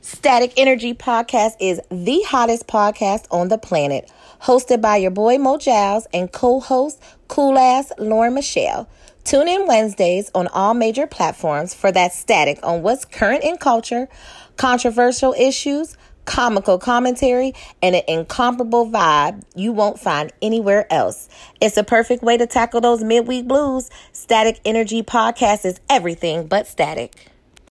[0.00, 4.10] Static Energy Podcast is the hottest podcast on the planet,
[4.42, 8.88] hosted by your boy Mo Giles and co-host cool ass Lauren Michelle.
[9.24, 14.08] Tune in Wednesdays on all major platforms for that static on what's current in culture,
[14.56, 17.52] controversial issues, comical commentary,
[17.82, 21.28] and an incomparable vibe you won't find anywhere else.
[21.60, 23.90] It's a perfect way to tackle those midweek blues.
[24.12, 27.16] Static Energy Podcast is everything but static.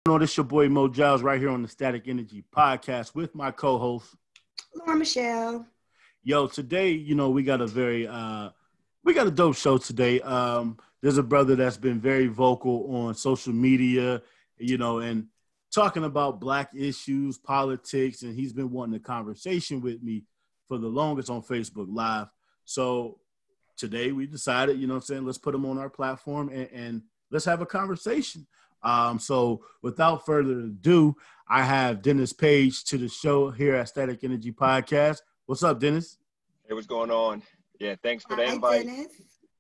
[0.08, 3.52] Know, this your boy Mo Giles right here on the Static Energy Podcast with my
[3.52, 4.16] co-host
[4.74, 5.68] Lauren Michelle.
[6.24, 8.52] Yo, today, you know, we got a very uh
[9.04, 10.22] we got a dope show today.
[10.22, 14.22] Um there's a brother that's been very vocal on social media,
[14.58, 15.28] you know, and
[15.76, 20.24] talking about black issues, politics, and he's been wanting a conversation with me
[20.70, 22.28] for the longest on Facebook Live.
[22.64, 23.20] So
[23.76, 27.02] today we decided, you know I'm saying, let's put him on our platform and, and
[27.30, 28.48] let's have a conversation.
[28.84, 31.16] Um, so without further ado,
[31.48, 35.20] I have Dennis Page to the show here at Static Energy Podcast.
[35.46, 36.18] What's up, Dennis?
[36.68, 37.42] Hey, what's going on?
[37.80, 38.86] Yeah, thanks for the Hi, invite.
[38.86, 39.08] Dennis.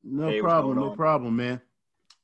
[0.03, 0.95] No Hey, problem, no on?
[0.95, 1.61] problem, man.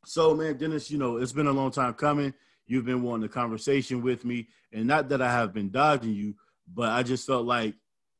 [0.05, 2.33] So, man, Dennis, you know, it's been a long time coming.
[2.65, 6.35] You've been wanting a conversation with me, and not that I have been dodging you,
[6.73, 7.75] but I just felt like,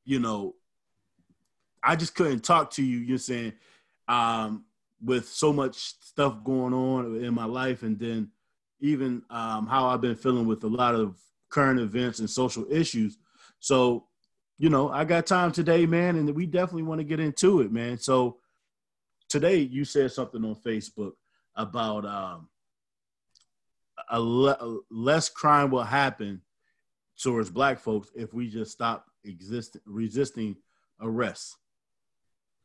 [0.06, 0.56] you know,
[1.82, 2.98] I just couldn't talk to you.
[3.00, 3.54] You're saying,
[4.08, 4.66] um,
[5.04, 8.32] with so much stuff going on in my life, and then
[8.84, 11.16] even um, how I've been feeling with a lot of
[11.50, 13.18] current events and social issues.
[13.60, 14.08] So,
[14.58, 17.72] you know, I got time today, man, and we definitely want to get into it,
[17.72, 17.98] man.
[17.98, 18.38] So,
[19.30, 21.14] today you said something on Facebook
[21.56, 22.50] about um,
[24.10, 26.42] a le- less crime will happen
[27.18, 30.58] towards black folks if we just stop existing resisting
[31.02, 31.56] arrests.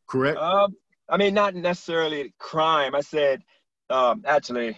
[0.08, 0.38] Correct?
[0.38, 0.74] Um,
[1.08, 2.94] I mean, not necessarily crime.
[2.94, 3.42] I said,
[3.88, 4.76] um, actually,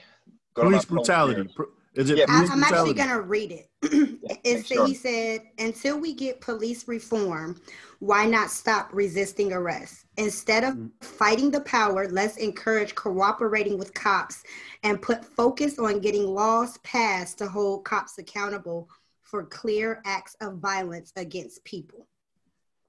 [0.55, 1.49] police post brutality.
[1.95, 3.71] Is it Yeah, I, police I'm actually gonna read it.
[4.45, 4.87] it said, sure.
[4.87, 7.61] He said, "Until we get police reform,
[7.99, 10.07] why not stop resisting arrest?
[10.17, 10.91] Instead of Mhm.
[11.03, 14.43] fighting the power, let's encourage cooperating with cops
[14.83, 18.89] and put focus on getting laws passed to hold cops accountable
[19.23, 22.07] for clear acts of violence against people."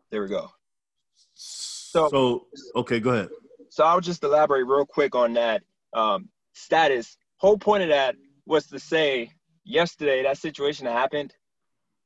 [0.10, 0.52] There we go.
[1.34, 3.30] so, okay, go ahead.
[3.70, 5.64] So I'll just elaborate real quick on that
[5.94, 7.18] um, status.
[7.42, 8.16] Whole point of that
[8.46, 9.32] was to say
[9.64, 11.34] yesterday that situation happened,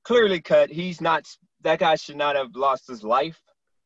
[0.06, 0.69] clearly cut.
[0.69, 1.25] He's not.
[1.59, 3.38] That guy should not have lost his life.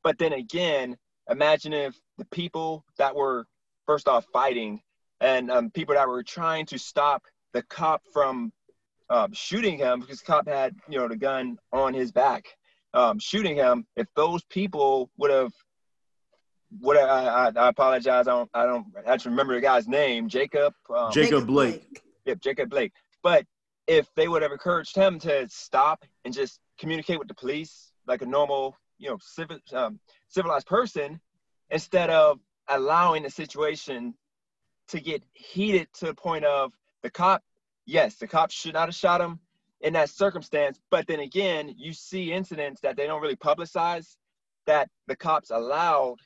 [0.04, 0.96] But then again,
[1.28, 3.48] imagine if the people that were
[3.88, 4.80] first off fighting
[5.22, 7.24] and um, people that were trying to stop
[7.54, 8.54] the cop from
[9.10, 12.46] um, shooting him because the cop had you know the gun on his back,
[12.94, 13.88] um, shooting him.
[13.96, 15.54] If those people would have
[16.80, 18.28] what I, I, I apologize.
[18.28, 20.30] I don't I don't actually remember the guy's name.
[20.30, 20.74] Jacob.
[20.96, 22.04] Um, Jacob Blake.
[22.26, 22.94] Yep, Jacob Blake.
[23.24, 23.46] But
[23.88, 28.22] if they would have encouraged him to stop and just communicate with the police like
[28.22, 31.20] a normal, you know, civil, um, civilized person,
[31.72, 34.14] instead of allowing the situation
[34.90, 37.44] to get heated to the point of the cop.
[37.86, 39.40] Yes, the cop should not have shot him
[39.82, 40.80] in that circumstance.
[40.92, 44.18] But then again, you see incidents that they don't really publicize
[44.66, 46.18] that the cops allowed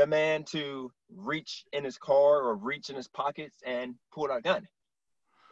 [0.00, 4.38] the man to reach in his car or reach in his pockets and pull out
[4.38, 4.66] a gun.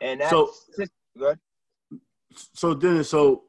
[0.01, 0.51] And that's So-
[1.19, 1.39] good.
[2.55, 3.45] so Dennis, so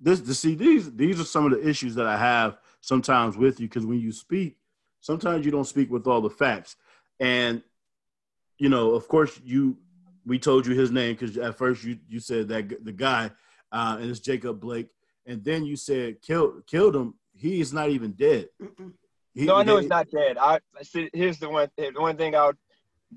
[0.00, 3.58] this to see these these are some of the issues that I have sometimes with
[3.58, 4.58] you because when you speak,
[5.00, 6.76] sometimes you don't speak with all the facts,
[7.18, 7.62] and
[8.58, 9.78] you know, of course, you
[10.24, 13.30] we told you his name because at first you you said that the guy,
[13.72, 14.88] uh, and it's Jacob Blake,
[15.24, 17.14] and then you said killed killed him.
[17.34, 18.50] He is not even dead.
[18.62, 18.92] Mm-mm.
[19.36, 20.38] He- No, I know he's not dead.
[20.38, 20.58] I.
[21.12, 21.68] Here's the one.
[21.76, 22.54] The one thing I'll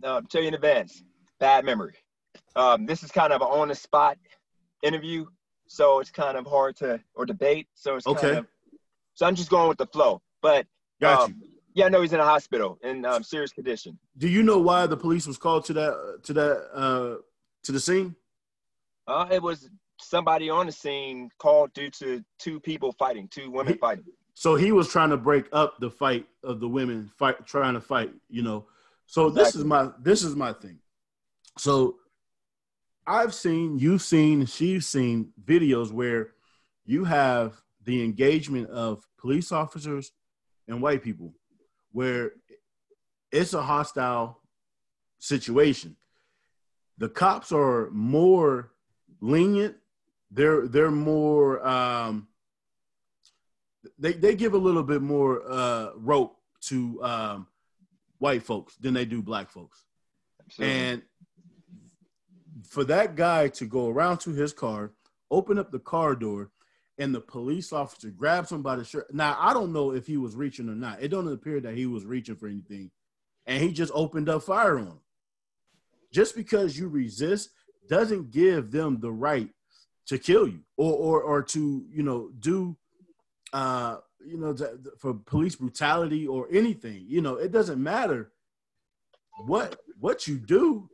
[0.04, 1.02] uh, tell you in advance:
[1.40, 1.96] bad memory.
[2.58, 4.18] Um, this is kind of an on-the-spot
[4.84, 5.26] interview,
[5.68, 7.68] so it's kind of hard to or debate.
[7.74, 8.22] So it's Okay.
[8.22, 8.48] kind of.
[9.14, 10.22] So I'm just going with the flow.
[10.42, 10.68] But
[11.02, 11.48] Got um, you.
[11.74, 13.98] yeah, I know he's in a hospital in um, serious condition.
[14.18, 17.16] Do you know why the police was called to that to that uh,
[17.64, 18.14] to the scene?
[19.08, 19.70] Uh, it was
[20.02, 24.04] somebody on the scene called due to two people fighting, two women fighting.
[24.40, 27.82] So he was trying to break up the fight of the women fight trying to
[27.82, 28.68] fight, you know.
[29.06, 30.80] So this is my this is my thing.
[31.58, 31.98] So
[33.06, 36.30] I've seen, you've seen, she's seen videos where
[36.86, 40.14] you have the engagement of police officers
[40.70, 41.34] and white people
[41.92, 42.32] where
[43.34, 44.40] it's a hostile
[45.18, 45.98] situation.
[46.98, 48.72] The cops are more
[49.20, 49.76] lenient.
[50.32, 52.30] They're they're more um
[53.98, 57.48] they they give a little bit more uh rope to um
[58.18, 59.86] white folks than they do black folks.
[60.46, 60.76] Absolutely.
[60.76, 61.02] And
[62.68, 64.92] for that guy to go around to his car,
[65.32, 66.52] open up the car door,
[66.98, 69.14] and the police officer grabs him by the shirt.
[69.14, 71.02] Now I don't know if he was reaching or not.
[71.02, 72.92] It don't appear that he was reaching for anything,
[73.46, 75.00] and he just opened up fire on him.
[76.12, 77.50] Just because you resist
[77.88, 79.50] doesn't give them the right
[80.08, 82.76] to kill you or or or to you know do
[83.54, 84.56] uh you know
[85.00, 87.06] for police brutality or anything.
[87.08, 88.32] You know it doesn't matter
[89.46, 90.90] what what you do.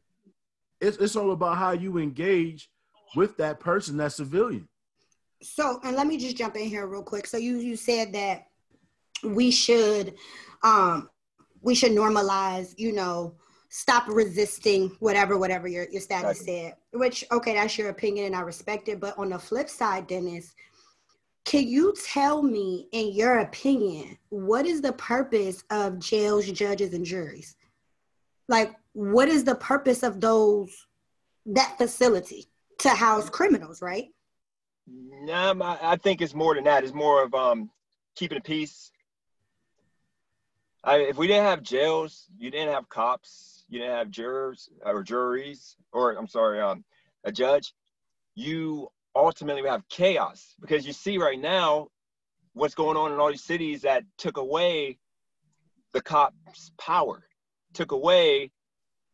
[0.81, 2.69] It's it's all about how you engage
[3.15, 4.67] with that person, that civilian.
[5.41, 7.27] So, and let me just jump in here real quick.
[7.27, 8.47] So you you said that
[9.23, 10.15] we should
[10.63, 11.09] um
[11.61, 13.35] we should normalize, you know,
[13.69, 18.39] stop resisting whatever whatever your, your status said which okay that's your opinion and i
[18.39, 20.55] respect it but on the flip side dennis
[21.45, 27.05] can you tell me in your opinion what is the purpose of jails judges and
[27.05, 27.55] juries?
[28.49, 30.87] Like what is the purpose of those
[31.45, 32.47] that facility
[32.79, 34.07] to house criminals right?
[35.31, 36.83] Um, I, I think it's more than that.
[36.83, 37.69] It's more of um
[38.15, 38.91] keeping the peace.
[40.83, 45.03] I, if we didn't have jails you didn't have cops you didn't have jurors or
[45.03, 46.83] juries, or I'm sorry, um,
[47.23, 47.73] a judge,
[48.35, 51.87] you ultimately we have chaos because you see right now
[52.53, 54.97] what's going on in all these cities that took away
[55.93, 57.23] the cops' power,
[57.73, 58.51] took away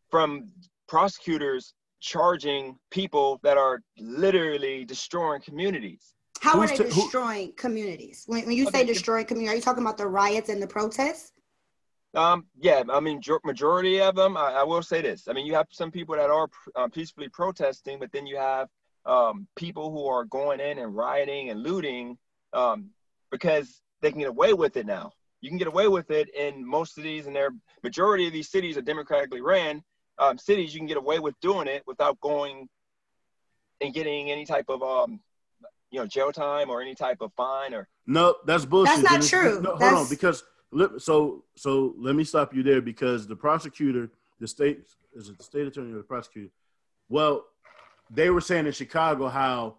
[0.09, 0.47] from
[0.87, 6.15] prosecutors charging people that are literally destroying communities.
[6.41, 8.23] How Who's are they destroying who, communities?
[8.25, 8.79] When, when you okay.
[8.79, 11.31] say destroying community, are you talking about the riots and the protests?
[12.13, 14.35] Um, yeah, I mean, majority of them.
[14.35, 15.27] I, I, will say this.
[15.29, 18.67] I mean, you have some people that are uh, peacefully protesting, but then you have
[19.05, 22.17] um, people who are going in and rioting and looting
[22.53, 22.89] um,
[23.31, 25.11] because they can get away with it now.
[25.41, 27.49] You can get away with it in most cities, and their
[27.83, 29.83] majority of these cities are democratically ran
[30.19, 30.73] um, cities.
[30.73, 32.69] You can get away with doing it without going
[33.81, 35.19] and getting any type of um,
[35.89, 37.87] you know jail time or any type of fine or.
[38.05, 39.03] No, that's bullshit.
[39.03, 39.61] That's not true.
[39.61, 40.43] No, hold on, because
[40.97, 44.81] so so let me stop you there because the prosecutor, the state
[45.13, 46.49] is it the state attorney or the prosecutor?
[47.09, 47.45] Well,
[48.13, 49.77] they were saying in Chicago how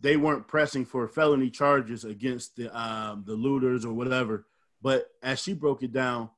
[0.00, 4.46] they weren't pressing for felony charges against the um, the looters or whatever.
[4.82, 6.30] But as she broke it down,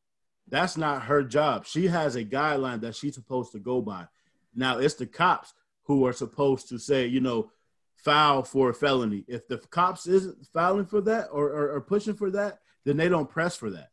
[0.49, 1.67] that's not her job.
[1.67, 4.07] She has a guideline that she's supposed to go by.
[4.55, 5.55] Now it's the cops
[5.85, 7.51] who are supposed to say, you know,
[7.97, 9.25] file for a felony.
[9.29, 13.09] If the cops isn't filing for that or, or, or pushing for that, then they
[13.09, 13.91] don't press for that.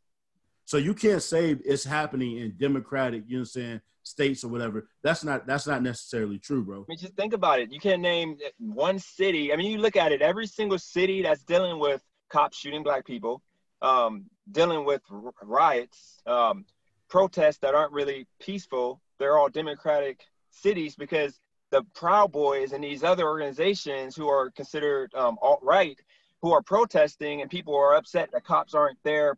[0.66, 4.50] So you can't say it's happening in democratic, you know what I'm saying, states or
[4.50, 4.88] whatever.
[5.04, 6.82] That's not that's not necessarily true, bro.
[6.82, 7.72] I mean, just think about it.
[7.72, 9.54] You can't name one city.
[9.54, 13.06] I mean, you look at it, every single city that's dealing with cops shooting black
[13.06, 13.42] people,
[13.82, 15.02] um, dealing with
[15.42, 16.66] riots, um,
[17.10, 20.22] protests that aren't really peaceful, they're all democratic
[20.52, 21.40] cities because
[21.72, 26.00] the Proud Boys and these other organizations who are considered um, alt right
[26.42, 29.38] who are protesting and people are upset that cops aren't there,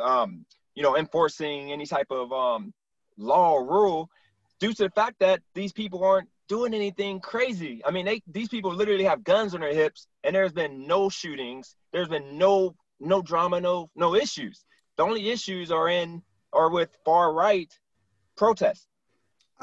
[0.00, 0.44] um,
[0.74, 2.72] you know, enforcing any type of um,
[3.16, 4.10] law or rule
[4.60, 7.82] due to the fact that these people aren't doing anything crazy.
[7.84, 11.08] I mean, they these people literally have guns on their hips, and there's been no
[11.08, 11.76] shootings.
[11.92, 14.64] There's been no no drama, no no issues.
[14.96, 16.22] The only issues are in
[16.52, 17.72] are with far right
[18.36, 18.86] protests.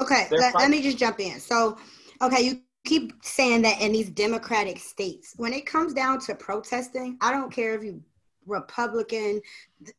[0.00, 1.38] Okay, let, let me just jump in.
[1.40, 1.76] So,
[2.22, 7.16] okay, you keep saying that in these democratic states when it comes down to protesting
[7.20, 8.02] i don't care if you
[8.46, 9.40] republican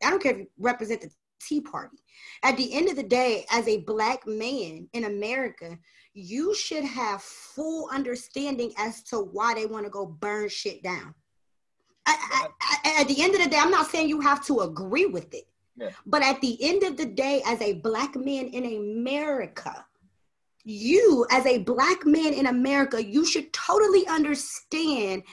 [0.03, 1.09] i don't care if you represent the
[1.47, 1.97] tea party.
[2.43, 5.77] At the end of the day as a black man in america
[6.13, 11.15] you should have full understanding as to why they want to go burn shit down.
[12.05, 15.05] I, I, at the end of the day i'm not saying you have to agree
[15.05, 15.45] with it.
[15.77, 15.91] Yeah.
[16.05, 19.85] but at the end of the day as a black man in america
[20.63, 25.23] you as a black man in America, you should totally understand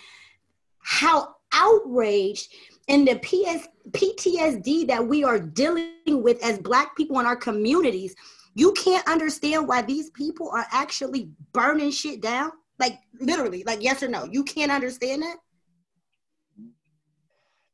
[0.78, 2.52] how outraged
[2.88, 8.14] and the PS, PTSD that we are dealing with as black people in our communities.
[8.54, 12.52] You can't understand why these people are actually burning shit down.
[12.78, 14.24] Like literally, like yes or no.
[14.24, 15.36] You can't understand that.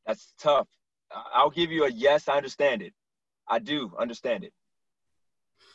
[0.06, 0.68] That's tough.
[1.32, 2.92] I'll give you a yes, I understand it.
[3.48, 4.52] I do understand it.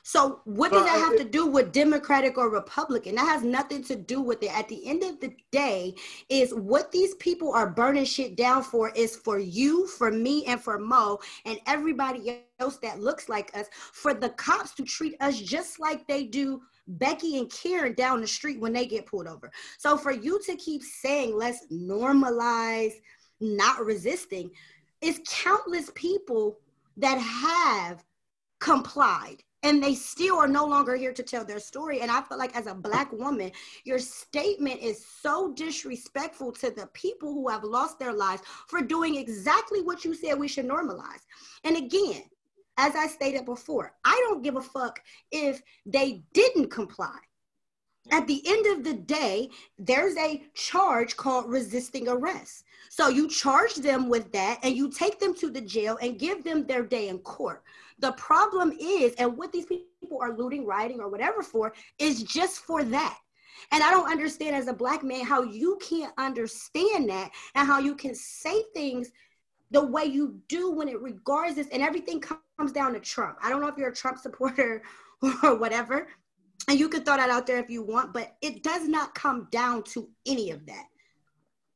[0.04, 3.16] So what does that have to do with Democratic or Republican?
[3.16, 4.58] That has nothing to do with it.
[4.58, 5.94] At the end of the day,
[6.30, 10.60] is what these people are burning shit down for is for you, for me, and
[10.60, 15.40] for Mo and everybody else that looks like us, for the cops to treat us
[15.40, 19.52] just like they do Becky and Karen down the street when they get pulled over.
[19.78, 22.94] So for you to keep saying let's normalize
[23.40, 24.50] not resisting,
[25.02, 26.58] is countless people
[26.98, 28.04] that have
[28.60, 32.02] complied and they still are no longer here to tell their story.
[32.02, 33.52] And I feel like as a black woman,
[33.84, 39.16] your statement is so disrespectful to the people who have lost their lives for doing
[39.16, 41.26] exactly what you said we should normalize.
[41.64, 42.24] And again,
[42.78, 45.02] as I stated before, I don't give a fuck
[45.32, 47.18] if they didn't comply.
[48.12, 52.64] At the end of the day, there's a charge called resisting arrest.
[52.90, 56.44] So you charge them with that and you take them to the jail and give
[56.44, 57.64] them their day in court.
[58.00, 62.62] The problem is, and what these people are looting, rioting, or whatever for, is just
[62.62, 63.18] for that.
[63.72, 67.80] And I don't understand as a black man how you can't understand that and how
[67.80, 69.12] you can say things
[69.72, 73.38] the way you do when it regards this and everything comes down to Trump.
[73.44, 74.82] I don't know if you're a Trump supporter
[75.44, 76.08] or whatever,
[76.68, 79.48] and you can throw that out there if you want, but it does not come
[79.52, 80.86] down to any of that.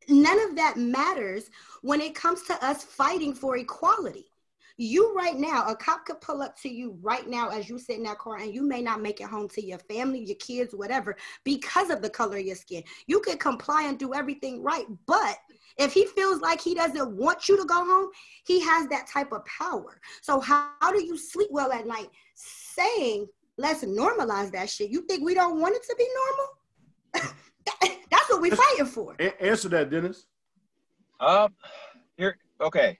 [0.10, 1.50] None of that matters
[1.82, 4.26] when it comes to us fighting for equality.
[4.78, 7.98] You right now, a cop could pull up to you right now as you sit
[7.98, 10.74] in that car, and you may not make it home to your family, your kids,
[10.74, 12.84] whatever, because of the color of your skin.
[13.06, 15.38] You could comply and do everything right, but
[15.78, 18.10] if he feels like he doesn't want you to go home,
[18.46, 20.02] he has that type of power.
[20.22, 24.90] So how, how do you sleep well at night saying, let's normalize that shit?
[24.90, 27.34] You think we don't want it to be normal?
[28.12, 29.16] That's what we're fighting for.
[29.20, 30.26] A- answer that, Dennis.
[31.20, 31.54] Um,
[32.18, 32.98] here, okay.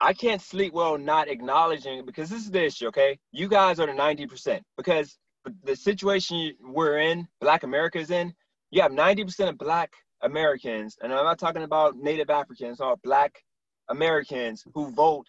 [0.00, 3.18] I can't sleep well not acknowledging because this is the issue, okay?
[3.32, 5.18] You guys are the 90% because
[5.64, 8.34] the situation we're in, Black America is in,
[8.70, 9.92] you have 90% of Black
[10.22, 13.42] Americans, and I'm not talking about Native Africans or Black
[13.88, 15.26] Americans who vote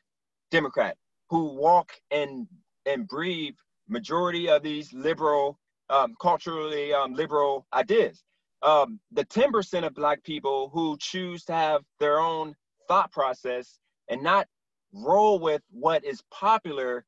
[0.52, 0.98] Democrat,
[1.30, 2.48] who walk and
[2.86, 3.56] and breathe
[3.88, 8.24] majority of these liberal, um, culturally um, liberal ideas.
[8.64, 12.56] Um, the 10% of Black people who choose to have their own
[12.88, 13.80] thought process
[14.10, 14.48] and not
[14.94, 17.06] roll with what is popular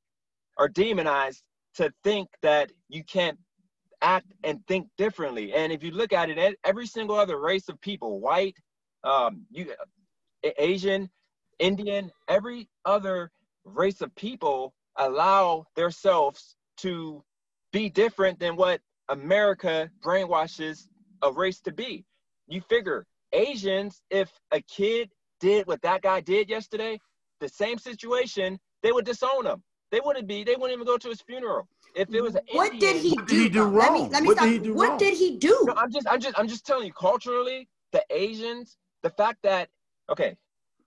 [0.57, 1.41] are demonized
[1.75, 3.37] to think that you can't
[4.01, 5.53] act and think differently.
[5.53, 8.55] And if you look at it, every single other race of people, white,
[9.03, 9.73] um, you,
[10.57, 11.09] Asian,
[11.59, 13.31] Indian, every other
[13.65, 17.23] race of people allow themselves to
[17.71, 20.87] be different than what America brainwashes
[21.21, 22.05] a race to be.
[22.47, 25.09] You figure Asians, if a kid
[25.39, 26.99] did what that guy did yesterday,
[27.39, 29.63] the same situation, they would disown him.
[29.91, 31.67] They wouldn't be, they wouldn't even go to his funeral.
[31.95, 33.25] If it was an what Indian, did he do?
[33.25, 33.63] did he do?
[33.63, 34.11] Let me wrong?
[34.11, 34.45] let me What stop.
[34.45, 34.97] did he do what wrong?
[34.99, 35.63] did he do?
[35.65, 36.93] No, I'm just, I'm just, I'm just telling you.
[36.93, 39.69] Culturally, the Asians, the fact that,
[40.09, 40.35] okay,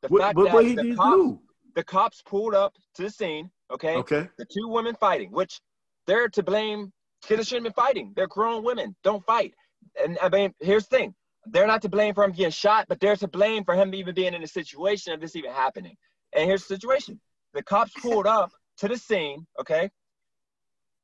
[0.03, 1.39] the What, fact what, that what the cops,
[1.75, 3.51] the cops pulled up to the scene.
[3.73, 4.29] Okay, Okay.
[4.39, 5.61] the two women fighting, which
[6.07, 6.93] they're to blame
[7.29, 8.13] they shouldn't have been fighting.
[8.17, 8.97] They're grown women.
[9.03, 9.55] Don't fight.
[10.03, 11.15] And I mean, here's the thing:
[11.47, 14.15] they're not to blame for him getting shot, but they're to blame for him even
[14.15, 15.97] being in a situation of this even happening.
[16.35, 17.21] And here's the situation:
[17.55, 19.47] the cops pulled up to the scene.
[19.61, 19.91] Okay,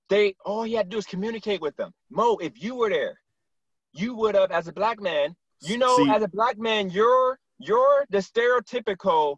[0.09, 1.93] they all he had to do is communicate with them.
[2.11, 3.19] Mo, if you were there,
[3.93, 7.39] you would have, as a black man, you know, See- as a black man, you're
[7.59, 9.37] you're the stereotypical.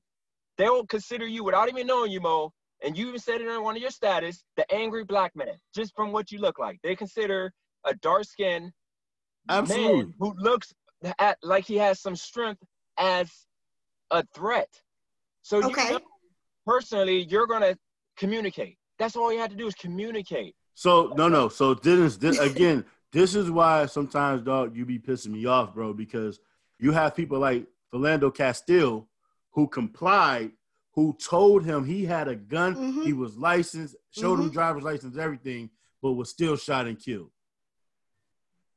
[0.58, 2.52] They'll consider you without even knowing you, Mo,
[2.82, 5.94] and you even said it in one of your status, the angry black man, just
[5.94, 6.78] from what you look like.
[6.82, 7.52] They consider
[7.84, 8.72] a dark skinned
[9.48, 10.72] man who looks
[11.18, 12.62] at like he has some strength
[12.98, 13.30] as
[14.10, 14.68] a threat.
[15.42, 15.86] So Okay.
[15.86, 16.00] you know,
[16.66, 17.76] personally, you're gonna
[18.16, 18.76] communicate.
[18.98, 20.54] That's all you have to do is communicate.
[20.74, 21.48] So no, no.
[21.48, 25.92] So Dennis, this, again, this is why sometimes, dog, you be pissing me off, bro,
[25.92, 26.38] because
[26.78, 29.08] you have people like Philando Castile
[29.52, 30.52] who complied,
[30.92, 33.04] who told him he had a gun, Mhm.
[33.04, 34.52] he was licensed, showed him Mhm.
[34.52, 35.70] driver's license, everything,
[36.02, 37.30] but was still shot and killed.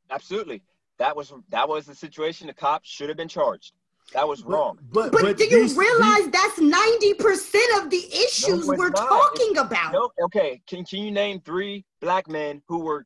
[0.09, 0.61] Absolutely.
[0.97, 2.47] That was that was the situation.
[2.47, 3.73] The cops should have been charged.
[4.13, 4.77] That was wrong.
[4.91, 9.07] But, But, do you these- realize that's 90% of the issues it's we're not.
[9.07, 9.93] talking about?
[9.93, 10.61] No, okay.
[10.67, 13.05] Can can you name three black men who were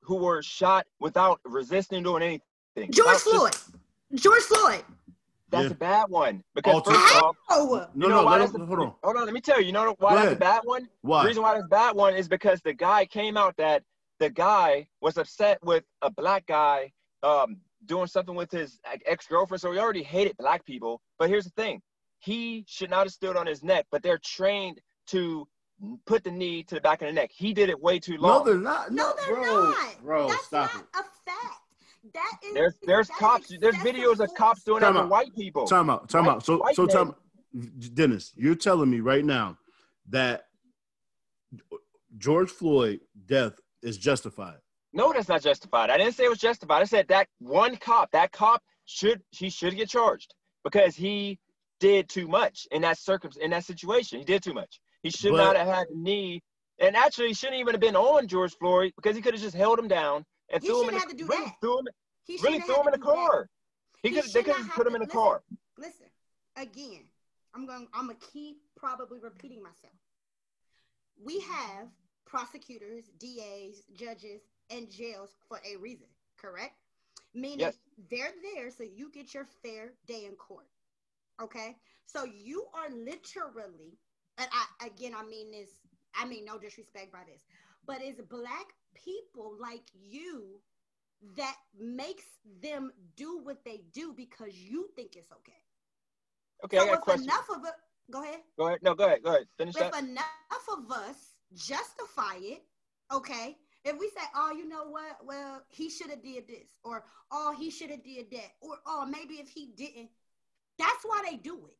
[0.00, 2.90] who were shot without resisting doing anything?
[2.92, 4.20] George Without just- Floyd.
[4.20, 4.84] George Floyd.
[5.52, 5.70] That's Yeah.
[5.72, 6.42] a bad one.
[6.54, 8.78] Because Alter- first of all, Oh, no, you no, why let that's him, a- hold
[8.80, 8.94] on.
[9.04, 9.66] hold on, let me tell you.
[9.66, 10.36] You know why Go that's ahead.
[10.38, 10.88] a bad one?
[11.02, 11.22] Why?
[11.22, 13.84] The reason why that's a bad one is because the guy came out that
[14.18, 16.90] the guy was upset with a black guy
[17.22, 19.60] um, doing something with his ex girlfriend.
[19.60, 21.00] So he already hated black people.
[21.18, 21.82] But here's the thing
[22.18, 25.46] he should not have stood on his neck, but they're trained to
[26.06, 27.30] put the knee to the back of the neck.
[27.32, 28.38] He did it way too long.
[28.38, 28.90] no, they're not.
[28.92, 30.02] no, No, they're bro, not.
[30.02, 30.88] Bro, that's stop not it.
[30.94, 31.58] a fact.
[32.14, 35.34] That is there's there's that is cops, there's videos of cops doing that to white
[35.34, 35.66] people.
[35.66, 36.08] Time out.
[36.08, 36.44] Time White- out.
[36.44, 36.96] So, white so, men.
[36.96, 37.14] time,
[37.94, 39.56] Dennis, you're telling me right now
[40.08, 40.46] that
[42.18, 44.58] George Floyd death is justified.
[44.92, 45.90] No, that's not justified.
[45.90, 46.80] I didn't say it was justified.
[46.82, 51.38] I said that one cop, that cop should he should get charged because he
[51.80, 54.18] did too much in that circum in that situation.
[54.18, 54.80] He did too much.
[55.02, 56.42] He should But- not have had the knee
[56.78, 59.54] and actually he shouldn't even have been on George Floyd because he could have just
[59.56, 61.60] held him down and He threw him in shouldn't the, have to do really that.
[61.60, 61.88] threw him,
[62.24, 63.14] He really threw him in the do that.
[63.14, 63.50] car.
[64.02, 65.42] He He could they could not have have put him to- in the listen, car.
[65.78, 66.06] Listen,
[66.56, 67.04] again,
[67.54, 67.88] I'm going.
[67.92, 69.94] I'm gonna keep probably repeating myself.
[71.22, 71.88] We have
[72.24, 76.06] prosecutors, DAs, judges, and jails for a reason.
[76.36, 76.74] Correct?
[77.34, 77.78] Meaning Yes.
[78.10, 80.66] they're there so you get your fair day in court.
[81.40, 83.98] Okay, so you are literally,
[84.38, 85.70] and I again, I mean this.
[86.14, 87.42] I mean no disrespect by this,
[87.86, 90.60] but it's black people like you
[91.36, 92.24] that makes
[92.62, 95.52] them do what they do because you think it's okay.
[96.64, 97.24] Okay, I so got a question.
[97.24, 97.72] enough of it,
[98.10, 98.40] go ahead.
[98.56, 98.78] Go ahead.
[98.82, 99.22] No, go ahead.
[99.22, 99.46] Go ahead.
[99.56, 100.02] Finish If that.
[100.02, 100.24] enough
[100.72, 101.16] of us
[101.54, 102.62] justify it,
[103.12, 103.56] okay.
[103.84, 105.18] If we say, oh, you know what?
[105.24, 109.06] Well, he should have did this, or oh, he should have did that, or oh,
[109.06, 110.08] maybe if he didn't,
[110.78, 111.76] that's why they do it.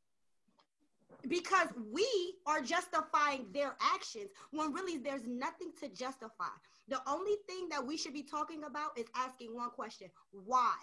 [1.29, 2.07] Because we
[2.47, 6.53] are justifying their actions when really there's nothing to justify.
[6.89, 10.75] The only thing that we should be talking about is asking one question why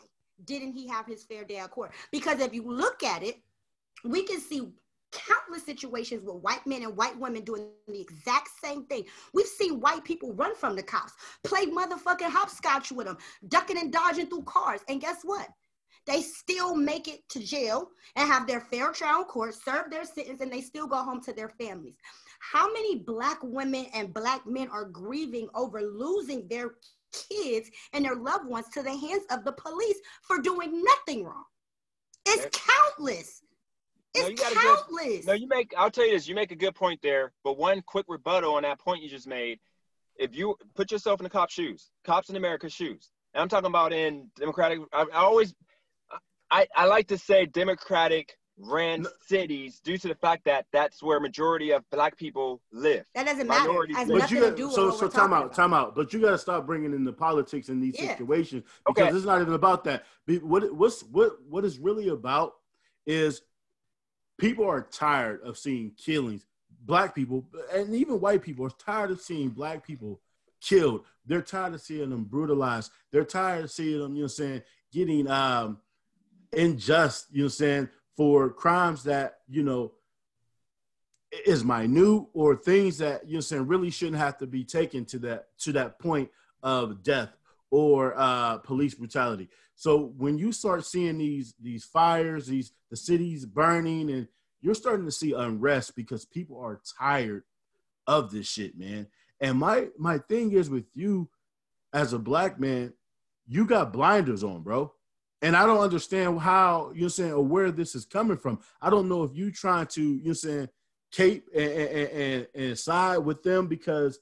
[0.46, 1.92] didn't he have his fair day at court?
[2.12, 3.42] Because if you look at it,
[4.04, 4.70] we can see
[5.12, 9.04] countless situations with white men and white women doing the exact same thing.
[9.34, 13.18] We've seen white people run from the cops, play motherfucking hopscotch with them,
[13.48, 14.82] ducking and dodging through cars.
[14.88, 15.48] And guess what?
[16.10, 20.06] They still make it to jail and have their fair trial in court, serve their
[20.06, 21.98] sentence, and they still go home to their families.
[22.40, 26.72] How many black women and black men are grieving over losing their
[27.30, 31.44] kids and their loved ones to the hands of the police for doing nothing wrong?
[32.26, 33.44] It's countless.
[34.18, 35.26] No, It's give- countless.
[35.28, 35.74] No, you make.
[35.78, 36.28] I'll tell you this.
[36.28, 37.34] You make a good point there.
[37.44, 39.60] But one quick rebuttal on that point you just made.
[40.16, 43.68] If you put yourself in the cop's shoes, cops in America's shoes, and I'm talking
[43.68, 44.80] about in Democratic.
[44.92, 45.54] I, I always,
[46.52, 49.10] I, I like to say Democratic ran No.
[49.26, 53.06] cities due to the fact that that's where majority of black people live.
[53.16, 53.68] that doesn't matter.
[53.68, 54.08] minorities Has.
[54.08, 55.54] But nothing you to do so so time out, about.
[55.56, 55.96] time out.
[55.96, 58.10] But you got to stop bringing in the politics in these Yeah.
[58.18, 59.16] situations because Okay.
[59.16, 60.06] it's not even about that.
[60.42, 62.54] What what's what what is really about
[63.06, 63.42] is
[64.38, 66.46] people are tired of seeing killings.
[66.82, 70.22] Black people and even white people are tired of seeing black people
[70.62, 71.06] killed.
[71.26, 72.92] They're tired of seeing them brutalized.
[73.12, 75.78] They're tired of seeing them, you know, what I'm saying getting um
[76.54, 79.94] unjust, you know, I'm saying for crimes that you know
[81.46, 85.20] is minute or things that you know saying really shouldn't have to be taken to
[85.20, 86.30] that to that point
[86.64, 87.30] of death
[87.72, 89.50] or uh, police brutality.
[89.76, 94.28] So when you start seeing these these fires, these the cities burning, and
[94.62, 97.44] you're starting to see unrest because people are tired
[98.08, 99.08] of this shit, man.
[99.40, 101.30] And my my thing is with you
[101.94, 102.94] as a black man,
[103.48, 104.92] you got blinders on, bro.
[105.42, 108.60] And I don't understand how you're saying or where this is coming from.
[108.82, 110.68] I don't know if you trying to, you're saying,
[111.12, 114.20] cape and, and, and, and side with them because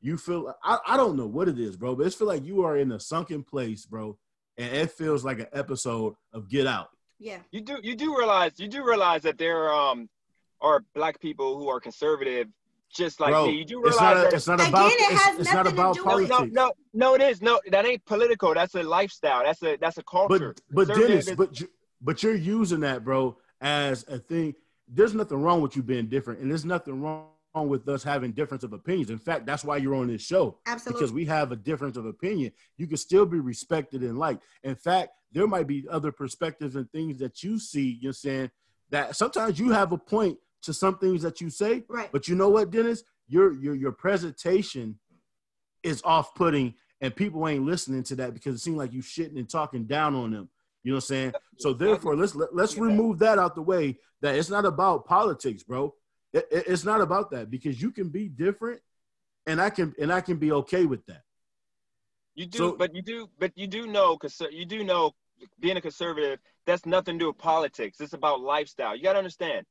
[0.00, 2.62] you feel I, I don't know what it is, bro, but it's feel like you
[2.62, 4.16] are in a sunken place, bro.
[4.56, 6.88] And it feels like an episode of Get Out.
[7.18, 7.38] Yeah.
[7.50, 10.08] You do you do realize you do realize that there um
[10.60, 12.48] are black people who are conservative
[12.94, 13.58] just like bro, me.
[13.58, 15.76] You do it's not, that it's not Again, about it it's, has it's not nothing
[15.76, 16.54] to about do no, with- politics.
[16.54, 17.42] no, no, no, it is.
[17.42, 18.54] No, that ain't political.
[18.54, 19.44] That's a lifestyle.
[19.44, 20.54] That's a that's a culture.
[20.54, 21.68] But but Conservative Dennis, but you,
[22.00, 24.54] but you're using that, bro, as a thing.
[24.90, 28.64] There's nothing wrong with you being different, and there's nothing wrong with us having difference
[28.64, 29.10] of opinions.
[29.10, 30.98] In fact, that's why you're on this show Absolutely.
[31.00, 32.52] because we have a difference of opinion.
[32.76, 34.42] You can still be respected and liked.
[34.62, 37.98] In fact, there might be other perspectives and things that you see.
[38.00, 38.50] You're saying
[38.90, 42.10] that sometimes you have a point to some things that you say, right.
[42.12, 43.02] but you know what, Dennis?
[43.28, 44.98] Your your your presentation
[45.82, 49.36] is off putting, and people ain't listening to that because it seems like you shitting
[49.38, 50.48] and talking down on them.
[50.82, 51.32] You know what I'm saying?
[51.58, 52.84] So therefore, let's let, let's Yeah.
[52.84, 53.98] remove that out the way.
[54.22, 55.94] That it's not about politics, bro.
[56.32, 58.80] It, it- it's not about that because you can be different,
[59.46, 61.22] and I can and I can be okay with that.
[62.34, 65.14] You do, So- but you do, but you do know, cause you do know,
[65.60, 68.00] being a conservative, that's nothing to do with politics.
[68.00, 68.96] It's about lifestyle.
[68.96, 69.66] You gotta understand.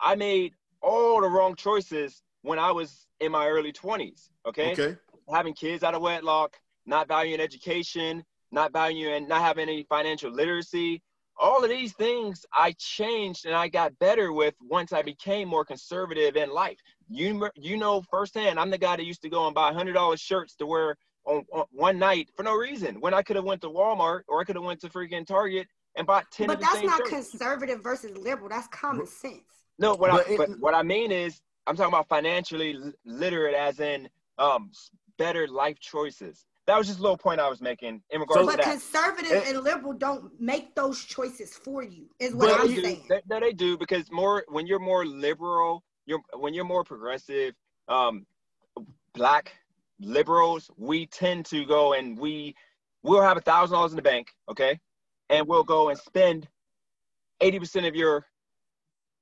[0.00, 4.30] I made all the wrong choices when I was in my early twenties.
[4.46, 4.72] Okay?
[4.72, 4.96] Okay.
[5.32, 6.56] having kids out of wedlock,
[6.86, 11.02] not valuing education, not valuing, not having any financial literacy.
[11.40, 15.64] All of these things I changed and I got better with once I became more
[15.64, 16.78] conservative in life.
[17.08, 20.20] You you know firsthand, I'm the guy that used to go and buy hundred dollars
[20.20, 23.60] shirts to wear on, on one night for no reason when I could have went
[23.62, 26.60] to Walmart or I could have went to freaking Target and bought ten But of
[26.60, 27.30] the that's same not shirts.
[27.30, 28.48] conservative versus liberal.
[28.48, 29.42] That's common sense.
[29.78, 33.54] No, what But I it- but what I mean is I'm talking about financially literate,
[33.54, 34.70] as in um
[35.18, 36.44] better life choices.
[36.66, 38.70] That was just a little point I was making in regards So- to But that.
[38.72, 39.48] conservative Eh.
[39.48, 42.08] and liberal don't make those choices for you.
[42.18, 42.82] Is what I'm they do.
[42.82, 43.06] saying.
[43.08, 47.54] They, no, they do because more when you're more liberal, you're when you're more progressive.
[47.88, 48.26] Um,
[49.14, 49.56] black
[50.00, 52.54] liberals, we tend to go and we
[53.02, 54.78] we'll have a thousand dollars in the bank, okay,
[55.30, 56.48] and we'll go and spend
[57.40, 58.26] eighty percent of your.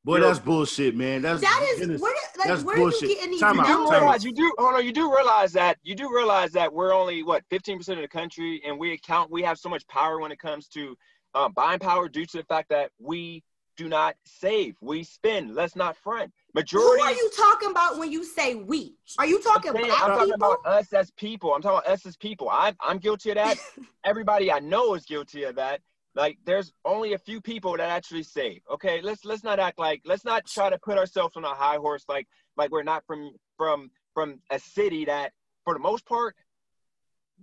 [0.07, 1.23] Boy, that's bullshit, man.
[1.23, 3.03] That's That is goodness, where, like, that's where bullshit.
[3.03, 3.89] are you getting these Time out, You numbers?
[3.91, 4.01] time out.
[4.03, 7.25] realize you do oh no, you do realize that you do realize that we're only
[7.25, 10.39] what 15% of the country and we account we have so much power when it
[10.39, 10.97] comes to
[11.35, 13.43] um, buying power due to the fact that we
[13.77, 16.33] do not save, we spend, let's not front.
[16.55, 17.03] Majority.
[17.03, 18.95] Who are you talking about when you say we?
[19.19, 20.53] Are you talking I'm, saying- black I'm talking people?
[20.63, 21.53] about us as people.
[21.53, 22.49] I'm talking about us as people.
[22.51, 23.59] I'm, I'm guilty of that.
[24.05, 25.81] Everybody I know is guilty of that.
[26.17, 28.63] Like, there's only a few people that actually save.
[28.73, 31.77] Okay, let's let's not act like let's not try to put ourselves on a high
[31.77, 32.27] horse like
[32.57, 35.33] like we're not from from from a city that,
[35.65, 36.35] for the most part,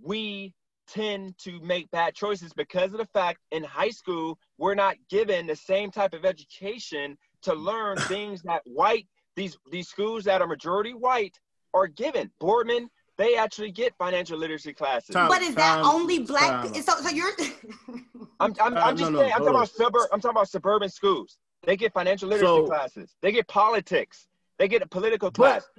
[0.01, 0.53] we
[0.88, 5.47] tend to make bad choices because of the fact in high school we're not given
[5.47, 10.47] the same type of education to learn things that white these these schools that are
[10.47, 11.38] majority white
[11.73, 12.31] are given.
[12.39, 15.13] Boardman, they actually get financial literacy classes.
[15.13, 16.63] Time- but is that time- only black?
[16.71, 16.73] time.
[16.82, 17.30] So, so you're.
[18.39, 19.34] I'm I'm, Uh, I'm just no, no, saying.
[19.34, 20.08] I'm talking about suburb.
[20.12, 21.38] I'm talking about suburban schools.
[21.63, 23.15] They get financial literacy So- classes.
[23.21, 24.28] They get politics.
[24.60, 25.69] They get a political But- class.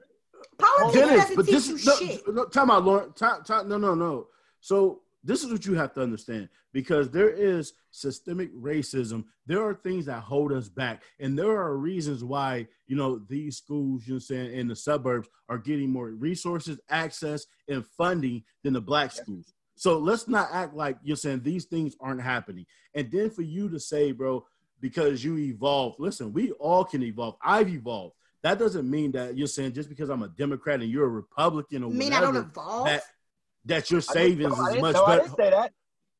[0.58, 2.28] Politics Dennis, doesn't but teach this you is no, shit.
[2.28, 3.12] no, time out, Lauren.
[3.14, 4.28] Time, time, no, no, no.
[4.60, 9.24] So this is what you have to understand because there is systemic racism.
[9.46, 13.56] There are things that hold us back, and there are reasons why you know these
[13.56, 18.74] schools, you know, saying in the suburbs are getting more resources, access, and funding than
[18.74, 19.54] the black schools.
[19.76, 22.66] So let's not act like you're saying these things aren't happening.
[22.94, 24.46] And then for you to say, bro,
[24.80, 25.98] because you evolved.
[25.98, 27.36] Listen, we all can evolve.
[27.42, 28.14] I've evolved.
[28.42, 31.82] That doesn't mean that you're saying just because I'm a Democrat and you're a Republican
[31.82, 32.86] or I mean, I don't evolve.
[32.86, 33.02] that
[33.66, 35.22] that your I didn't- savings is much no, I better.
[35.28, 35.72] didn't say that.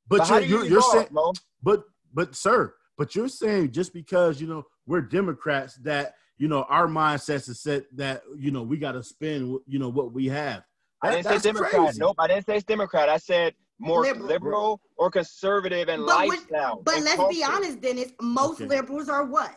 [0.09, 1.33] But how you're you you're, you're saying, Mo?
[1.63, 6.65] but but sir, but you're saying just because you know we're Democrats that you know
[6.65, 10.27] our mindsets is set that you know we got to spend you know what we
[10.27, 10.63] have.
[11.03, 11.71] I didn't say Democrat.
[11.73, 11.99] crazy.
[12.01, 13.09] Nope, I didn't say it's Democrat.
[13.09, 14.27] I said more Liberal.
[14.27, 16.81] liberal, or conservative and But lifestyle.
[16.85, 18.13] But and let's be honest, Dennis.
[18.21, 18.67] Most Okay.
[18.67, 19.55] liberals are what?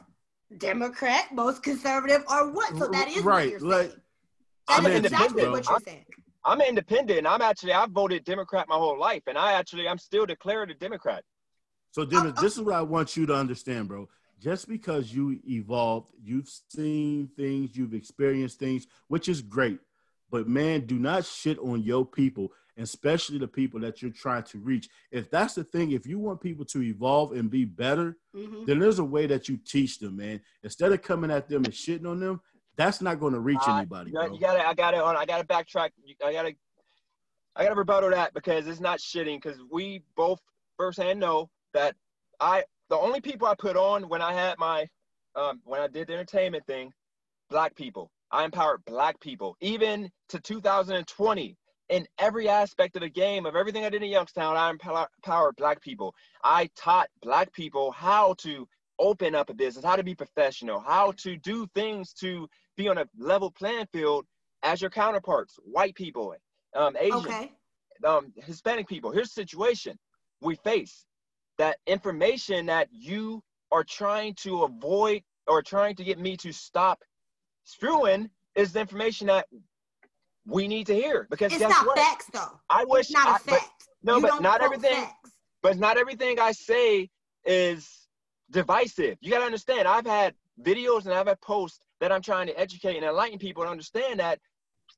[0.58, 1.26] Democrat.
[1.34, 2.76] Most conservative are what?
[2.78, 3.52] So that is right.
[3.54, 4.02] what you're Like saying.
[4.70, 6.06] I'm is exactly what you're saying.
[6.48, 7.28] I'm independent.
[7.28, 10.74] I'm actually I've voted Democrat my whole life, and I actually I'm still declared a
[10.74, 11.24] Democrat.
[11.92, 14.08] So, Dennis, this is what I want you to understand, bro.
[14.40, 19.80] Just because you evolved, you've seen things, you've experienced things, which is great.
[20.30, 24.60] But man, do not shit on your people, especially the people that you're trying to
[24.60, 24.88] reach.
[25.12, 28.66] If that's the thing, if you want people to evolve and be better, Mhm.
[28.68, 30.42] then there's a way that you teach them, man.
[30.64, 32.42] Instead of coming at them and shitting on them,
[32.78, 34.34] that's not going to reach Uh, anybody, You bro.
[34.34, 35.90] you got to I got to I got to backtrack.
[36.26, 36.54] I got to
[37.56, 39.42] I got to rebuttal that because it's not shitting.
[39.42, 40.40] Because we both
[40.78, 41.96] firsthand know that
[42.40, 44.88] I the only people I put on when I had my
[45.36, 46.92] um, when I did the entertainment thing,
[47.50, 48.12] black people.
[48.32, 51.58] I empowered black people, even to 2020.
[51.90, 55.82] In every aspect of the game, of everything I did in Youngstown, I empowered black
[55.82, 56.14] people.
[56.44, 58.68] I taught black people how to
[59.00, 62.98] open up a business, how to be professional, how to do things to be on
[63.00, 64.26] a level playing field
[64.64, 66.34] as your counterparts, white people,
[66.76, 67.52] um, Asian, Okay.
[68.06, 69.12] um, Hispanic people.
[69.12, 69.98] Here's the situation
[70.40, 71.06] we face
[71.58, 77.02] that information that you are trying to avoid or trying to get me to stop
[77.64, 79.48] spewing is the information that
[80.46, 81.28] we need to hear.
[81.32, 81.98] Because It's not what?
[81.98, 82.60] facts though.
[82.70, 83.88] I wish It's not a I- but- fact.
[84.04, 84.94] no, You but not everything.
[84.94, 85.32] facts.
[85.64, 87.10] but not everything I say
[87.44, 88.08] is
[88.52, 89.18] divisive.
[89.22, 89.88] You got to understand.
[89.88, 93.64] I've had videos and I've had posts that I'm trying to educate and enlighten people
[93.64, 94.40] to understand that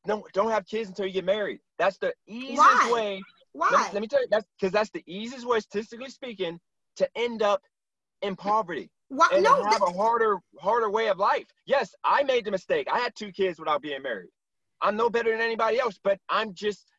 [0.06, 1.60] no, don't have kids until you get married.
[1.78, 2.92] That's the easiest Why?
[2.92, 3.24] way.
[3.54, 3.70] Why?
[3.72, 6.60] Let let me tell you, that's because that's the easiest way, statistically speaking,
[6.98, 7.62] to end up
[8.22, 9.28] in poverty Why?
[9.34, 9.64] and No.
[9.66, 11.48] have a harder, harder way of life.
[11.66, 12.88] Yes, I made the mistake.
[12.92, 14.30] I had two kids without being married.
[14.82, 16.90] I'm no better than anybody else, but I'm just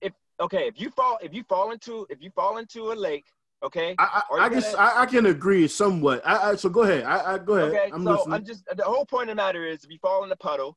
[0.00, 0.68] if okay.
[0.68, 3.24] If you fall, if you fall into, if you fall into a lake,
[3.62, 6.22] okay, I, I, I guess I, I can agree somewhat.
[6.26, 7.04] I, so go ahead.
[7.04, 7.74] I, I go ahead.
[7.74, 8.34] Okay, I'm so listening.
[8.34, 10.76] I'm just the whole point of the matter is if you fall in the puddle,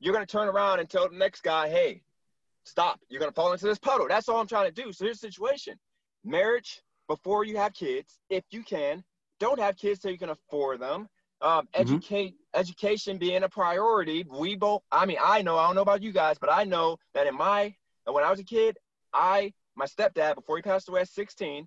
[0.00, 2.02] you're gonna turn around and tell the next guy, hey,
[2.64, 3.00] stop.
[3.08, 4.06] You're gonna fall into this puddle.
[4.08, 4.92] That's all I'm trying to do.
[4.92, 5.78] So here's the situation.
[6.24, 9.02] Marriage before you have kids, if you can,
[9.40, 11.08] don't have kids so you can afford them.
[11.40, 11.80] Um, Mhm.
[11.80, 14.24] educate education being a priority.
[14.28, 16.98] We both I mean, I know, I don't know about you guys, but I know
[17.14, 18.76] that in my when I was a kid,
[19.12, 21.66] I my stepdad, before he passed away at 16,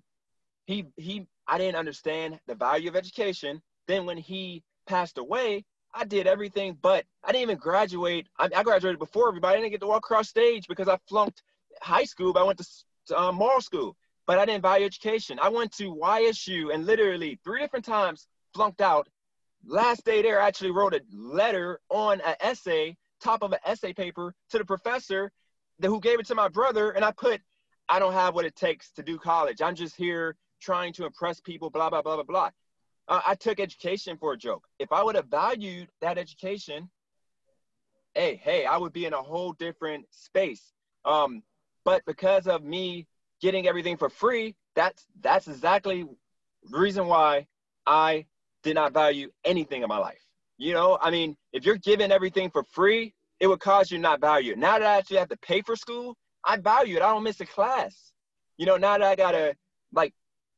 [0.66, 3.60] he he I didn't understand the value of education.
[3.88, 8.28] Then when he passed away, I did everything, but I didn't even graduate.
[8.38, 9.58] I, I graduated before everybody.
[9.58, 11.42] I didn't get to walk across stage because I flunked
[11.80, 12.32] high school.
[12.32, 12.66] But I went to,
[13.08, 13.96] to um, moral school,
[14.26, 15.38] but I didn't value education.
[15.42, 19.08] I went to YSU and literally three different times flunked out.
[19.64, 23.92] Last day there, I actually wrote a letter on an essay top of an essay
[23.92, 25.30] paper to the professor
[25.80, 27.40] who gave it to my brother, and I put,
[27.92, 29.60] I don't have what it takes to do college.
[29.60, 32.50] I'm just here trying to impress people, blah, blah, blah, blah, blah.
[33.06, 34.64] Uh, I took education for a joke.
[34.78, 36.88] If I would have valued that education,
[38.14, 40.72] hey, hey, I would be in a whole different space.
[41.04, 41.42] Um,
[41.84, 43.08] but because of me
[43.42, 46.06] getting everything for free, that's that's exactly
[46.70, 47.46] the reason why
[47.84, 48.24] I
[48.62, 50.24] did not value anything in my life.
[50.56, 54.22] You know, I mean, if you're given everything for free, it would cause you not
[54.22, 54.56] value.
[54.56, 57.02] Now that I actually have to pay for school, I value it.
[57.02, 58.12] I don't miss a class.
[58.56, 59.56] You know, now that I gotta
[59.92, 60.14] like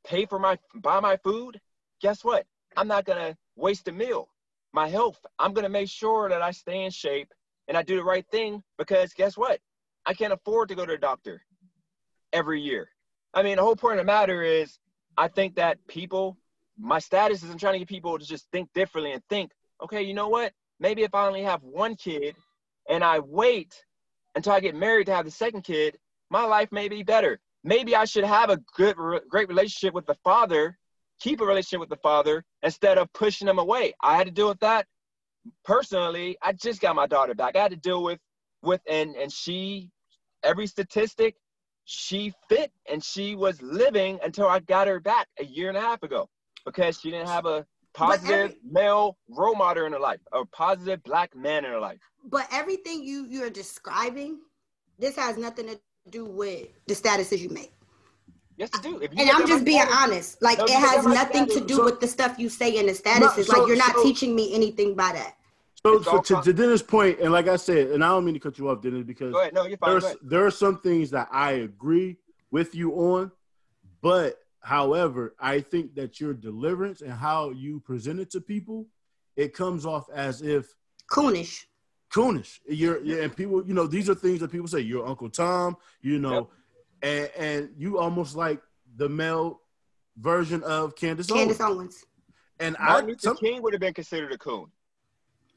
[0.06, 1.60] pay for my buy my food,
[2.00, 2.46] guess what?
[2.76, 4.28] I'm not gonna waste a meal.
[4.72, 7.32] My health, I'm gonna make sure that I stay in shape
[7.68, 9.60] and I do the right thing because guess what?
[10.06, 11.42] I can't afford to go to the doctor
[12.32, 12.88] every year.
[13.32, 14.78] I mean, the whole point of the matter is
[15.16, 16.36] I think that people,
[16.78, 20.02] my status is I'm trying to get people to just think differently and think, okay,
[20.02, 20.52] you know what?
[20.80, 22.36] Maybe if I only have one kid
[22.88, 23.84] and I wait
[24.34, 25.98] until I get married to have the second kid,
[26.30, 27.40] my life may be better.
[27.62, 28.96] Maybe I should have a good,
[29.28, 30.78] great relationship with the father,
[31.20, 33.94] keep a relationship with the father instead of pushing them away.
[34.00, 34.86] I had to deal with that
[35.64, 36.36] personally.
[36.42, 37.56] I just got my daughter back.
[37.56, 38.18] I had to deal with,
[38.62, 39.90] with, and and she,
[40.42, 41.36] every statistic,
[41.84, 45.80] she fit and she was living until I got her back a year and a
[45.80, 46.28] half ago
[46.64, 51.02] because she didn't have a positive every, male role model in her life, a positive
[51.04, 52.00] black man in her life.
[52.24, 54.40] But everything you you're describing,
[54.98, 55.80] this has nothing to
[56.10, 57.72] do with the statuses you make.
[58.56, 59.00] Yes, it do.
[59.00, 60.42] and I'm just being status, honest.
[60.42, 61.54] Like no, it has nothing status.
[61.54, 63.46] to do so, with the stuff you say in the statuses.
[63.46, 65.36] so, like you're not so, teaching me anything by that.
[65.84, 68.40] So, so to, to Dennis' point, and like I said, and I don't mean to
[68.40, 72.16] cut you off, Dennis, because no, there's, there are some things that I agree
[72.50, 73.32] with you on,
[74.00, 78.86] but however, I think that your deliverance and how you present it to people,
[79.36, 80.74] it comes off as if
[81.10, 81.64] coonish.
[82.12, 82.60] Coonish.
[82.66, 84.80] You're yeah, and people, you know, these are things that people say.
[84.80, 86.48] You're Uncle Tom, you know,
[87.02, 87.30] yep.
[87.36, 88.60] and and you almost like
[88.96, 89.60] the male
[90.16, 91.76] version of Candace, Candace Owens.
[91.76, 92.04] Owens.
[92.60, 94.66] And Martin I, Luther some, King would have been considered a coon.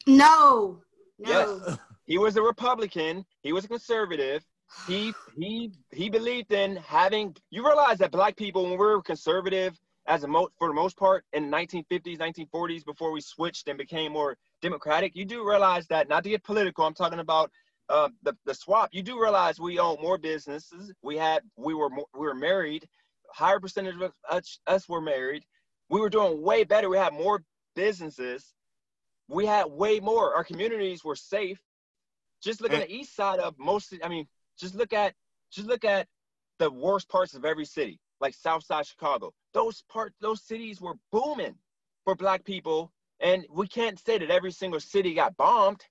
[0.06, 0.82] No,
[1.20, 1.62] no.
[1.66, 1.78] Yes.
[2.06, 3.26] He was a Republican.
[3.42, 4.44] He was a conservative.
[4.88, 7.36] He he he believed in having.
[7.50, 10.98] You realize that black people, when we were conservative, as a mo- for the most
[10.98, 15.88] part, in the 1950s, 1940s, before we switched and became more democratic, you do realize
[15.88, 16.10] that.
[16.10, 17.52] Not to get political, I'm talking about
[17.90, 18.90] uh, the the swap.
[18.92, 20.94] You do realize we own more businesses.
[21.02, 22.88] We had we were more, we were married.
[23.34, 25.44] Higher percentage of us, us were married.
[25.90, 26.90] We were doing way better.
[26.90, 27.44] We had more
[27.76, 28.54] businesses
[29.28, 30.34] we had way more.
[30.34, 31.60] Our communities were safe.
[32.42, 33.94] Just look at the east side of most.
[34.04, 35.14] I mean, just look at
[35.52, 36.08] just look at
[36.60, 39.34] the worst parts of every city, like South Side Chicago.
[39.54, 41.56] Those part, those cities were booming
[42.04, 45.82] for Black people, and we can't say that every single city got bombed.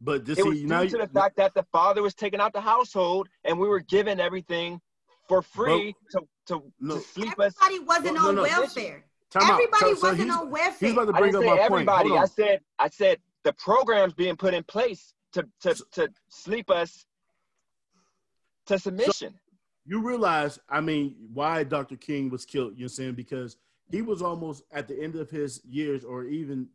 [0.00, 2.52] But this it was due now, to the fact that the father was taking out
[2.52, 4.80] the household, and we were given everything
[5.28, 6.96] for free to to, no.
[6.96, 7.54] to sleep Everybody us.
[7.64, 9.04] Everybody wasn't on welfare.
[9.30, 10.88] Time everybody so, wasn't on welfare.
[10.88, 12.10] He's about to bring I didn't up say everybody.
[12.12, 16.70] I said I said the programs being put in place to to so, to sleep
[16.70, 17.06] us
[18.66, 19.30] to submission.
[19.30, 19.38] So
[19.86, 21.96] you realize, I mean, why Dr.
[21.96, 23.14] King was killed, you know what I'm saying?
[23.14, 23.56] Because
[23.90, 26.68] he was almost at the end of his years, or even,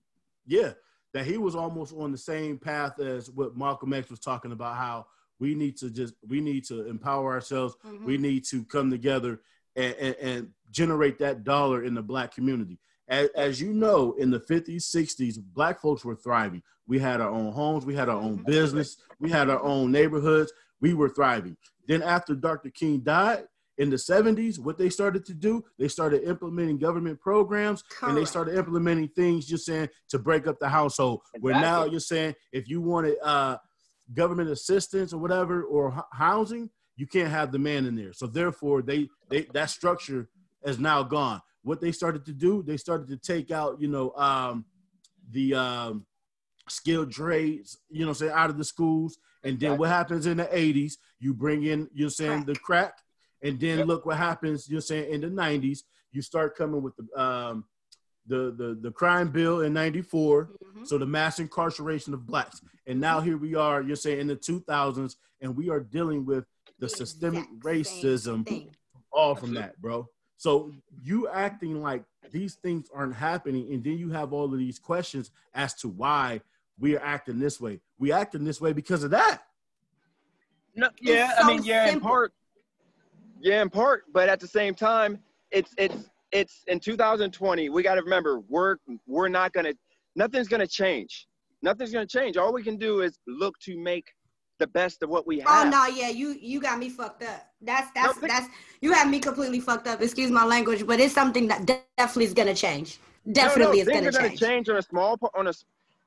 [0.46, 0.74] yeah,
[1.14, 4.78] that he was almost on the same path as what Malcolm X was talking about
[4.78, 5.08] how
[5.40, 8.06] we need to just we need to empower ourselves mm-hmm.
[8.06, 9.40] we need to come together
[9.76, 12.78] and, and, and generate that dollar in the black community.
[13.08, 16.62] As, as, you know, in the 50s, 60s, black folks were thriving.
[16.88, 20.52] We had our own homes, we had our own business, we had our own neighborhoods,
[20.82, 21.58] we were thriving.
[21.90, 22.70] Then after Dr.
[22.70, 23.46] King died
[23.80, 28.10] in the 70s, what they started to do, they started implementing government programs Correct.
[28.10, 31.22] and they started implementing things just saying to break up the household.
[31.34, 31.42] Exactly.
[31.42, 33.58] Where now you're saying if you wanted uh,
[34.14, 38.14] government assistance or whatever or housing, you can't have the man in there.
[38.14, 40.30] So therefore, they they that structure
[40.64, 41.42] is now gone.
[41.64, 44.66] What they started to do, they started to take out, you know, um,
[45.32, 46.06] the um,
[46.68, 49.18] skilled trades, you know, say out of the schools.
[49.44, 50.98] And then what happens in the 80s?
[51.20, 52.98] You bring in, you're saying the crack,
[53.42, 53.88] and then yep.
[53.88, 54.70] look what happens.
[54.70, 55.80] You're saying in the 90s,
[56.12, 57.66] you start coming with the um,
[58.28, 60.84] the the the crime bill in 94 mm-hmm.
[60.84, 64.36] so the mass incarceration of blacks and now here we are you're saying in the
[64.36, 66.46] 2000s and we are dealing with
[66.80, 68.46] the systemic racism
[69.12, 70.08] all from that, bro.
[70.38, 74.80] So you acting like these things aren't happening, and then you have all of these
[74.80, 76.42] questions as to why
[76.80, 77.80] we are acting this way.
[77.98, 79.44] We acting this way because of that.
[80.80, 82.08] No, yeah, so I mean, yeah, simple.
[82.08, 82.34] in part,
[83.42, 85.20] yeah, in part, but at the same time,
[85.52, 87.70] it's it's it's in 2020.
[87.70, 89.74] We got to remember, we're we're not gonna,
[90.16, 91.28] nothing's gonna change
[91.62, 92.38] Nothing's gonna change.
[92.38, 94.14] All we can do is look to make
[94.60, 95.48] the best of what we have.
[95.50, 95.72] Oh have.
[95.72, 97.48] no, yeah, you you got me fucked up.
[97.62, 98.48] That's that's No, that's
[98.82, 100.02] you have me completely fucked up.
[100.02, 101.66] Excuse my language, but it's something that
[101.98, 103.00] definitely is gonna change.
[103.32, 104.40] Definitely no, no, is things gonna are gonna change.
[104.40, 105.54] change on a small po- on a.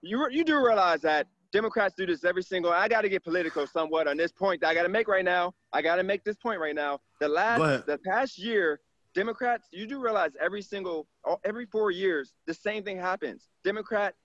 [0.00, 2.72] You you do realize that Democrats do this every single.
[2.72, 5.24] I got to get political somewhat on this point that I got to make right
[5.24, 5.54] now.
[5.72, 7.00] I got to make this point right now.
[7.20, 8.80] The last the past year,
[9.14, 11.06] Democrats you do realize every single
[11.44, 13.48] every four years the same thing happens.
[13.64, 14.16] Democrats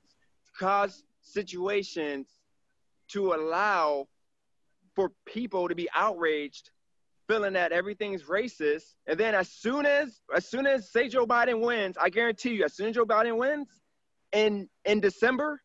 [0.58, 2.28] cause situations
[3.10, 4.08] to allow
[4.96, 6.72] for people to be outraged
[7.28, 11.60] feeling that everything's racist and then as soon as as soon as say joe biden
[11.60, 13.68] wins i guarantee you as soon as joe biden wins
[14.32, 15.62] in in december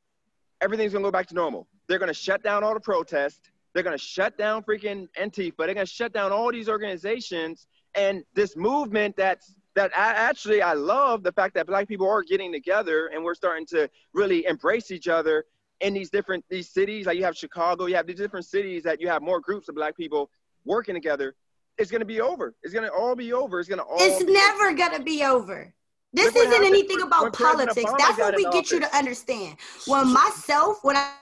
[0.63, 1.67] everything's gonna go back to normal.
[1.89, 3.51] They're gonna shut down all the protests.
[3.75, 5.57] They're gonna shut down freaking antifa.
[5.59, 7.67] They're gonna shut down all these organizations.
[7.95, 12.23] And this movement that's that I, actually i love the fact that black people are
[12.23, 15.47] getting together and we're starting to really embrace each other
[15.81, 17.07] in these different these cities.
[17.07, 19.75] Like you have chicago you have these different cities that you have more groups of
[19.75, 20.31] black people
[20.65, 21.35] working together.
[21.79, 22.55] It's to be over.
[22.63, 23.59] It's to all be over.
[23.59, 25.75] It's to all It's never gonna be over.
[26.13, 27.91] This isn't happened anything about politics.
[27.99, 29.57] That's what we get you to understand.
[29.87, 31.13] When myself, when I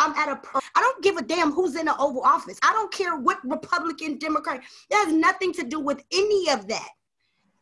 [0.00, 0.60] I'm at a pro.
[0.74, 2.58] I don't give a damn who's in the Oval Office.
[2.62, 4.62] I don't care what Republican, Democrat.
[4.88, 6.88] That has nothing to do with any of that.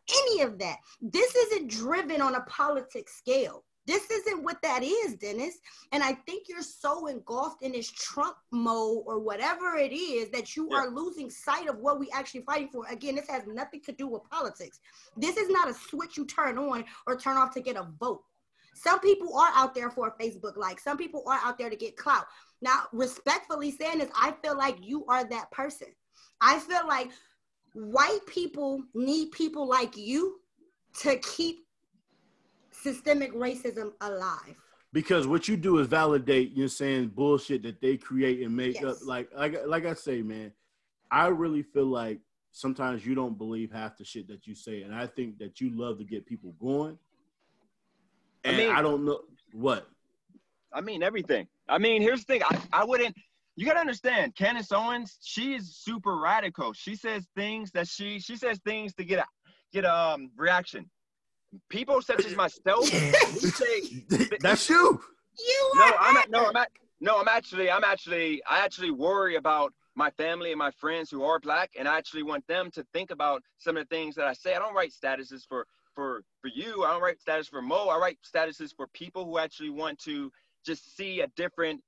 [0.09, 0.77] Any of that.
[1.01, 3.65] This isn't driven on a politics scale.
[3.89, 5.57] This isn't what that is, Dennis.
[5.91, 10.55] And I think you're so engulfed in this Trump mode or whatever it is that
[10.55, 10.77] you Yeah.
[10.77, 12.85] are losing sight of what we actually fighting for.
[12.85, 14.79] Again, this has nothing to do with politics.
[15.17, 18.23] This is not a switch you turn on or turn off to get a vote.
[18.75, 20.79] Some people are out there for a Facebook like.
[20.79, 22.27] Some people are out there to get clout.
[22.61, 25.87] Now, respectfully saying this, I feel like you are that person.
[26.39, 27.09] I feel like
[27.73, 30.41] white people need people like you
[30.99, 31.65] to keep
[32.81, 34.55] systemic racism alive.
[34.93, 38.97] because what you do is validate you're saying bullshit that they create and make up
[39.05, 40.51] like like like I say man
[41.11, 42.19] I really feel like
[42.51, 45.69] sometimes you don't believe half the shit that you say and I think that you
[45.71, 46.97] love to get people going
[48.45, 49.21] I mean- I don't know
[49.53, 49.87] what
[50.71, 51.47] I mean everything.
[51.67, 52.43] I mean, here's the thing.
[52.43, 53.15] I, I wouldn't.
[53.55, 55.17] You gotta understand, Candace Owens.
[55.23, 56.73] She is super radical.
[56.73, 59.25] She says things that she she says things to get a
[59.73, 60.87] get a um, reaction.
[61.69, 64.05] People such as myself, say
[64.39, 65.01] that's you
[65.39, 65.83] You no.
[65.85, 66.45] are I'm at, no.
[66.47, 67.19] I'm at, no.
[67.19, 67.71] I'm actually.
[67.71, 68.41] I'm actually.
[68.47, 72.23] I actually worry about my family and my friends who are black, and I actually
[72.23, 74.53] want them to think about some of the things that I say.
[74.55, 76.83] I don't write statuses for for for you.
[76.83, 77.87] I don't write status for Mo.
[77.87, 80.31] I write statuses for people who actually want to
[80.65, 81.81] just see a different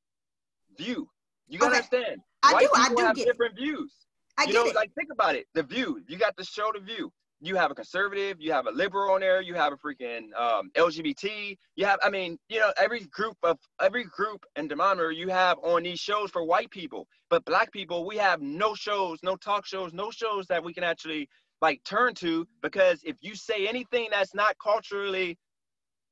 [0.77, 1.07] view.
[1.47, 1.77] You gotta Okay.
[1.77, 2.21] understand.
[2.41, 2.69] I White do.
[2.75, 3.31] I do have get it.
[3.31, 3.93] different views.
[4.37, 4.75] I you get know, it.
[4.75, 5.45] like think about it.
[5.53, 6.01] The View.
[6.07, 7.11] You got to show, The View.
[7.43, 8.37] You have a conservative.
[8.39, 9.41] You have a liberal on there.
[9.41, 11.57] You have a freaking um, LGBT.
[11.75, 15.57] You have, I mean, you know, every group of every group and denominator you have
[15.63, 17.07] on these shows for white people.
[17.29, 20.83] But black people, we have no shows, no talk shows, no shows that we can
[20.83, 21.27] actually
[21.61, 25.37] like turn to because if you say anything that's not culturally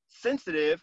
[0.08, 0.82] sensitive,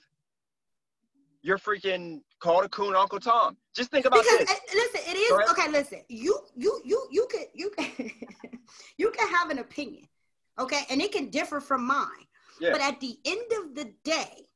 [1.42, 3.56] you're freaking called a coon Uncle Tom.
[3.74, 4.50] Just think about because this.
[4.50, 5.70] uh, listen, it is okay.
[5.70, 8.10] Listen, you you you you can you can
[8.98, 10.08] you can have an opinion,
[10.58, 12.26] okay, and it can differ from mine.
[12.60, 12.72] Yeah.
[12.72, 14.46] But at the end of the day,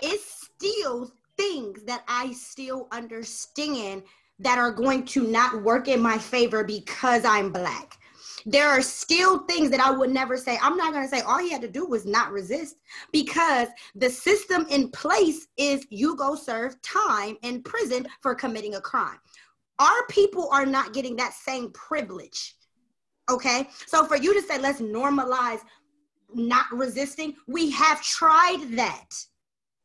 [0.00, 4.02] it's still things that I still understand
[4.38, 7.98] that are going to not work in my favor because I'm black.
[8.44, 10.58] There are still things that I would never say.
[10.62, 12.76] I'm not going to say all he had to do was not resist
[13.12, 18.80] because the system in place is you go serve time in prison for committing a
[18.80, 19.18] crime.
[19.78, 22.54] Our people are not getting that same privilege.
[23.30, 23.68] Okay.
[23.86, 25.60] So for you to say, let's normalize
[26.34, 29.10] not resisting, we have tried that.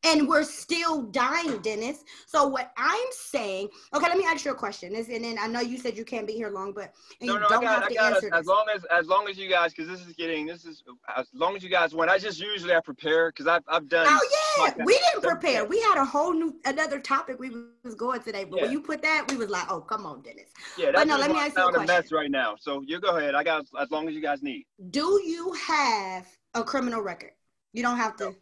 [0.04, 2.04] And we're still dying, Dennis.
[2.26, 4.92] So what I'm saying, okay, let me ask you a question.
[4.92, 7.34] This, and then I know you said you can't be here long, but and No,
[7.34, 7.94] you no, I don't got, have I to
[8.30, 8.38] got.
[8.40, 10.82] As long as, as long as you guys, because this is getting, this is
[11.16, 12.10] as long as you guys want.
[12.10, 14.06] I just usually I prepare because I've, I've done.
[14.08, 15.64] Oh yeah, we didn't prepare.
[15.64, 17.50] We had a whole new another topic we
[17.84, 18.62] was going today, but Yeah.
[18.64, 20.50] when you put that, we was like, oh come on, Dennis.
[20.76, 22.56] Yeah, but no, let me ask you a a mess right now.
[22.58, 23.34] So you go ahead.
[23.34, 24.66] I got as long as you guys need.
[24.90, 27.32] Do you have a criminal record?
[27.72, 28.34] You don't have to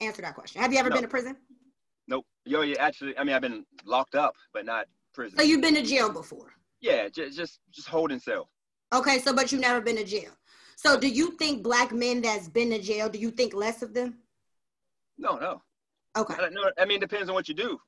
[0.00, 0.60] answer that question.
[0.60, 0.96] Have you ever No.
[0.96, 1.36] been to prison?
[2.08, 2.26] Nope.
[2.44, 5.38] Yo, yeah, actually, I mean, I've been locked up, but not prison.
[5.38, 6.54] So you've been to jail before.
[6.80, 8.48] yeah, just just just holding cell.
[8.92, 10.30] Okay, so but you've never been to jail.
[10.76, 13.92] So do you think black men that's been to jail, do you think less of
[13.92, 14.18] them?
[15.18, 15.62] No, no.
[16.16, 16.34] Okay.
[16.34, 16.56] I, don't.
[16.78, 17.78] I mean, it depends on what you do.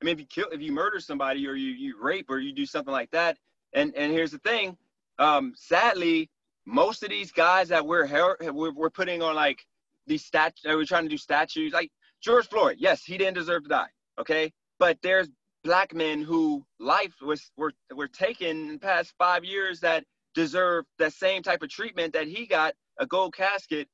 [0.00, 2.52] I mean, if you kill, if you murder somebody, or you you rape, or you
[2.52, 3.38] do something like that,
[3.72, 4.76] and and here's the thing,
[5.18, 6.30] um, sadly,
[6.66, 8.06] most of these guys that we're,
[8.52, 9.66] we're putting on like
[10.06, 11.72] these stat, uh, we're trying to do statues.
[11.72, 11.90] Like
[12.22, 13.88] George Floyd, yes, he didn't deserve to die.
[14.18, 15.28] Okay, but there's
[15.64, 20.84] black men who life was were were taken in the past five years that deserve
[20.98, 23.88] the same type of treatment that he got a gold casket,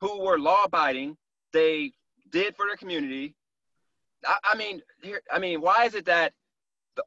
[0.00, 1.16] who were law abiding.
[1.52, 1.92] They
[2.30, 3.34] did for their community.
[4.24, 6.32] I, I mean, here, I mean, why is it that
[6.96, 7.04] the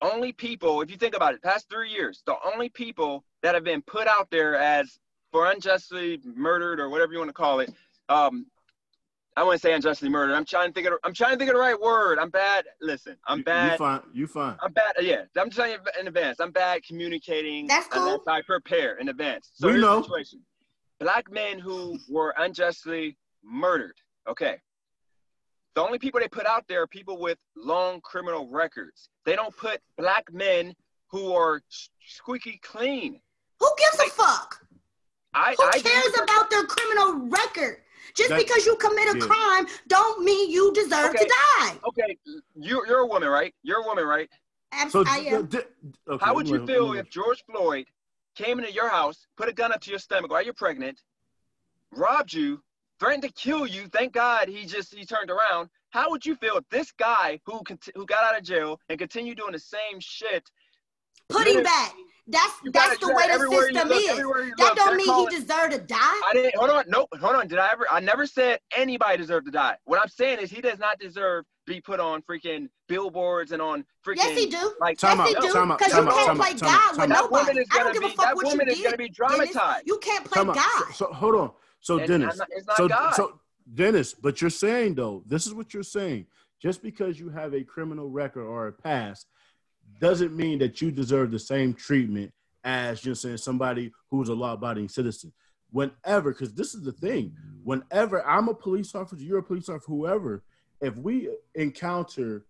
[0.00, 3.64] only people, if you think about it, past three years, the only people that have
[3.64, 4.98] been put out there as
[5.32, 7.72] for unjustly murdered or whatever you want to call it,
[8.10, 8.46] um,
[9.36, 10.34] I want to say unjustly murdered.
[10.34, 12.18] I'm trying to think of I'm trying to think of the right word.
[12.18, 12.64] I'm bad.
[12.82, 13.72] Listen, I'm You- bad.
[13.72, 14.00] You fine.
[14.12, 14.56] You fine.
[14.60, 14.92] I'm bad.
[15.00, 16.40] Yeah, I'm just telling you in advance.
[16.40, 17.66] I'm bad communicating.
[17.66, 18.02] That's cool.
[18.02, 19.50] Unless I prepare in advance.
[19.54, 20.02] So We here's the know.
[20.02, 20.40] situation.
[20.98, 23.94] Black men who were unjustly murdered.
[24.28, 24.56] Okay.
[25.74, 29.08] The only people they put out there are people with long criminal records.
[29.24, 30.74] They don't put black men
[31.08, 31.62] who are
[32.00, 33.20] squeaky clean.
[33.60, 34.66] Who gives a fuck?
[35.32, 37.78] I, Who I do cares about their criminal record?
[38.14, 39.26] Just That- because you commit a yeah.
[39.26, 41.24] crime don't mean you deserve Okay.
[41.24, 41.78] to die.
[41.88, 42.18] Okay,
[42.56, 43.54] you're, you're a woman, right?
[43.62, 44.28] You're a woman, right?
[44.72, 45.46] Abs- So, I am.
[45.46, 45.64] d- d-
[46.08, 47.86] okay, How would you feel gonna- if George Floyd
[48.34, 51.02] came into your house, put a gun up to your stomach while you're pregnant,
[51.92, 52.62] robbed you,
[52.98, 53.88] threatened to kill you?
[53.88, 55.70] Thank God he just he turned around.
[55.90, 58.98] How would you feel if this guy who cont- who got out of jail and
[58.98, 60.48] continued doing the same shit?
[61.28, 61.94] Put him back.
[62.26, 64.06] That's You that's the way the system look, is.
[64.08, 64.18] That
[64.58, 65.96] look, don't they're mean calling- he deserved to die.
[65.98, 66.56] I didn't.
[66.56, 66.84] Hold on.
[66.88, 67.08] Nope.
[67.20, 67.48] Hold on.
[67.48, 67.86] Did I ever?
[67.90, 69.76] I never said anybody deserved to die.
[69.84, 73.60] What I'm saying is he does not deserve to be put on freaking billboards and
[73.62, 74.16] on freaking.
[74.16, 74.74] Yes, he do.
[74.80, 75.48] Like Time yes, he out, do.
[75.48, 77.30] Because you out, can't time play time God out, with time out.
[77.30, 77.60] woman nobody.
[77.60, 78.06] is I gonna don't give be.
[78.06, 78.84] a fuck That what woman you is did.
[78.84, 79.16] gonna be Dennis.
[79.52, 79.82] dramatized.
[79.86, 80.56] You can't play Time out.
[80.56, 80.84] God.
[80.94, 81.50] So, so hold on.
[81.80, 83.14] So And Dennis, not- not so God.
[83.14, 83.40] so
[83.74, 86.26] Dennis, but you're saying though, this is what you're saying.
[86.60, 89.26] Just because you have a criminal record or a past
[90.00, 92.32] doesn't mean that you deserve the same treatment
[92.64, 95.32] as just saying somebody who's a law-abiding citizen.
[95.70, 97.32] Whenever, because this is the thing,
[97.62, 100.42] whenever I'm a police officer, you're a police officer, whoever,
[100.80, 102.44] if we encounter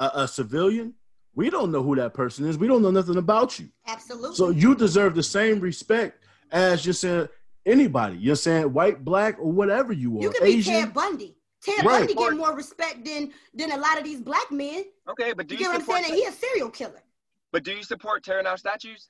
[0.00, 0.94] a, a civilian,
[1.34, 2.58] we don't know who that person is.
[2.58, 3.68] We don't know nothing about you.
[3.86, 4.34] Absolutely.
[4.34, 7.28] So you deserve the same respect as just saying
[7.66, 8.16] anybody.
[8.16, 10.22] You're saying white, black, or whatever you are.
[10.22, 10.72] you can be Asian.
[10.72, 11.35] Ted Bundy.
[11.66, 11.98] Ted Right.
[12.06, 14.84] Bundy get more respect than than a lot of these black men.
[15.08, 16.00] Okay, but do You you, get what I'm support?
[16.04, 16.12] saying?
[16.12, 17.02] And he a serial killer.
[17.52, 19.08] but do you support tearing down statues?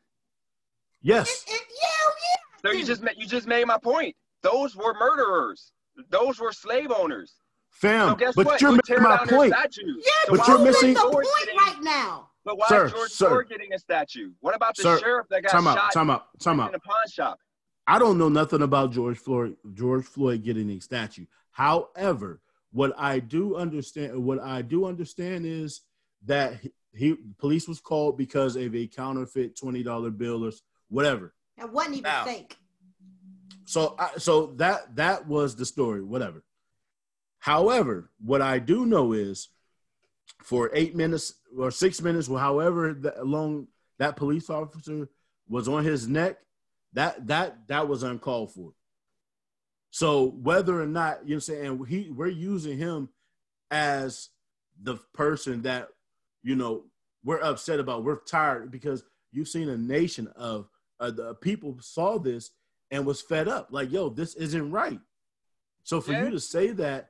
[1.03, 1.45] yes.
[1.49, 4.17] And, and yeah, So you just ma- you just made my point.
[4.43, 5.73] Those were murderers.
[6.11, 7.35] Those were slave owners.
[7.71, 8.61] Fam, So guess but what?
[8.61, 9.53] you're You missing my point.
[9.53, 10.03] statues.
[10.07, 12.31] yeah, So But but you're you're missing- the point getting- right now.
[12.45, 13.29] But why Sir, is George sir.
[13.29, 14.31] Floyd getting a statue?
[14.41, 16.75] What about the Sir, sheriff that got Time shot out, time out, time in out.
[16.75, 17.39] a pawn shop?
[17.89, 21.27] I don't know nothing about George Floyd, George Floyd getting a statue.
[21.51, 22.41] However,
[22.77, 25.81] what I do understand, what I do understand is
[26.27, 30.53] that he, he police was called because of a counterfeit twenty dollar bill or
[30.89, 31.33] whatever.
[31.57, 32.24] That wasn't even Now.
[32.27, 32.55] fake.
[33.64, 36.45] So, I, so that that was the story, whatever.
[37.39, 39.49] However, what I do know is,
[40.43, 43.68] for eight minutes or six minutes, or however that long
[43.99, 45.09] that police officer
[45.49, 46.37] was on his neck,
[46.93, 48.72] that that that was uncalled for.
[49.97, 53.09] So whether or not you know, what I'm saying he we're using him
[53.70, 54.28] as
[54.82, 55.88] the person that
[56.42, 56.84] you know
[57.24, 60.68] we're upset about, we're tired because you've seen a nation of
[61.01, 62.51] uh, the people saw this
[62.90, 63.68] and was fed up.
[63.70, 65.01] Like, yo, this isn't right.
[65.82, 66.24] So for Yeah.
[66.24, 67.09] you to say that,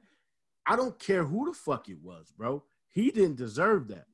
[0.64, 2.62] I don't care who the fuck it was, bro.
[2.92, 4.06] He didn't deserve that.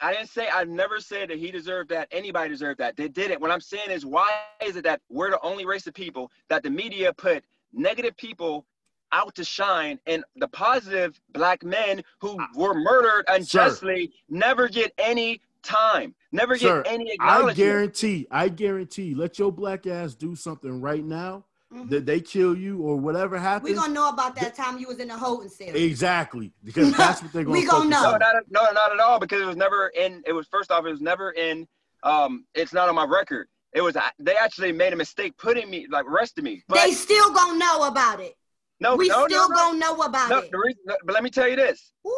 [0.00, 2.06] I didn't say I never said that he deserved that.
[2.12, 2.96] Anybody deserved that.
[2.96, 3.40] They didn't.
[3.40, 4.30] What I'm saying is, why
[4.64, 7.42] is it that we're the only race of people that the media put
[7.72, 8.66] negative people
[9.12, 15.40] out to shine, and the positive black men who were murdered unjustly never get any
[15.62, 20.80] time, never get Sir, any I guarantee, I guarantee, let your black ass do something
[20.80, 21.88] right now Mhm.
[21.90, 23.70] that they kill you or whatever happens.
[23.70, 25.74] We gonna know about that time you was in the holding cell.
[25.74, 28.02] exactly because that's what they're gonna, We gonna know.
[28.02, 28.18] No, on.
[28.18, 29.18] not, no, not at all.
[29.20, 30.22] Because it was never in.
[30.26, 31.66] It was first off, it was never in.
[32.02, 33.48] Um, it's not on my record.
[33.74, 33.96] It was.
[34.18, 36.62] They actually made a mistake putting me, like, arresting me.
[36.68, 38.34] But they still gonna know about it.
[38.80, 39.54] no, we no, still no, no.
[39.56, 40.50] gonna know about No, it.
[40.50, 42.12] the reason, but let me tell you this: Woo.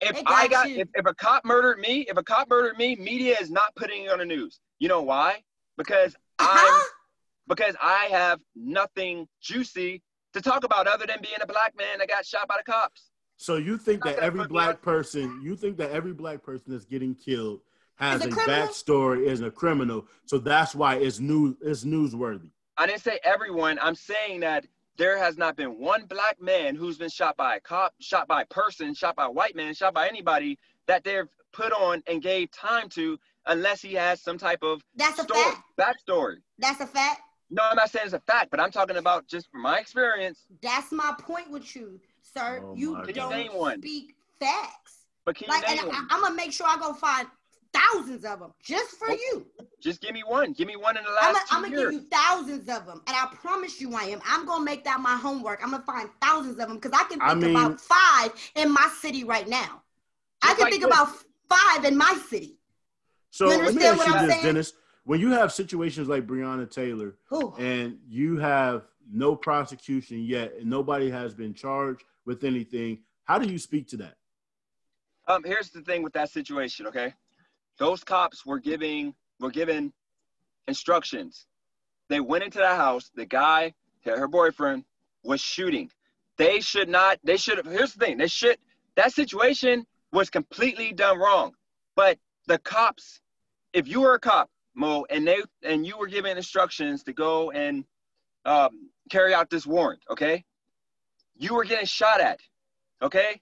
[0.00, 2.78] if They I got got, if, if a cop murdered me, if a cop murdered
[2.78, 4.60] me, media is not putting it on the news.
[4.78, 5.42] You know why?
[5.76, 6.82] Because I'm Huh?
[7.48, 10.02] because I have nothing juicy
[10.34, 13.10] to talk about other than being a black man that got shot by the cops.
[13.36, 17.14] So you think that every black person, you think that every black person that's getting
[17.14, 17.60] killed
[18.00, 20.06] has a a backstory, is a criminal.
[20.26, 22.48] So that's why it's news, it's newsworthy.
[22.76, 23.78] I didn't say everyone.
[23.82, 27.60] I'm saying that there has not been one black man who's been shot by a
[27.60, 31.28] cop, shot by a person, shot by a white man, shot by anybody that they've
[31.52, 35.42] put on and gave time to, unless he has some type of That's a story,
[35.76, 35.98] fact.
[36.08, 36.36] backstory.
[36.58, 37.20] That's a fact.
[37.50, 40.46] No, I'm not saying it's a fact, but I'm talking about just from my experience.
[40.62, 42.00] That's my point with you.
[42.22, 42.62] sir.
[42.64, 43.78] Oh you my Can you don't one?
[43.80, 45.06] speak facts.
[45.24, 46.06] But can you Like, and name I, one?
[46.10, 47.26] I'm gonna make sure I go find
[47.72, 49.46] thousands of them just for you.
[49.80, 50.52] Just give me one.
[50.52, 51.94] Give me one in the last I'm last gonna two give years.
[51.94, 54.20] you thousands of them, and I promise you, I am.
[54.26, 55.60] I'm gonna make that my homework.
[55.62, 58.72] I'm gonna find thousands of them because I can think I mean- about five in
[58.72, 59.82] my city right now.
[60.42, 60.92] I can like think this.
[60.92, 61.08] about
[61.48, 62.56] five in my city.
[63.30, 64.44] So You let me ask what you I'm this, saying?
[64.46, 64.72] Dennis.
[65.04, 67.54] When you have situations like Breonna Taylor Ooh.
[67.58, 73.50] and you have no prosecution yet and nobody has been charged with anything, how do
[73.50, 74.16] you speak to that?
[75.26, 77.14] Um, here's the thing with that situation, okay?
[77.80, 79.94] Those cops were giving were given
[80.68, 81.46] instructions.
[82.10, 83.10] They went into the house.
[83.14, 83.72] The guy,
[84.04, 84.84] her boyfriend,
[85.24, 85.90] was shooting.
[86.36, 87.18] They should not.
[87.24, 87.64] They should have.
[87.64, 88.18] Here's the thing.
[88.18, 88.58] They should.
[88.96, 91.54] That situation was completely done wrong.
[91.96, 93.22] But the cops,
[93.72, 97.50] if you were a cop, Mo, and they and you were given instructions to go
[97.50, 97.86] and
[98.44, 100.44] um, carry out this warrant, okay?
[101.38, 102.40] You were getting shot at,
[103.00, 103.40] okay?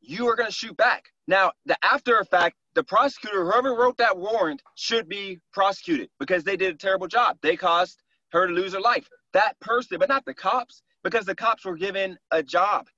[0.00, 1.13] You were to shoot back.
[1.26, 6.56] Now, the after effect, the prosecutor, whoever wrote that warrant, should be prosecuted because they
[6.56, 7.38] did a terrible job.
[7.40, 8.02] They caused
[8.32, 9.08] her to lose her life.
[9.32, 12.88] That person, but not the cops, because the cops were given a job.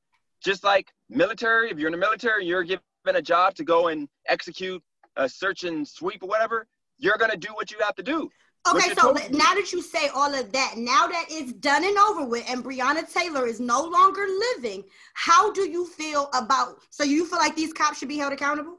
[0.43, 4.09] Just like military, if you're in the military, you're given a job to go and
[4.29, 4.83] execute
[5.17, 6.67] a search and sweep or whatever.
[6.99, 8.31] You're going to do what you have to do.
[8.75, 11.97] Okay, so that- now that you say all of that, now that it's done and
[11.99, 16.81] over with, and Breonna Taylor is no longer living, how do you feel about?
[16.91, 18.79] So you feel like these cops should be held accountable?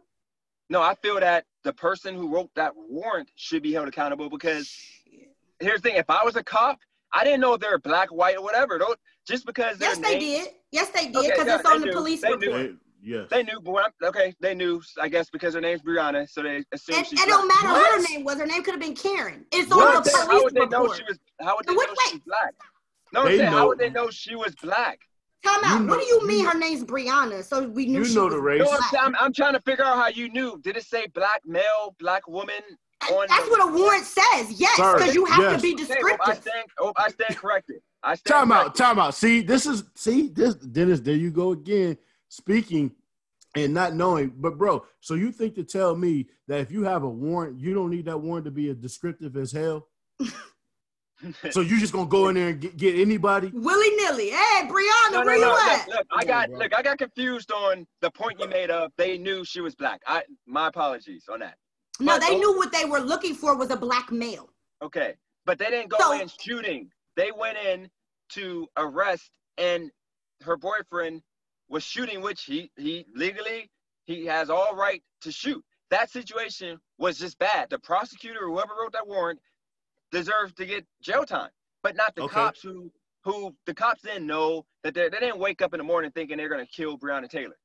[0.69, 4.73] No, I feel that the person who wrote that warrant should be held accountable because
[5.59, 6.79] here's the thing: if I was a cop,
[7.13, 8.77] I didn't know if they were black, white, or whatever.
[8.77, 10.53] Don't, just because Yes, they name- did.
[10.71, 11.93] Yes, they did Okay, because yeah, it's on the do.
[11.93, 12.61] police They report.
[12.67, 12.77] do.
[13.01, 13.27] They- yes.
[13.29, 14.81] They knew, but okay, they knew.
[14.99, 18.01] I guess because her name's Breonna, so they assumed And she's it don't matter what
[18.01, 18.37] her name was.
[18.37, 19.45] Her name could have been Karen.
[19.51, 20.97] It's How on would the they- how police would they know report.
[20.97, 21.19] she was?
[21.41, 22.09] How would they Wait, know wait.
[22.09, 22.53] she was black?
[23.13, 24.99] No, I'm They saying, know- how would they know she was black?
[25.43, 25.79] Time out.
[25.81, 27.43] You what know- do you mean you- her name's Breonna?
[27.43, 28.59] So we knew You she know was the race.
[28.61, 28.93] No, black.
[28.93, 30.59] I'm, I'm, I'm trying to figure out how you knew.
[30.63, 32.55] Did it say black male, black woman
[33.11, 33.27] on?
[33.29, 34.59] That's the- what a warrant says.
[34.59, 35.55] Yes, because you have yes.
[35.57, 36.03] to be descriptive.
[36.05, 36.51] Okay, well, I descriptive.
[36.51, 36.67] stand.
[36.79, 37.75] Oh, I stand corrected.
[38.03, 39.13] I stand Time out, time out.
[39.15, 40.99] See, this is see this Dennis.
[40.99, 41.97] There you go again,
[42.29, 42.91] speaking
[43.55, 44.33] and not knowing.
[44.37, 47.73] But bro, so you think to tell me that if you have a warrant, you
[47.73, 49.87] don't need that warrant to be as descriptive as hell?
[51.49, 53.49] So you just gonna go in there and get, get anybody?
[53.51, 54.29] Willy nilly.
[54.29, 55.47] Hey, Breonna, No, no, where no.
[55.47, 55.87] you Look, at?
[55.89, 59.17] look, I got on, look, I got confused on the point you made of they
[59.17, 59.99] knew she was black.
[60.05, 61.55] I my apologies on that.
[61.99, 64.51] No, But they those- knew what they were looking for was a black male.
[64.83, 65.15] Okay.
[65.47, 66.91] But they didn't go So- in shooting.
[67.15, 67.89] They went in
[68.33, 69.89] to arrest and
[70.43, 71.23] her boyfriend
[71.69, 73.69] was shooting, which he he legally
[74.05, 75.63] he has all right to shoot.
[75.89, 77.69] That situation was just bad.
[77.69, 79.39] The prosecutor, whoever wrote that warrant,
[80.11, 81.49] deserved to get jail time,
[81.83, 82.33] but not the Okay.
[82.33, 82.91] cops who
[83.23, 86.37] who the cops didn't know that they they didn't wake up in the morning thinking
[86.37, 87.57] they're gonna kill Breonna Taylor.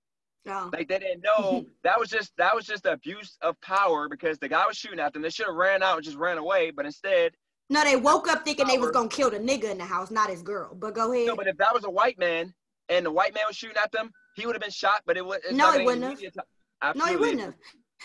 [0.49, 0.71] Oh.
[0.73, 4.49] Like they didn't know that was just that was just abuse of power because the
[4.49, 5.23] guy was shooting at them.
[5.23, 7.33] They should have ran out and just ran away, but instead,
[7.71, 10.31] No, they woke up thinking they was gonna kill the nigga in the house, not
[10.31, 10.75] his girl.
[10.75, 11.29] But go ahead.
[11.29, 11.37] no.
[11.37, 12.53] But if that was a white man
[12.93, 15.03] and the white man was shooting at them, he would have been shot.
[15.07, 16.97] But it it's No, not he wouldn't have.
[16.97, 17.55] no, he wouldn't have.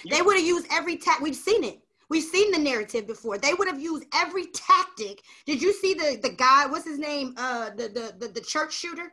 [0.09, 1.23] They would have used every tactic.
[1.23, 1.79] We've seen it.
[2.09, 3.37] We've seen the narrative before.
[3.37, 5.21] They would have used every tactic.
[5.45, 6.65] Did you see the the guy?
[6.67, 7.33] What's his name?
[7.37, 9.11] Uh, the the the, the church shooter.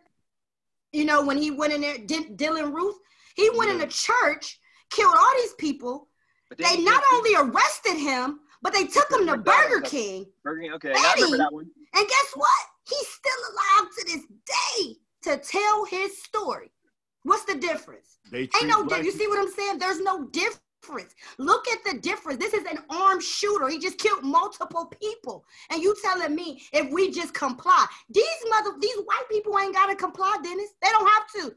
[0.93, 2.95] You know when he went in there, D- Dylann Roof.
[3.35, 3.87] He went in Yeah.
[3.87, 4.61] the church,
[4.91, 6.09] killed all these people.
[6.57, 10.27] They not only arrested him, but they took him to Burger King.
[10.45, 11.67] Burger King, Okay, I remember that one.
[11.95, 12.65] And guess what?
[12.87, 16.71] He's still alive to this day to tell his story.
[17.23, 18.19] What's the difference?
[18.31, 19.07] They Ain't treat no difference.
[19.07, 19.79] You see what I'm saying?
[19.79, 21.15] There's no difference.
[21.39, 22.39] Look at the difference.
[22.39, 23.69] This is an armed shooter.
[23.69, 25.45] He just killed multiple people.
[25.71, 29.97] And you telling me if we just comply, these mother, these white people ain't gotta
[29.97, 30.71] comply, Dennis.
[30.83, 31.55] They don't have to.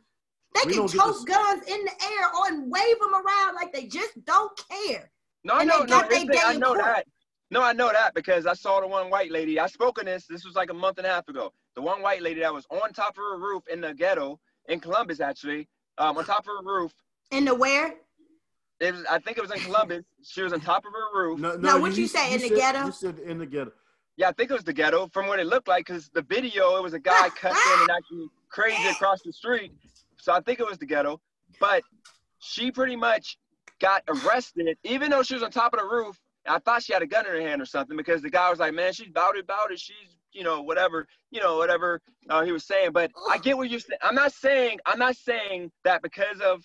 [0.55, 3.73] They We can don't tote guns in the air or and wave them around like
[3.73, 5.11] they just don't care.
[5.43, 6.85] No, I And know, they no, got they here's the thing, day I know court.
[6.85, 7.07] that.
[7.49, 9.59] No, I know that because I saw the one white lady.
[9.59, 10.25] I spoke on this.
[10.25, 11.53] This was like a month and a half ago.
[11.75, 14.79] The one white lady that was on top of her roof in the ghetto in
[14.81, 15.67] Columbus, actually,
[15.97, 16.91] um, on top of her roof.
[17.31, 17.95] In the where?
[18.79, 20.03] It was, I think it was in Columbus.
[20.23, 21.39] She was on top of her roof.
[21.39, 22.85] No, Now, what you say, in the said- ghetto?
[22.87, 23.71] You said in the ghetto.
[24.17, 26.75] Yeah, I think it was the ghetto from what it looked like because the video,
[26.77, 29.71] it was a guy cut in and actually crazy across the street.
[30.19, 31.21] So I think it was the ghetto.
[31.59, 31.83] But
[32.39, 33.37] she pretty much
[33.79, 36.19] got arrested, even though she was on top of the roof.
[36.47, 38.59] I thought she had a gun in her hand or something because the guy was
[38.59, 39.79] like, man, she's about it, about it.
[39.79, 42.91] She's, you know, whatever, you know, whatever uh, he was saying.
[42.91, 43.99] But I get what you're saying.
[44.01, 46.63] I'm not saying, I'm not saying that because of,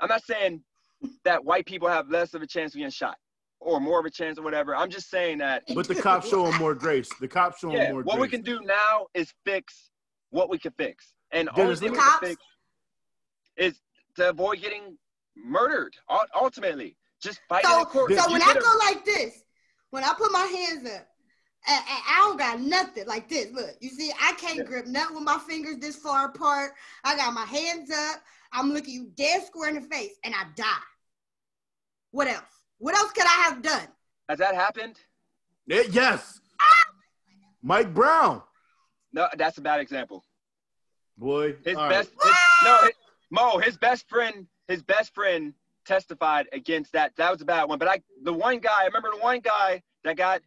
[0.00, 0.62] I'm not saying
[1.24, 3.16] that white people have less of a chance of getting shot
[3.60, 4.74] or more of a chance or whatever.
[4.74, 7.08] I'm just saying that But the cops show them more grace.
[7.20, 8.22] The cops show them yeah, more what grace.
[8.22, 9.90] we can do now is fix
[10.30, 11.14] what we can fix.
[11.30, 12.28] And all only we me- can Cops?
[12.28, 12.42] fix,
[13.56, 13.80] is
[14.16, 14.96] to avoid getting
[15.36, 15.94] murdered.
[16.34, 19.44] Ultimately, just fighting So, in so You when I go like this,
[19.90, 21.06] when I put my hands up,
[21.68, 23.52] and, and I don't got nothing like this.
[23.52, 24.64] Look, you see, I can't Yeah.
[24.64, 26.72] grip nothing with my fingers this far apart.
[27.04, 28.20] I got my hands up.
[28.52, 30.66] I'm looking you dead square in the face, and I die.
[32.10, 32.42] What else?
[32.78, 33.88] What else could I have done?
[34.28, 34.98] has that happened?
[35.70, 36.40] Eh, yes.
[37.62, 38.42] Mike Brown.
[39.12, 40.24] No, that's a bad example.
[41.16, 41.56] Boy.
[41.64, 41.90] His all right.
[41.90, 42.32] best, his,
[42.64, 42.92] no, his,
[43.30, 45.54] Mo, his best friend, his best friend
[45.84, 47.12] testified against that.
[47.16, 47.78] That was a bad one.
[47.78, 50.42] But I, the one guy, I remember the one guy that got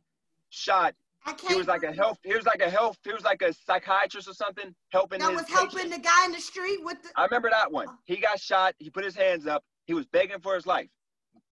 [0.49, 0.95] shot.
[1.25, 1.53] I can't.
[1.53, 1.97] He was like a breathe.
[1.97, 2.19] health.
[2.23, 2.97] He was like a health.
[3.03, 5.19] He was like a psychiatrist or something, helping.
[5.19, 5.93] That his was helping patient.
[5.93, 7.09] the guy in the street with the.
[7.15, 7.88] I remember that one.
[7.89, 7.95] Oh.
[8.05, 8.75] He got shot.
[8.77, 9.63] He put his hands up.
[9.86, 10.88] He was begging for his life.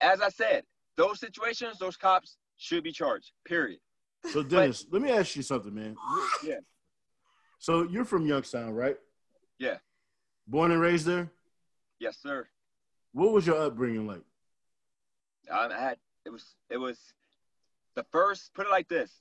[0.01, 0.63] As I said,
[0.95, 3.31] those situations, those cops should be charged.
[3.45, 3.79] Period.
[4.31, 5.95] So Dennis, let me ask you something, man.
[6.43, 6.59] Yeah.
[7.59, 8.97] So you're from Youngstown, right?
[9.59, 9.77] Yeah.
[10.47, 11.31] Born and raised there.
[11.99, 12.47] Yes, sir.
[13.13, 14.21] What was your upbringing like?
[15.51, 16.97] I had it was it was
[17.95, 18.53] the first.
[18.53, 19.11] Put it like this: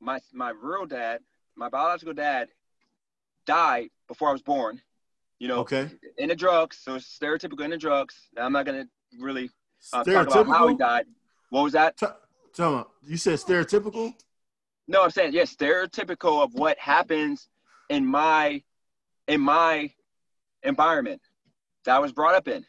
[0.00, 1.20] my my real dad,
[1.56, 2.48] my biological dad,
[3.46, 4.80] died before I was born.
[5.38, 5.90] You know, Okay.
[6.18, 6.78] in the drugs.
[6.82, 8.14] So stereotypical in the drugs.
[8.36, 8.86] I'm not gonna
[9.18, 9.50] really
[9.92, 11.06] uh, talk about how he died.
[11.48, 11.96] What was that?
[11.96, 12.06] T-
[12.54, 14.14] tell me, you said stereotypical.
[14.86, 17.48] No, I'm saying yes, stereotypical of what happens
[17.88, 18.62] in my
[19.26, 19.90] in my
[20.62, 21.22] environment
[21.84, 22.64] that I was brought up in.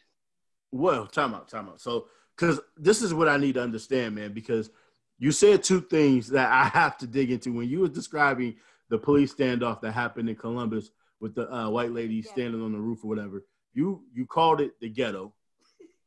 [0.72, 1.80] Well, time out, time out.
[1.80, 2.06] So,
[2.36, 4.70] because this is what I need to understand, man, because
[5.18, 7.52] you said two things that I have to dig into.
[7.52, 8.56] When you were describing
[8.88, 12.30] the police standoff that happened in Columbus with the uh, white lady Yeah.
[12.32, 13.44] standing on the roof or whatever,
[13.74, 15.32] you you called it the ghetto,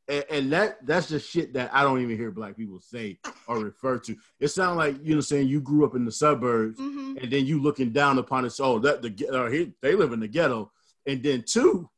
[0.08, 3.58] and, and that that's just shit that I don't even hear black people say or
[3.60, 4.16] refer to.
[4.40, 7.22] It sounds like you know, saying you grew up in the suburbs, Mhm.
[7.22, 8.50] and then you looking down upon it.
[8.50, 10.70] So oh, that the he, they live in the ghetto,
[11.06, 11.88] and then two,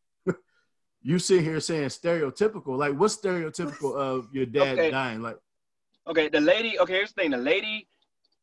[1.08, 2.76] you sit here saying stereotypical.
[2.76, 4.90] Like what's stereotypical of your dad Okay.
[4.90, 5.22] dying?
[5.22, 5.38] Like
[6.06, 6.78] Okay, the lady.
[6.78, 7.88] Okay, here's the thing: the lady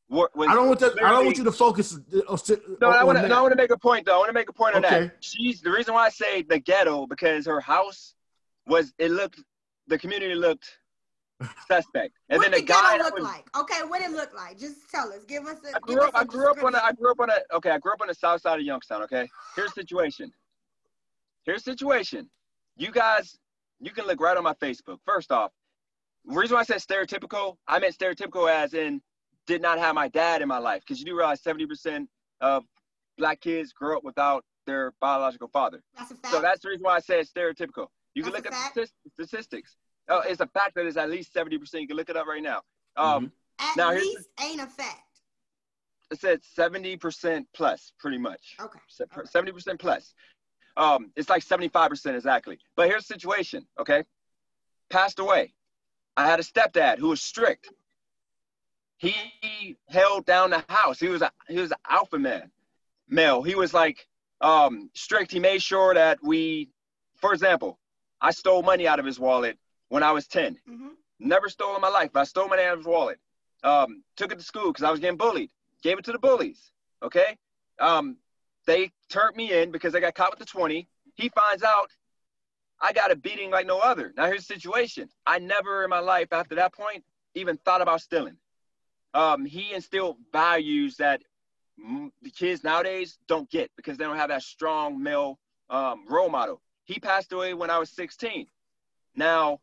[0.09, 0.29] was.
[0.39, 0.93] I don't want that.
[1.03, 1.95] I don't want you to focus.
[1.95, 2.37] uh,
[2.81, 3.27] No, I on want to.
[3.27, 4.15] No, I want to make a point though.
[4.15, 5.01] I want to make a point on Okay.
[5.05, 5.17] that.
[5.21, 8.15] She's the reason why I say the ghetto because her house
[8.65, 8.93] was.
[8.97, 9.39] It looked.
[9.87, 10.67] The community looked
[11.67, 13.23] suspect, and what then the did guy ghetto that look was.
[13.23, 13.45] like?
[13.57, 14.57] Okay, what it look like?
[14.57, 15.23] Just tell us.
[15.25, 15.69] Give us a.
[15.69, 16.15] I give grew us up.
[16.15, 16.73] I a grew up on.
[16.73, 16.95] A, I description.
[17.03, 17.55] grew up on a.
[17.57, 19.03] Okay, I grew up on the south side of Youngstown.
[19.03, 20.31] Okay, here's the situation.
[21.45, 22.29] Here's the situation.
[22.77, 23.37] You guys,
[23.79, 24.97] you can look right on my Facebook.
[25.05, 25.51] First off,
[26.25, 29.01] the reason why I said stereotypical, I meant stereotypical as in
[29.47, 32.07] did not have my dad in my life because you do realize 70%
[32.41, 32.63] of
[33.17, 35.81] black kids grow up without their biological father.
[35.97, 36.33] That's a fact.
[36.33, 37.87] So that's the reason why I said stereotypical.
[38.15, 39.75] You can That's look a up the statistics.
[40.09, 41.59] Oh, it's a fact that it's at least 70%.
[41.81, 42.61] You can look it up right now.
[42.97, 45.01] Um, At now here's the- least ain't a fact.
[46.11, 48.55] It said 70% plus, pretty much.
[48.59, 48.79] Okay.
[49.01, 49.21] Okay.
[49.21, 50.13] 70% plus.
[50.77, 52.59] Um, it's like 75% exactly.
[52.75, 54.03] But here's the situation, okay?
[54.89, 55.53] Passed away.
[56.17, 57.69] I had a stepdad who was strict.
[58.97, 60.99] He held down the house.
[60.99, 62.49] He was a he was an alpha man,
[63.09, 63.43] male.
[63.43, 64.07] He was like
[64.41, 65.31] um, strict.
[65.31, 66.69] He made sure that we,
[67.17, 67.77] for example,
[68.21, 69.57] I stole money out of his wallet
[69.89, 70.57] when I was 10.
[70.67, 70.87] hmm
[71.19, 73.19] Never stole in my life, but I stole money out of his wallet.
[73.63, 75.49] Um, took it to school because I was getting bullied.
[75.81, 76.71] Gave it to the bullies.
[77.01, 77.37] Okay.
[77.79, 78.17] Um,
[78.65, 80.87] they turned me in because I got caught with the 20.
[81.15, 81.91] He finds out
[82.81, 84.13] I got a beating like no other.
[84.17, 85.09] Now here's the situation.
[85.25, 87.03] I never in my life after that point
[87.33, 88.37] even thought about stealing.
[89.13, 91.21] Um, he instilled values that
[91.77, 95.39] the kids nowadays don't get because they don't have that strong male
[95.69, 96.61] um, role model.
[96.83, 98.47] He passed away when I was 16.
[99.15, 99.59] Now,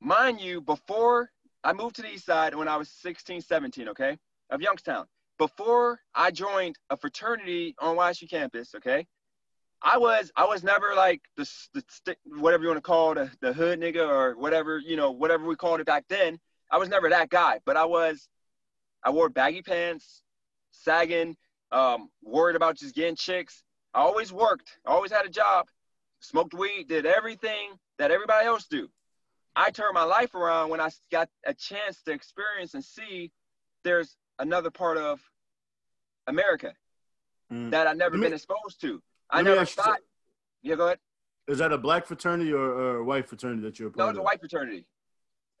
[0.00, 1.30] mind you, before
[1.62, 4.18] I moved to the east side when I was 16, 17, okay,
[4.50, 5.06] of Youngstown,
[5.38, 9.06] before I joined a fraternity on YSU campus, okay,
[9.82, 13.30] I was I was never like the, the stick, whatever you want to call the,
[13.40, 16.38] the hood nigga or whatever, you know, whatever we called it back then.
[16.70, 18.28] I was never that guy, but I was,
[19.02, 20.22] I wore baggy pants,
[20.70, 21.36] sagging,
[21.70, 23.62] um, worried about just getting chicks.
[23.92, 25.66] I always worked, I always had a job,
[26.20, 28.88] smoked weed, did everything that everybody else do.
[29.54, 33.30] I turned my life around when I got a chance to experience and see
[33.84, 35.20] there's another part of
[36.26, 36.74] America
[37.52, 37.70] Mm.
[37.72, 39.02] that I've never me- been exposed to.
[39.28, 39.96] I never ask you.
[40.62, 40.98] Yeah, go ahead.
[41.46, 44.04] Is that a black fraternity or, or a white fraternity that you're a part No,
[44.04, 44.86] part it's a white fraternity.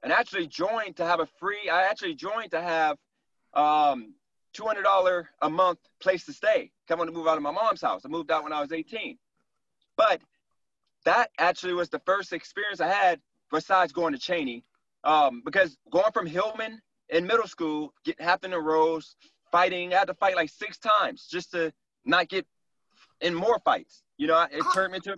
[0.02, 1.68] And I actually joined to have a free.
[1.70, 2.96] I actually joined to have
[3.52, 4.14] um,
[4.54, 6.72] two hundred dollar a month place to stay.
[6.88, 8.02] Coming to move out of my mom's house.
[8.04, 9.18] I moved out when I was eighteen.
[9.96, 10.22] But
[11.04, 13.20] that actually was the first experience I had
[13.52, 14.64] besides going to Chaney,
[15.04, 16.80] um, because going from Hillman
[17.10, 19.16] in middle school, get having the rows,
[19.52, 19.92] fighting.
[19.94, 21.72] I had to fight like six times just to
[22.04, 22.46] not get
[23.20, 24.02] in more fights.
[24.18, 25.16] You know, it turned me into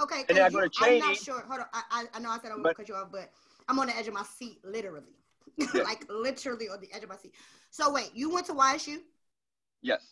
[0.00, 1.40] Okay, And then I 'cause go to you- I'm not sure.
[1.40, 1.66] Hold on.
[1.72, 3.32] I, I, I know I said I won't But- cut you off, but
[3.68, 5.14] I'm on the edge of my seat, literally.
[5.56, 5.82] Yeah.
[5.82, 7.34] like literally on the edge of my seat.
[7.70, 8.98] So wait, you went to YSU?
[9.82, 10.06] Yes.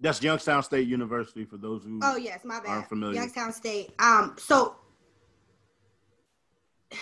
[0.00, 2.00] That's Youngstown State University for those who.
[2.02, 2.68] Oh yes, my bad.
[2.68, 3.14] Aren't familiar.
[3.20, 3.92] Youngstown State.
[3.98, 4.76] Um, so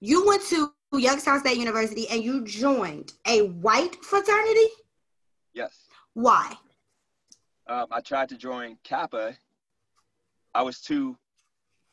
[0.00, 4.66] you went to Youngstown State University and you joined a white fraternity.
[5.52, 5.76] Yes.
[6.14, 6.54] Why?
[7.66, 9.34] Um, I tried to join Kappa.
[10.54, 11.16] I was too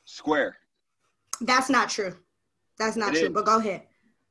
[0.06, 0.58] square.
[1.42, 2.16] That's not true.
[2.78, 3.28] That's not It true.
[3.28, 3.34] is.
[3.34, 3.84] But go ahead.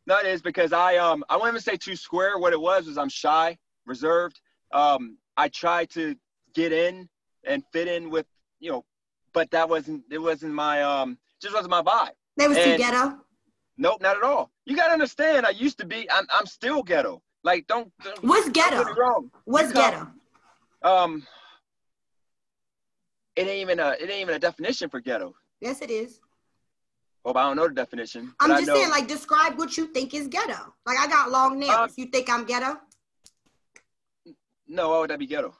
[0.07, 2.39] No, it is because I um I won't even say too square.
[2.39, 3.57] What it was was I'm shy,
[3.87, 4.41] reserved.
[4.73, 6.17] Um, I tried to
[6.55, 7.09] get in
[7.45, 8.27] and fit in with
[8.61, 8.85] you know,
[9.33, 12.11] but that wasn't it wasn't my um just wasn't my vibe.
[12.37, 13.19] They was too And- ghetto.
[13.79, 14.51] Nope, not at all.
[14.66, 15.47] You gotta understand.
[15.47, 16.09] I used to be.
[16.11, 17.23] I'm I'm still ghetto.
[17.45, 17.91] Like don't.
[18.05, 18.95] don't What's don't ghetto?
[18.95, 19.31] wrong.
[19.45, 20.09] What's come- ghetto?
[20.83, 21.27] Um.
[23.35, 25.35] It ain't even a it ain't even a definition for ghetto.
[25.61, 26.20] Yes, it is.
[27.25, 28.35] Well, I don't know the definition.
[28.41, 30.75] I'm just saying, like, describe what you think is ghetto.
[30.85, 31.70] Like, I got long nails.
[31.79, 32.81] Um, you think I'm ghetto?
[34.66, 35.55] No, why would that be ghetto?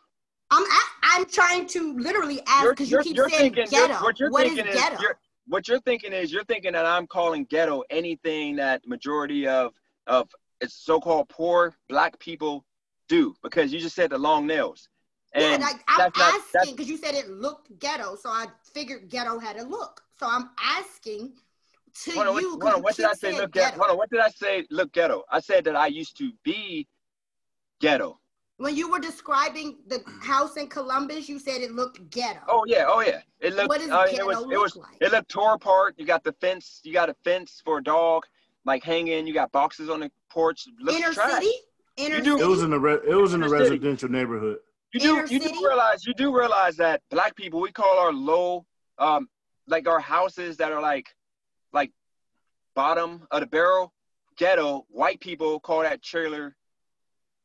[0.51, 3.95] I'm I, I'm trying to literally ask because you keep saying thinking- ghetto.
[4.03, 5.01] what you're What is thinking is ghetto?
[5.01, 5.15] you're-
[5.47, 9.73] what you're thinking is you're thinking that I'm calling ghetto anything that majority of
[10.07, 10.29] of
[10.67, 12.65] so-called poor black people
[13.09, 14.89] do because you just said the long nails.
[15.35, 19.09] yeah, And like I'm not- asking because you said it looked ghetto, so I figured
[19.09, 20.03] ghetto had a look.
[20.19, 21.33] So I'm asking
[22.05, 22.51] to hold on, what, you.
[22.61, 23.33] hold on, what did I say?
[23.37, 23.79] Look ghetto.
[23.79, 24.67] Hold on, what did I say?
[24.71, 25.25] Look ghetto.
[25.31, 26.87] I said that I used to be
[27.81, 28.19] ghetto.
[28.63, 32.39] When you were describing the house in Columbus, you said it looked ghetto.
[32.49, 33.21] Oh yeah, oh yeah.
[33.41, 33.69] It looked.
[33.71, 34.39] What does uh, ghetto it was.
[34.39, 34.77] look It was.
[34.77, 34.97] like?
[35.01, 35.95] It looked tore apart.
[35.99, 36.81] You got the fence.
[36.85, 38.23] You got a fence for a dog,
[38.65, 39.27] like hanging.
[39.27, 40.67] You got boxes on the porch.
[40.89, 41.33] Inner trash.
[41.33, 41.53] city?
[41.97, 42.45] Inner You do- city?
[42.45, 43.71] It was in a re- it was in a Inner city.
[43.71, 44.59] residential neighborhood.
[44.95, 45.17] You do.
[45.19, 46.07] Inner You do realize.
[46.07, 48.65] You do realize that black people we call our low,
[48.99, 49.29] um,
[49.67, 51.09] like our houses that are like,
[51.73, 51.91] like,
[52.77, 53.93] bottom of the barrel,
[54.37, 54.87] ghetto.
[54.89, 56.55] White people call that trailer,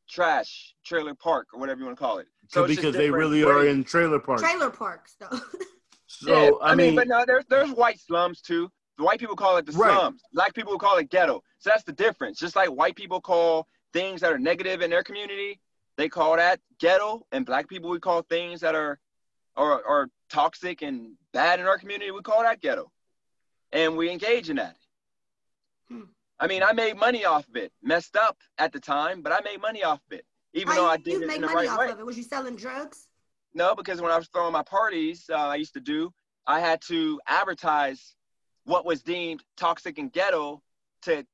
[0.09, 2.27] trash, trailer park or whatever you want to call it.
[2.49, 4.41] So because they different really are in trailer parks.
[4.41, 5.39] Trailer parks, though.
[6.09, 8.71] So yeah, I, mean, but no, there's there's white slums too.
[8.97, 9.91] The white people call it the Right.
[9.91, 10.21] slums.
[10.33, 11.43] Black people call it ghetto.
[11.59, 12.39] So that's the difference.
[12.39, 15.59] Just like white people call things that are negative in their community,
[15.97, 18.99] they call that ghetto, and black people we call things that are
[19.55, 22.91] are, are toxic and bad in our community, we call that ghetto,
[23.71, 24.77] and we engage in that.
[26.39, 27.71] I mean, I made money off of it.
[27.81, 30.87] Messed up at the time, but I made money off of it, even How though
[30.87, 31.89] I did it make in the money right off way.
[31.91, 32.05] of it?
[32.05, 33.07] Was you selling drugs?
[33.53, 36.13] No, because when I was throwing my parties, uh, I used to do,
[36.45, 38.15] I had to advertise
[38.65, 40.61] what was deemed toxic and ghetto
[41.03, 41.25] to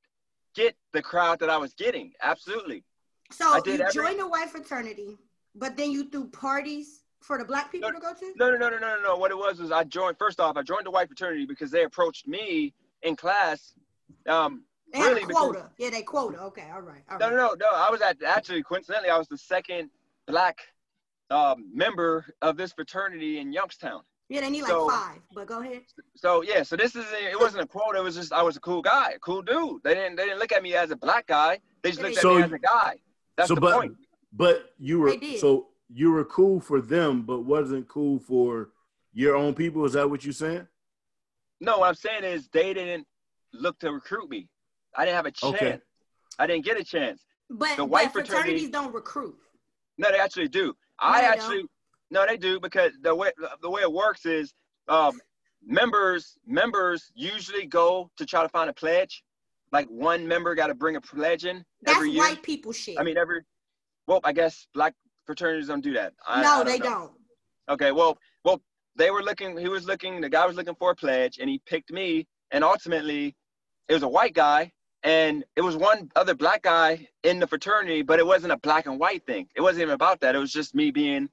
[0.56, 2.14] get the crowd that I was getting.
[2.22, 2.84] Absolutely.
[3.32, 5.18] So I you every- joined a white fraternity,
[5.56, 8.34] but then you threw parties for the black people No, to go to?
[8.38, 9.16] No, no, no, no, no, no, no.
[9.18, 11.84] What it was was I joined, first off, I joined the white fraternity because they
[11.84, 13.74] approached me in class.
[14.28, 14.64] Um,
[14.94, 15.70] They had really a because- quota.
[15.78, 16.40] Yeah, they quota.
[16.40, 17.02] Okay, all right.
[17.10, 17.36] All no, right.
[17.36, 17.68] no, no, no.
[17.74, 19.90] I was at, actually, coincidentally, I was the second
[20.28, 20.60] black
[21.32, 24.04] um, member of this fraternity in Youngstown.
[24.30, 25.82] Yeah, they need like So- five, but go ahead.
[26.16, 27.96] So yeah, so this is it wasn't a quote.
[27.96, 29.84] It was just I was a cool guy, a cool dude.
[29.84, 31.60] They didn't they didn't look at me as a black guy.
[31.82, 32.96] They just looked at me as a guy.
[33.36, 33.96] That's so the but point.
[34.32, 38.70] but you were so you were cool for them, but wasn't cool for
[39.12, 39.84] your own people.
[39.86, 40.68] Is that what you're saying?
[41.60, 43.06] No, what I'm saying is they didn't
[43.54, 44.48] look to recruit me.
[44.96, 45.56] I didn't have a chance.
[45.56, 45.80] Okay.
[46.40, 47.22] I didn't get a chance.
[47.50, 49.36] But, The white but fraternity- fraternities don't recruit.
[49.98, 50.76] No, they actually do.
[51.00, 51.64] I they actually
[52.10, 53.32] no, they do because the way
[53.62, 54.54] the way it works is
[54.88, 55.20] um,
[55.66, 59.24] members members usually go to try to find a pledge.
[59.72, 62.20] Like one member got to bring a pledge in That's every year.
[62.24, 63.00] white people shit.
[63.00, 63.42] I mean, every
[64.08, 64.94] well, I guess black
[65.26, 66.14] fraternities don't do that.
[66.28, 66.84] I, no, I they know.
[66.86, 67.12] don't.
[67.70, 68.62] Okay, well, well,
[68.96, 69.58] they were looking.
[69.58, 70.22] He was looking.
[70.22, 72.28] The guy was looking for a pledge, and he picked me.
[72.52, 73.36] And ultimately,
[73.88, 74.72] it was a white guy,
[75.04, 78.86] and it was one other black guy in the fraternity, but it wasn't a black
[78.86, 79.48] and white thing.
[79.56, 80.36] It wasn't even about that.
[80.36, 81.30] It was just me being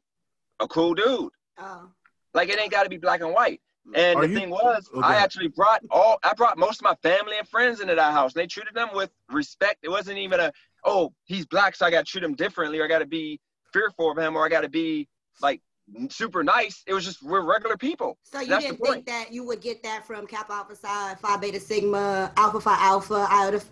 [0.58, 1.30] a cool dude.
[1.58, 1.88] Oh.
[2.34, 3.60] Like it ain't got to be black and white.
[3.94, 5.06] And Are the you- thing was, Okay.
[5.06, 6.18] I actually brought all.
[6.22, 8.34] I brought most of my family and friends into that house.
[8.34, 9.78] And they treated them with respect.
[9.82, 10.52] It wasn't even a,
[10.84, 13.40] oh, he's black, so I got to treat him differently, or I got to be
[13.72, 15.08] fearful of him, or I got to be
[15.40, 15.60] like
[16.08, 16.82] super nice.
[16.86, 18.18] It was just we're regular people.
[18.22, 21.36] So you That's didn't think that you would get that from Kappa Alpha Psi, Phi
[21.38, 23.62] Beta Sigma, Alpha Phi Alpha, Iota,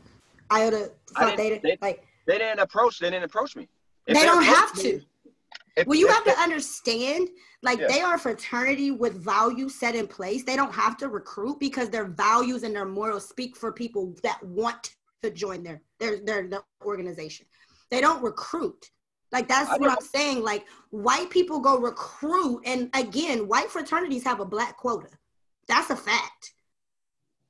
[0.50, 1.60] Iota Phi Theta?
[1.62, 2.98] they- like They didn't approach.
[2.98, 3.68] They didn't approach me.
[4.06, 5.00] If they don't have me- to.
[5.76, 7.28] if- Well, you if have they- to understand,
[7.62, 7.88] like Yeah.
[7.88, 10.44] they are a fraternity with values set in place.
[10.44, 14.42] They don't have to recruit because their values and their morals speak for people that
[14.42, 17.46] want to join their their their, their organization.
[17.90, 18.90] They don't recruit.
[19.32, 19.90] Like that's what.
[19.90, 20.42] I'm saying.
[20.42, 25.08] Like white people go recruit, and again, white fraternities have a black quota.
[25.66, 26.54] That's a fact.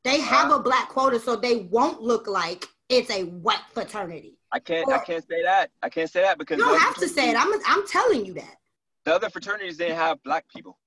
[0.05, 4.39] They have a black quota, so they won't look like it's a white fraternity.
[4.53, 4.89] I can't.
[4.89, 5.71] Or, I can't say that.
[5.83, 7.37] I can't say that because you don't have to say it.
[7.39, 7.53] I'm.
[7.67, 8.57] I'm telling you that.
[9.05, 10.79] The other fraternities didn't have black people.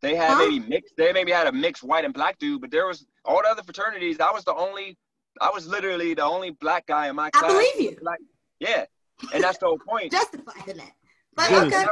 [0.00, 0.38] They had huh?
[0.38, 0.94] maybe mixed.
[0.96, 3.62] They maybe had a mixed white and black dude, but there was all the other
[3.62, 4.20] fraternities.
[4.20, 4.96] I was the only.
[5.40, 7.44] I was literally the only black guy in my class.
[7.44, 7.98] I believe you.
[8.00, 8.18] Black,
[8.60, 8.86] yeah,
[9.32, 10.12] and that's the whole point.
[10.12, 10.92] Justifying that.
[11.34, 11.86] But Dennis, okay.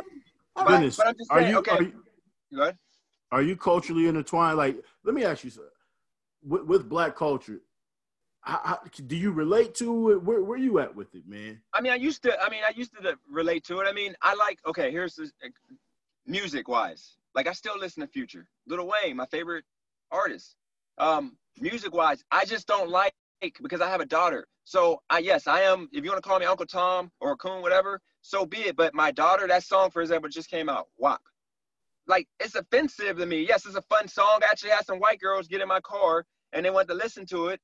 [0.54, 1.70] But, Dennis, but I'm just saying, are you, okay.
[1.72, 1.92] Are you,
[2.54, 2.72] Go
[3.32, 4.56] Are you culturally intertwined?
[4.56, 5.68] Like, let me ask you, sir,
[6.42, 7.60] with, with black culture,
[8.40, 10.22] how, how, do you relate to it?
[10.22, 11.60] Where, where you at with it, man?
[11.74, 12.40] I mean, I used to.
[12.40, 13.86] I mean, I used to relate to it.
[13.88, 14.58] I mean, I like.
[14.66, 15.32] Okay, here's this,
[16.26, 17.16] music wise.
[17.34, 19.64] Like, I still listen to Future, Lil Wayne, my favorite
[20.10, 20.56] artist.
[20.98, 23.12] Um, music wise, I just don't like
[23.62, 24.46] because I have a daughter.
[24.66, 25.88] So I yes, I am.
[25.92, 28.76] If you want to call me Uncle Tom or Coon, whatever, so be it.
[28.76, 30.88] But my daughter, that song, for example, just came out.
[30.98, 31.22] WAP.
[32.06, 33.46] Like it's offensive to me.
[33.48, 34.40] Yes, it's a fun song.
[34.42, 37.24] I actually had some white girls get in my car and they want to listen
[37.26, 37.60] to it,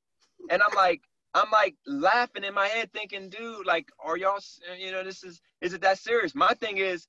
[0.49, 1.03] and I'm like,
[1.35, 4.39] I'm like laughing in my head, thinking, dude, like, are y'all,
[4.79, 6.35] you know, this is, is it that serious?
[6.35, 7.07] My thing is,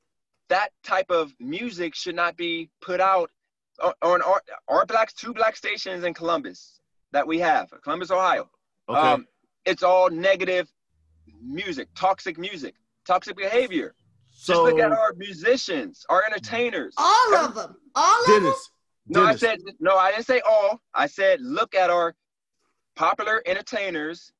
[0.50, 3.32] that type of music should not be put out
[3.82, 6.80] on our, our blacks, two black stations in Columbus
[7.12, 8.50] that we have, Columbus, Ohio.
[8.88, 9.00] Okay.
[9.00, 9.28] Um,
[9.66, 10.72] it's all negative
[11.42, 13.96] music, toxic music, toxic behavior.
[14.32, 16.94] So, Just look at our musicians, our entertainers.
[16.98, 17.76] All of them.
[17.96, 18.56] All Dennis, of them.
[19.08, 19.44] No, Dennis.
[19.44, 19.96] I said no.
[19.96, 20.82] I didn't say all.
[20.94, 22.16] I said look at our
[22.96, 24.32] popular entertainers,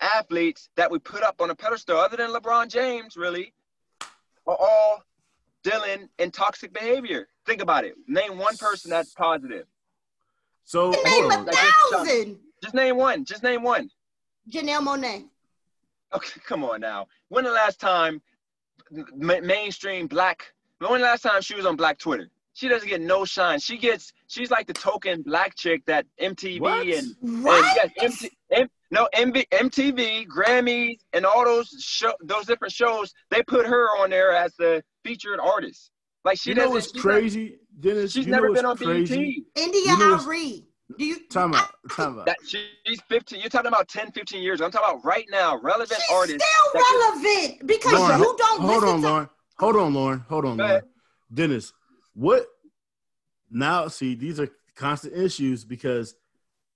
[0.00, 3.52] athletes that we put up on a pedestal, other than LeBron James, really,
[4.46, 5.02] are all
[5.62, 7.28] dealing in toxic behavior.
[7.44, 7.94] Think about it.
[8.06, 9.66] Name one person that's positive.
[10.64, 12.38] So name a thousand.
[12.62, 13.24] Just name one.
[13.24, 13.90] Just name one.
[14.50, 15.24] Janelle Monáe.
[16.14, 17.06] Okay, come on now.
[17.28, 18.20] When the last time
[18.90, 20.52] mainstream black?
[20.78, 22.30] When the last time she was on Black Twitter?
[22.56, 23.60] she doesn't get no shine.
[23.60, 26.86] She gets she's like the token black chick that MTV what?
[26.86, 27.78] and, what?
[27.78, 33.12] and yes, MT, M, no MV, MTV, Grammys, and all those show those different shows.
[33.30, 35.90] They put her on there as the featured artist.
[36.24, 38.12] Like she you know what's crazy, Dennis?
[38.12, 39.44] She's you never been on crazy?
[39.54, 39.62] BET.
[39.62, 40.64] India you know Arie.
[40.96, 41.70] Do you time out?
[41.90, 42.26] Time out.
[42.26, 43.40] That she's 15.
[43.40, 44.60] You're talking about 10, 15 years.
[44.60, 46.44] I'm talking about right now, relevant she's artists.
[46.44, 48.60] Still relevant can, because Lauren, you don't.
[48.60, 49.28] Hold on, to, Lauren.
[49.58, 50.24] Hold on, Lauren.
[50.28, 50.82] Hold on, Lauren.
[51.32, 51.72] Dennis,
[52.14, 52.46] what
[53.50, 53.88] now?
[53.88, 56.14] See, these are constant issues because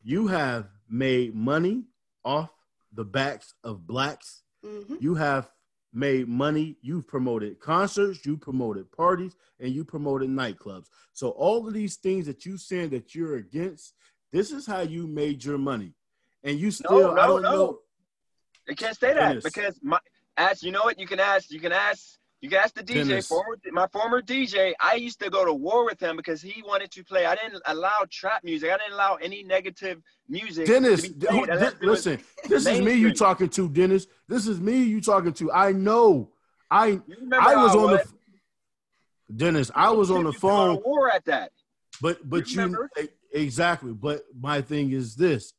[0.03, 1.85] you have made money
[2.25, 2.51] off
[2.93, 4.43] the backs of blacks.
[4.65, 4.97] Mm-hmm.
[4.99, 5.49] You have
[5.93, 6.77] made money.
[6.83, 10.87] You've promoted concerts, you promoted parties, and you promoted nightclubs.
[11.13, 13.95] So all of these things that you saying that you're against,
[14.33, 15.95] this is how you made your money.
[16.43, 17.53] And you still, no, no, I don't no.
[17.53, 17.79] know.
[18.69, 19.99] You can't say that because my
[20.37, 20.63] ask.
[20.63, 20.99] You know what?
[20.99, 21.51] You can ask.
[21.51, 24.73] You can ask you can ask the DJ, former, my former DJ.
[24.81, 27.27] I used to go to war with him because he wanted to play.
[27.27, 28.71] I didn't allow trap music.
[28.71, 30.67] I didn't allow any negative music.
[30.67, 31.47] Dennis, who,
[31.83, 32.19] listen,
[32.49, 34.07] this is me you talking to, Dennis.
[34.27, 35.53] This is me you talking to.
[35.53, 36.31] I know.
[36.71, 37.01] I
[37.33, 38.07] I was on what?
[38.07, 39.71] the Dennis.
[39.75, 40.77] I was on the phone.
[40.77, 41.53] On war at that.
[42.01, 43.93] But but you, you exactly.
[43.93, 45.53] But my thing is this: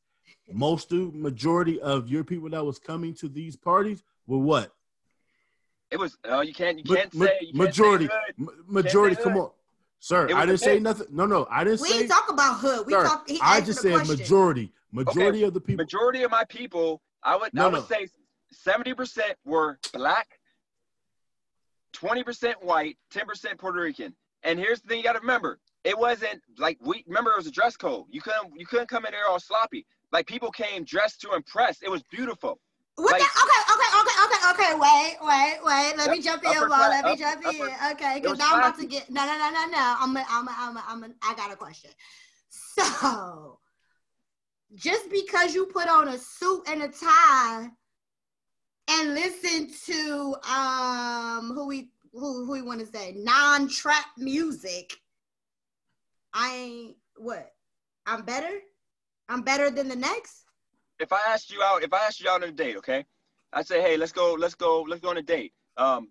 [0.52, 4.72] most of majority of your people that was coming to these parties were what
[5.92, 6.18] it was.
[6.26, 6.78] Oh, you can't.
[6.78, 7.38] You can't ma- say.
[7.42, 8.08] You majority.
[8.08, 9.16] Can't say majority.
[9.18, 9.52] Come on,
[10.00, 10.30] sir.
[10.34, 11.08] I didn't say nothing.
[11.12, 11.48] No, no.
[11.52, 12.02] I didn't we say.
[12.04, 12.88] We talk about hood.
[12.88, 13.30] We sir, talk.
[13.42, 14.18] I just said question.
[14.18, 14.72] majority.
[14.94, 15.48] Majority okay.
[15.48, 15.84] of the people.
[15.84, 17.02] Majority of my people.
[17.24, 17.54] I would.
[17.54, 17.86] No, I would no.
[17.86, 18.08] say
[18.52, 20.40] seventy percent were black.
[21.92, 22.98] Twenty percent white.
[23.12, 24.16] Ten percent Puerto Rican.
[24.44, 25.60] And here's the thing you got to remember.
[25.84, 28.06] It wasn't like we remember it was a dress code.
[28.10, 29.86] You couldn't you couldn't come in there all sloppy.
[30.12, 31.82] Like people came dressed to impress.
[31.82, 32.60] It was beautiful.
[32.96, 34.80] What like, the, okay, okay, okay, okay, okay.
[34.80, 35.98] Wait, wait, wait.
[35.98, 36.70] Let me jump in, Paul.
[36.70, 37.92] Let me jump in.
[37.94, 39.96] Okay, because now I'm about to get no, no, no, no, no.
[40.00, 41.04] I'm, a, I'm, a, I'm, a, I'm.
[41.04, 41.90] A, I got a question.
[42.50, 43.60] So,
[44.76, 47.70] just because you put on a suit and a tie
[48.90, 54.98] and listen to um who we who who we want to say non trap music,
[56.34, 57.52] I ain't what?
[58.06, 58.60] I'm better.
[59.30, 60.46] I'm better than the next
[61.02, 63.06] if I asked you out, if I asked you out on a date, okay,
[63.52, 65.52] I say, hey, let's go, let's go, let's go on a date.
[65.78, 66.10] Um,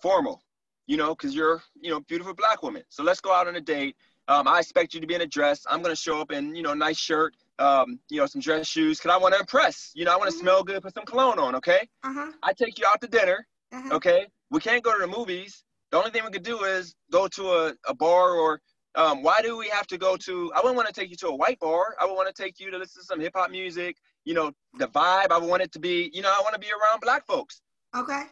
[0.00, 0.42] formal,
[0.86, 2.82] you know, because you're, you know, beautiful black woman.
[2.88, 3.96] So let's go out on a date.
[4.26, 5.64] Um, I expect you to be in a dress.
[5.68, 8.98] I'm gonna show up in, you know, nice shirt, um, you know, some dress shoes,
[9.00, 9.92] cause I want to impress.
[9.94, 10.46] You know, I want to mm-hmm.
[10.46, 11.54] smell good, put some cologne on.
[11.56, 11.88] Okay.
[12.02, 12.32] Uh-huh.
[12.42, 13.46] I take you out to dinner.
[13.72, 13.96] Uh-huh.
[13.96, 14.26] Okay.
[14.50, 15.64] We can't go to the movies.
[15.90, 18.60] The only thing we could do is go to a, a bar or
[18.94, 20.52] um, why do we have to go to?
[20.54, 21.94] I wouldn't want to take you to a white bar.
[22.00, 23.96] I would want to take you to listen to some hip hop music.
[24.24, 25.30] You know, the vibe.
[25.30, 26.10] I would want it to be.
[26.12, 27.60] You know, I want to be around black folks.
[27.96, 28.22] Okay.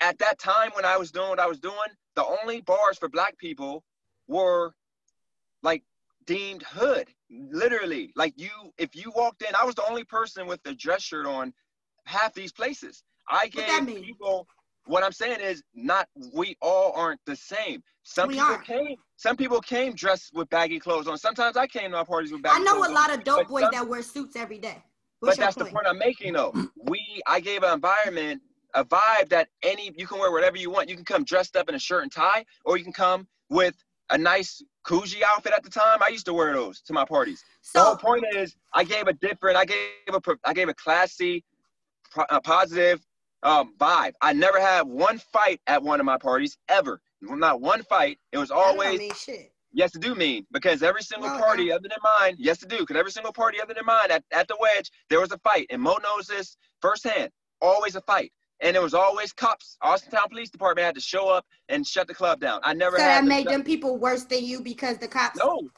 [0.00, 1.76] At that time when I was doing what I was doing,
[2.16, 3.82] the only bars for black people
[4.28, 4.74] were
[5.62, 5.82] like
[6.26, 7.08] deemed hood.
[7.30, 11.02] Literally, like you, if you walked in, I was the only person with the dress
[11.02, 11.52] shirt on
[12.04, 13.02] half these places.
[13.28, 14.46] I gave people.
[14.86, 17.82] What I'm saying is, not we all aren't the same.
[18.02, 18.64] Some We people aren't.
[18.66, 18.96] came.
[19.16, 21.16] Some people came dressed with baggy clothes on.
[21.16, 22.68] Sometimes I came to my parties with baggy clothes.
[22.68, 22.94] I know a on.
[22.94, 24.82] lot of dope But boys some- that wear suits every day.
[25.20, 26.52] but What's your that's the point I'm making though.
[26.86, 28.42] We I gave an environment,
[28.74, 30.88] a vibe that any you can wear whatever you want.
[30.90, 33.74] You can come dressed up in a shirt and tie, or you can come with
[34.10, 36.02] a nice Coogi outfit at the time.
[36.02, 37.42] I used to wear those to my parties.
[37.72, 39.78] The whole point is I gave a different, I gave
[40.12, 41.42] a I gave a classy,
[42.18, 43.00] a uh, positive
[43.44, 44.12] um, vibe.
[44.20, 47.00] I never had one fight at one of my parties ever.
[47.20, 48.18] Not one fight.
[48.32, 49.52] It was always mean shit.
[49.72, 52.78] Yes, it do mean because every single it party other than mine, yes, it do.
[52.78, 55.66] Because every single party other than mine at, at the wedge, there was a fight,
[55.70, 57.30] and Mo knows this firsthand.
[57.60, 59.76] Always a fight, and it was always cops.
[59.82, 62.60] Austintown Police Department had to show up and shut the club down.
[62.62, 65.08] I never So had that to made shut- them people worse than you because the
[65.08, 65.38] cops.
[65.38, 65.68] No,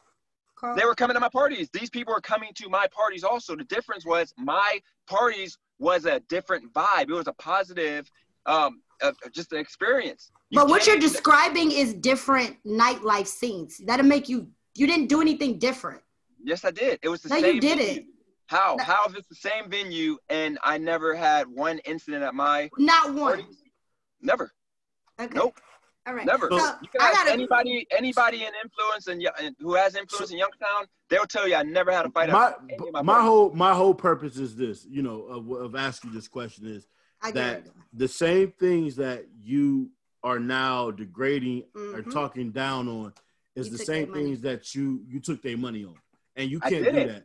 [0.57, 1.71] called- they were coming to my parties.
[1.73, 3.57] These people were coming to my parties also.
[3.57, 7.09] The difference was my parties was a different vibe.
[7.09, 8.11] It was a positive,
[8.47, 10.31] um, uh, just an experience.
[10.51, 13.79] You But what you're describing is different nightlife scenes.
[13.85, 14.49] That'll make you.
[14.75, 16.03] You didn't do anything different.
[16.43, 16.99] Yes, I did.
[17.03, 17.61] It was the No, you same.
[17.61, 17.87] didn't.
[17.87, 18.03] venue.
[18.47, 18.77] How?
[18.79, 18.85] No.
[18.85, 23.15] How if it's the same venue and I never had one incident at my Not
[23.15, 23.39] one.
[23.39, 23.57] parties?
[24.21, 24.53] Never.
[25.21, 25.35] Okay.
[25.35, 25.59] Nope.
[26.07, 26.27] All right.
[26.27, 26.49] Never.
[26.51, 27.33] So you can I ask gotta.
[27.33, 31.65] anybody, anybody in influence and, and who has influence in Youngstown, they'll tell you I
[31.65, 32.31] never had a fight.
[32.31, 35.51] my at any of my my whole my whole purpose is this, you know, of,
[35.51, 36.87] of asking this question is
[37.23, 39.91] I that the same things that you
[40.23, 42.13] are now degrading or Mhm.
[42.13, 43.13] talking down on
[43.57, 45.97] is You the same things that you you took their money on,
[46.37, 47.25] and you can't do that.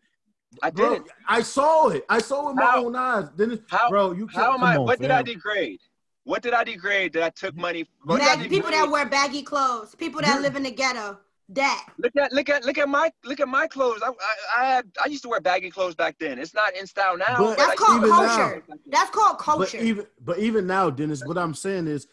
[0.61, 1.11] I Bro, did it.
[1.27, 2.03] I saw it.
[2.09, 3.29] I saw it with my own eyes.
[3.37, 4.55] Then, it's- How- bro, you can't.
[4.55, 4.73] am I?
[4.73, 5.79] Come on, what did I degrade?
[6.23, 7.87] What did I degrade that I took money?
[8.03, 10.71] What did I Bag- people that wear baggy clothes, people that You- live in the
[10.71, 11.19] ghetto.
[11.49, 11.85] That.
[11.97, 13.99] Look at look at look at my look at my clothes.
[14.01, 16.39] I, I I had I used to wear baggy clothes back then.
[16.39, 17.35] It's not in style now.
[17.37, 18.63] But- That's called even now- culture.
[18.87, 19.77] That's called But culture.
[19.79, 22.07] even but even now, Dennis, what I'm saying is,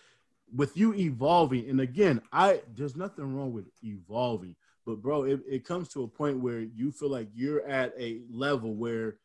[0.53, 5.65] with you evolving, and again, I there's nothing wrong with evolving, but bro, it, it
[5.65, 9.19] comes to a point where you feel like you're at a level where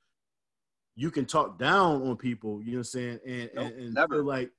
[0.96, 2.62] you can talk down on people.
[2.62, 3.20] You know what I'm saying?
[3.26, 4.16] And Nope, and, and never.
[4.18, 4.52] feel like,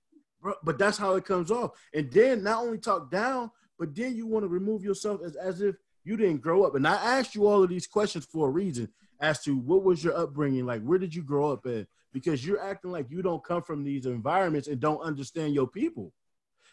[0.44, 1.72] bro, but that's how it comes off.
[1.92, 5.60] And then not only talk down, but then you want to remove yourself as as
[5.60, 5.74] if
[6.04, 6.76] you didn't grow up.
[6.76, 8.88] And I asked you all of these questions for a reason
[9.20, 10.82] as to what was your upbringing like.
[10.82, 11.86] Where did you grow up at?
[12.12, 16.12] Because you're acting like you don't come from these environments and don't understand your people.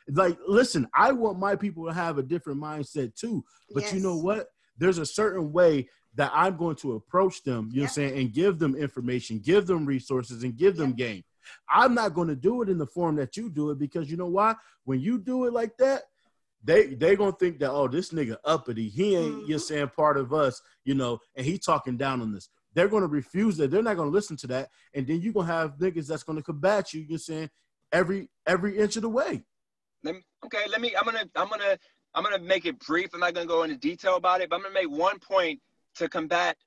[0.08, 3.44] Like, listen, I want my people to have a different mindset too.
[3.74, 4.48] But you know what?
[4.78, 8.20] There's a certain way that I'm going to approach them, you know what I'm saying,
[8.20, 10.98] and give them information, give them resources, and give them Yep.
[10.98, 11.24] game.
[11.70, 14.18] I'm not going to do it in the form that you do it because you
[14.18, 14.56] know why?
[14.86, 16.04] When you do it like that,
[16.64, 19.64] they they gonna think that oh this nigga uppity he ain't you're Mhm.
[19.64, 23.58] saying part of us you know and he talking down on this they're gonna refuse
[23.58, 26.44] that they're not gonna listen to that and then you're gonna have niggas that's gonna
[26.44, 27.50] combat you you're saying
[27.92, 29.44] every every inch of the way
[30.04, 30.96] Let me, okay, let me.
[30.96, 31.26] I'm gonna.
[31.36, 31.78] I'm gonna.
[32.14, 33.10] I'm gonna make it brief.
[33.16, 35.60] I'm not gonna go into detail about it, but I'm gonna make one point
[35.96, 36.58] to combat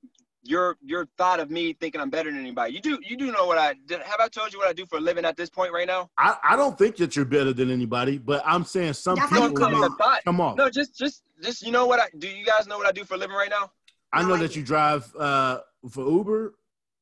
[0.44, 2.74] your your thought of me thinking I'm better than anybody.
[2.74, 2.98] You do.
[3.02, 4.00] You do know what I did.
[4.02, 6.10] Have I told you what I do for a living at this point right now?
[6.18, 9.52] I, I don't think that you're better than anybody but i'm saying some That's people
[9.52, 10.22] come may- off.
[10.24, 12.28] come on No, just just just you know what I do.
[12.28, 13.70] You guys know what I do for a living right now?
[14.12, 14.58] i No know that idea.
[14.58, 15.58] you drive uh
[15.90, 16.54] for uber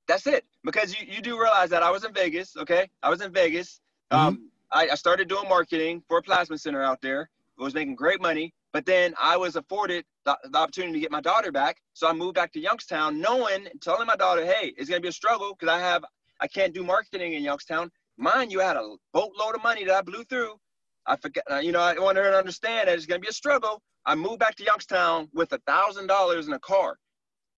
[0.06, 0.44] That's it.
[0.64, 2.88] Because you, you do realize that I was in Vegas, okay?
[3.02, 3.80] I was in Vegas.
[4.10, 7.28] Um, I, I started doing marketing for a plasma center out there.
[7.58, 11.10] I was making great money, but then I was afforded the, the opportunity to get
[11.10, 11.76] my daughter back.
[11.94, 15.12] So I moved back to Youngstown, knowing, telling my daughter, hey, it's gonna be a
[15.12, 16.04] struggle because I have
[16.40, 17.90] I can't do marketing in Youngstown.
[18.18, 20.54] Mind you, I had a boatload of money that I blew through.
[21.06, 23.32] I forgot, uh, you know, I want her to understand that it's gonna be a
[23.32, 23.82] struggle.
[24.06, 26.96] I moved back to Youngstown with a thousand dollars in a car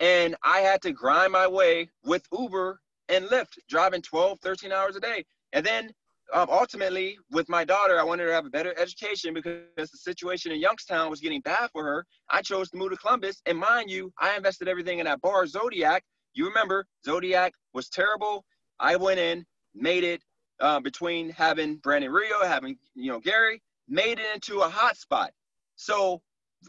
[0.00, 4.96] and I had to grind my way with Uber and Lyft, driving 12, 13 hours
[4.96, 5.24] a day.
[5.52, 5.90] And then
[6.34, 9.86] um, ultimately, with my daughter, I wanted her to have a better education because the
[9.86, 12.04] situation in Youngstown was getting bad for her.
[12.28, 13.40] I chose to move to Columbus.
[13.46, 16.02] And mind you, I invested everything in that bar, Zodiac.
[16.34, 18.44] You remember, Zodiac was terrible.
[18.80, 20.22] I went in, made it
[20.58, 25.30] uh, between having Brandon Rio, having, you know, Gary, made it into a hot spot.
[25.76, 26.20] So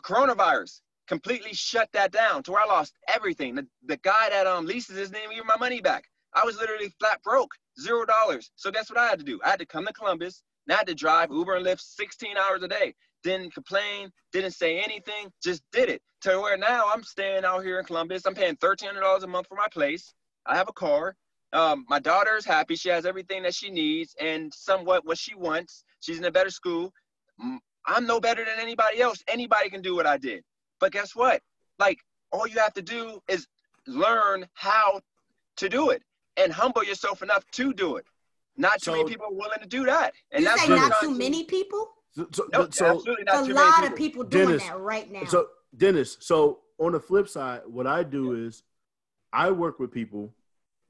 [0.02, 3.56] coronavirus completely shut that down to where I lost everything.
[3.56, 6.04] The, the guy that um leases his didn't even my money back.
[6.36, 8.52] I was literally flat broke, zero dollars.
[8.56, 9.40] So guess what I had to do?
[9.44, 12.38] I had to come to Columbus and I had to drive Uber and Lyft 16
[12.38, 12.94] hours a day.
[13.24, 16.02] Didn't complain, didn't say anything, just did it.
[16.22, 18.26] To where now I'm staying out here in Columbus.
[18.26, 20.14] I'm paying $1,300 a month for my place.
[20.46, 21.16] I have a car.
[21.54, 22.76] Um, my daughter is happy.
[22.76, 25.84] She has everything that she needs and somewhat what she wants.
[26.00, 26.92] She's in a better school.
[27.88, 29.24] I'm no better than anybody else.
[29.28, 30.44] Anybody can do what I did.
[30.80, 31.42] But guess what?
[31.80, 32.00] Like
[32.32, 33.48] all you have to do is
[33.88, 35.02] learn how
[35.58, 36.02] to do it
[36.38, 38.06] and humble yourself enough to do it.
[38.58, 40.14] Not too So- many people are willing to do that.
[40.32, 41.92] And you that's say not too many people?
[42.12, 44.24] So, so, Nope, so, absolutely not a too lot many of people.
[44.24, 45.26] people doing Dennis, that right now.
[45.26, 48.64] so Dennis, so on the flip side, what I do is
[49.34, 50.34] I work with people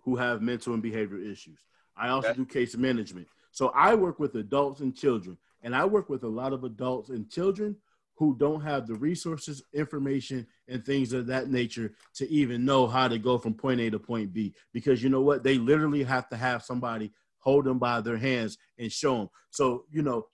[0.03, 1.57] who have mental and behavioral issues.
[1.97, 2.37] I also Okay.
[2.37, 3.27] do case management.
[3.51, 7.09] So I work with adults and children, and I work with a lot of adults
[7.09, 7.75] and children
[8.17, 13.07] who don't have the resources, information, and things of that nature to even know how
[13.07, 14.53] to go from point A to point B.
[14.73, 15.43] Because you know what?
[15.43, 19.29] They literally have to have somebody hold them by their hands and show them.
[19.51, 20.27] So, you know,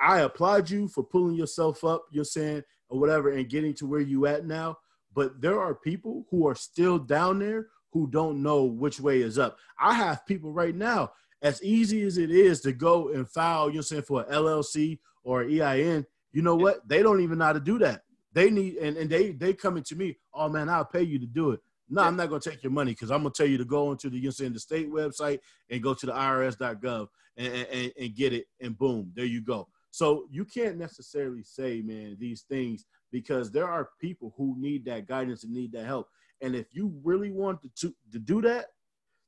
[0.00, 4.00] I applaud you for pulling yourself up, you're saying, or whatever, and getting to where
[4.00, 4.78] you at now.
[5.14, 9.38] But there are people who are still down there who don't know which way is
[9.38, 9.58] up.
[9.78, 13.82] I have people right now, as easy as it is to go and file, you're
[13.82, 16.86] saying, for a LLC or EIN, you know what?
[16.88, 18.02] They don't even know how to do that.
[18.32, 21.26] They need and, and they they coming to me, oh man, I'll pay you to
[21.26, 21.60] do it.
[21.88, 24.08] No, I'm not gonna take your money because I'm gonna tell you to go into
[24.08, 28.46] the saying the state website and go to the IRS.gov and, and, and get it,
[28.60, 29.68] and boom, there you go.
[29.90, 35.06] So you can't necessarily say, man, these things because there are people who need that
[35.06, 36.08] guidance and need that help.
[36.40, 38.68] And if you really want to, to, to do that,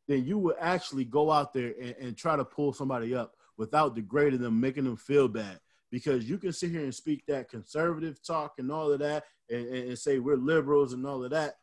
[0.09, 3.95] then you would actually go out there and, and try to pull somebody up without
[3.95, 5.61] degrading them, making them feel bad.
[5.95, 9.65] Because you can sit here and speak that conservative talk and all of that and,
[9.69, 11.55] and, say we're liberals and all of that.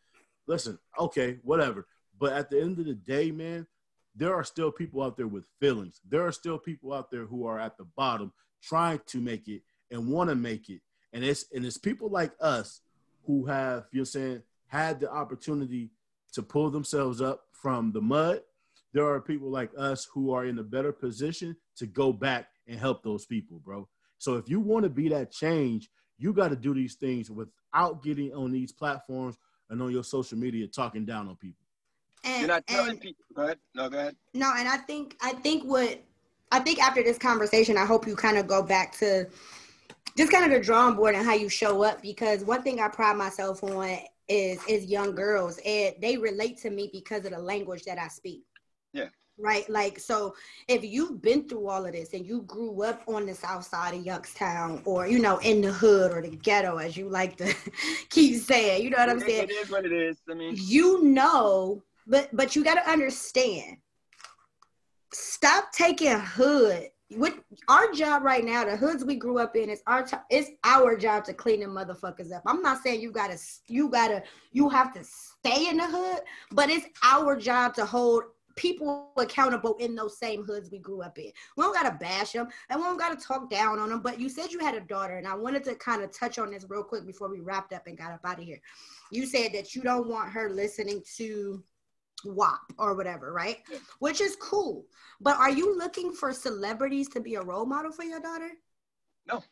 [0.48, 1.86] Listen, okay, whatever.
[2.18, 3.68] But at the end of the day, man,
[4.16, 6.00] there are still people out there with feelings.
[6.08, 8.32] There are still people out there who are at the bottom
[8.64, 10.80] trying to make it and want to make it.
[11.12, 12.80] And it's and it's people like us
[13.26, 15.92] who have, you're saying, had the opportunity
[16.32, 18.40] to pull themselves up from the mud.
[18.94, 22.80] There are people like us who are in a better position to go back and
[22.80, 23.90] help those people, bro.
[24.22, 28.04] So if you want to be that change, you got to do these things without
[28.04, 29.36] getting on these platforms
[29.72, 31.66] and on your social media talking down on people.
[32.24, 33.26] And, You're not telling and- people.
[33.36, 33.58] Go ahead.
[33.74, 34.16] No, go ahead.
[34.36, 36.04] No, and I think I think what
[36.52, 39.28] I think after this conversation, I hope you kind of go back to
[40.16, 42.90] just kind of the drawing board and how you show up because one thing I
[42.90, 43.98] pride myself on
[44.28, 48.08] is is young girls and they relate to me because of the language that I
[48.08, 48.44] speak.
[49.38, 49.68] Right.
[49.70, 50.36] Like so
[50.68, 53.96] if you've been through all of this and you grew up on the south side
[53.96, 57.54] of Youngstown or you know in the hood or the ghetto as you like to
[58.10, 59.44] keep saying, you know what I'm saying?
[59.44, 60.18] it is what it is.
[60.30, 63.78] I mean, you know but but you got to understand
[65.14, 67.34] stop taking hood with
[67.68, 70.96] our job right now the hoods we grew up in is our t- it's our
[70.96, 74.94] job to clean them motherfuckers up i'm not saying you gotta you gotta you have
[74.94, 76.22] to stay in the hood
[76.52, 78.24] but it's our job to hold
[78.62, 82.48] people accountable in those same hoods we grew up in we don't gotta bash them
[82.70, 85.18] and we don't gotta talk down on them but you said you had a daughter
[85.18, 87.88] and i wanted to kind of touch on this real quick before we wrapped up
[87.88, 88.62] and got up out of here
[89.10, 91.64] you said that you don't want her listening to
[92.24, 93.58] WAP or whatever, right?
[93.98, 94.86] Which is cool.
[95.20, 98.52] But are you looking for celebrities to be a role model for your daughter?
[99.28, 99.44] No.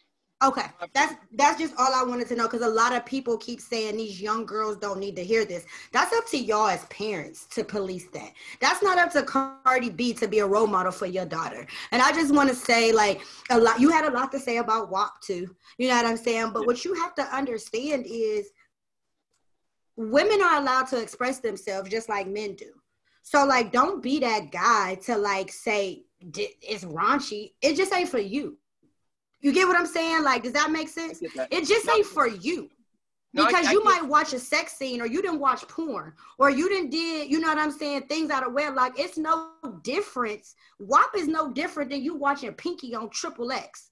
[0.42, 3.60] Okay, that's that's just all I wanted to know because a lot of people keep
[3.60, 5.66] saying these young girls don't need to hear this.
[5.92, 8.32] That's up to y'all as parents to police that.
[8.62, 11.68] That's not up to Cardi B to be a role model for your daughter.
[11.92, 13.20] And I just want to say, like
[13.50, 15.54] a lot, you had a lot to say about WAP too.
[15.78, 16.52] You know what I'm saying?
[16.54, 18.52] But what you have to understand is
[19.98, 22.72] women are allowed to express themselves just like men do.
[23.24, 27.56] So like, don't be that guy to like say it's raunchy.
[27.62, 28.58] It just ain't for you.
[29.42, 30.24] You get what I'm saying?
[30.24, 31.20] Like, does that make sense?
[31.36, 31.48] that.
[31.52, 31.94] It just No.
[31.96, 32.70] ain't for you.
[33.34, 36.50] No, Because I you might watch a sex scene or you didn't watch porn or
[36.50, 39.00] you didn't did, you know what I'm saying, things out of wedlock.
[39.00, 39.52] It's no
[39.84, 40.56] difference.
[40.80, 43.92] WAP is no different than you watching Pinky on Triple X.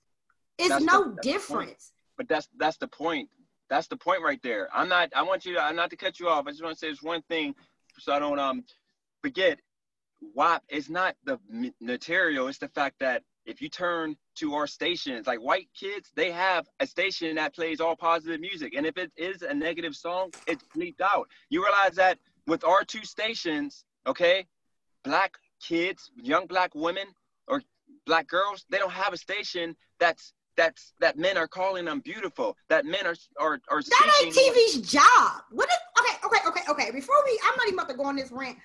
[0.57, 1.91] It's That's no the difference.
[2.17, 3.29] but that's that's the point.
[3.69, 4.69] That's the point right there.
[4.73, 5.11] I'm not.
[5.15, 5.61] I want you to.
[5.61, 6.47] I'm not to cut you off.
[6.47, 7.53] I just want to say this one thing,
[7.99, 8.63] so I don't um
[9.21, 9.59] forget.
[10.33, 11.39] WAP is not the
[11.79, 12.47] material.
[12.47, 16.67] It's the fact that if you turn to our stations, like white kids, they have
[16.79, 20.63] a station that plays all positive music, and if it is a negative song, it's
[20.75, 21.27] bleeped out.
[21.49, 24.45] You realize that with our two stations, okay,
[25.03, 27.07] black kids, young black women,
[27.47, 27.61] or
[28.05, 32.57] black girls, they don't have a station that's that's that men are calling them beautiful.
[32.69, 35.43] That men are are are That ain't TV's job.
[35.51, 36.91] What is okay, okay, okay, okay.
[36.91, 38.57] Before we I'm not even about to go on this rant.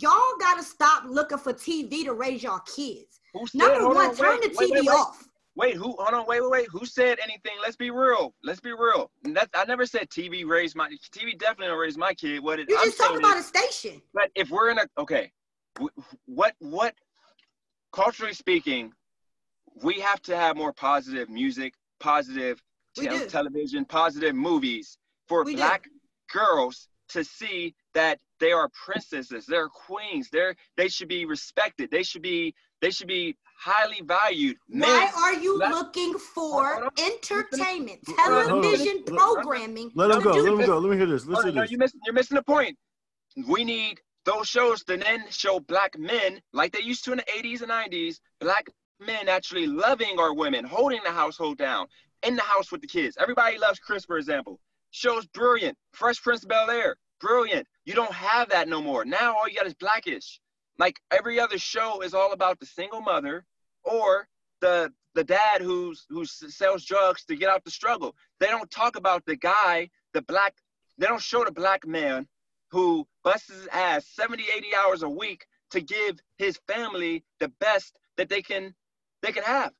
[0.00, 3.20] Y'all gotta stop looking for TV to raise y'all kids.
[3.34, 4.88] Who said, Number one, on, turn wait, the TV wait, wait.
[4.88, 5.28] off.
[5.56, 5.96] Wait, who?
[5.98, 6.68] Hold on, wait, wait, wait.
[6.70, 7.52] Who said anything?
[7.60, 8.32] Let's be real.
[8.44, 9.10] Let's be real.
[9.24, 11.36] That I never said TV raised my TV.
[11.38, 12.42] Definitely don't raise my kid.
[12.42, 14.02] What it, You just talk saying about is, a station.
[14.14, 15.32] but if we're in a okay,
[16.26, 16.94] what what
[17.92, 18.92] culturally speaking,
[19.82, 22.62] we have to have more positive music, positive
[22.96, 24.96] te- television, positive movies
[25.26, 25.58] for We do.
[25.58, 25.88] black
[26.32, 32.02] girls to see that they are princesses, they're queens, they're they should be respected, they
[32.02, 34.56] should be they should be highly valued.
[34.68, 39.90] Men, Why are you looking for entertainment, television programming?
[39.94, 40.32] Let him go.
[40.32, 40.78] Let him go.
[40.78, 41.26] Let me hear this.
[41.26, 42.76] Listen no, no, you're missing, you're missing the point.
[43.46, 47.24] We need those shows to then show black men, like they used to in the
[47.24, 48.68] 80s and 90s, black
[49.00, 51.86] men actually loving our women, holding the household down,
[52.22, 53.16] in the house with the kids.
[53.18, 54.60] Everybody loves Chris, for example.
[54.90, 55.76] Show's brilliant.
[55.92, 57.66] Fresh Prince of Bel Air, brilliant.
[57.84, 59.04] You don't have that no more.
[59.04, 60.40] Now all you got is Blackish.
[60.78, 63.44] Like every other show is all about the single mother
[63.84, 64.28] or
[64.60, 68.14] the the dad who's who sells drugs to get out the struggle.
[68.40, 70.54] They don't talk about the guy, the black.
[70.98, 72.26] They don't show the black man
[72.70, 77.96] who busts his ass 70, 80 hours a week to give his family the best
[78.16, 78.74] that they can
[79.22, 79.72] they can have.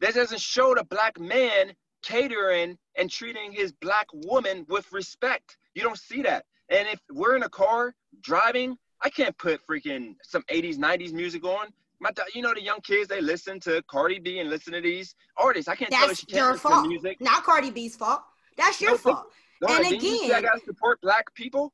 [0.00, 5.56] This doesn't show the black man catering and treating his black woman with respect.
[5.74, 6.44] You don't see that.
[6.68, 11.44] And if we're in a car driving, I can't put freaking some 80s, 90s music
[11.44, 11.68] on.
[12.00, 15.14] My, you know, the young kids, they listen to Cardi B and listen to these
[15.36, 15.68] artists.
[15.68, 16.86] I can't That's tell her she can't your fault.
[16.86, 17.20] music.
[17.20, 18.22] Not Cardi B's fault.
[18.56, 19.26] That's your no, fault.
[19.60, 21.72] No, and again, I gotta support black people,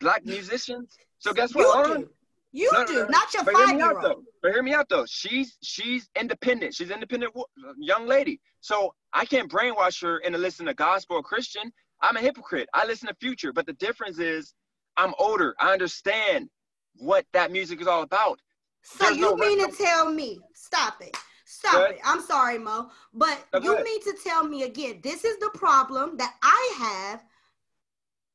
[0.00, 0.96] black musicians.
[1.18, 1.88] So guess what?
[1.88, 2.08] You do.
[2.52, 4.24] You no, do, no, not your five year old.
[4.42, 5.04] But hear me out though.
[5.06, 6.74] She's she's independent.
[6.74, 7.32] She's independent
[7.78, 8.40] young lady.
[8.60, 11.72] So I can't brainwash her into listening to gospel or Christian.
[12.02, 12.68] I'm a hypocrite.
[12.74, 14.54] I listen to Future, but the difference is
[15.00, 15.54] I'm older.
[15.58, 16.50] I understand
[16.96, 18.38] what that music is all about.
[18.82, 20.38] So There's you no mean to tell me?
[20.54, 21.16] Stop it.
[21.46, 21.98] Stop it.
[22.04, 25.00] I'm sorry, Mo, but you mean to tell me again?
[25.02, 27.24] This is the problem that I have.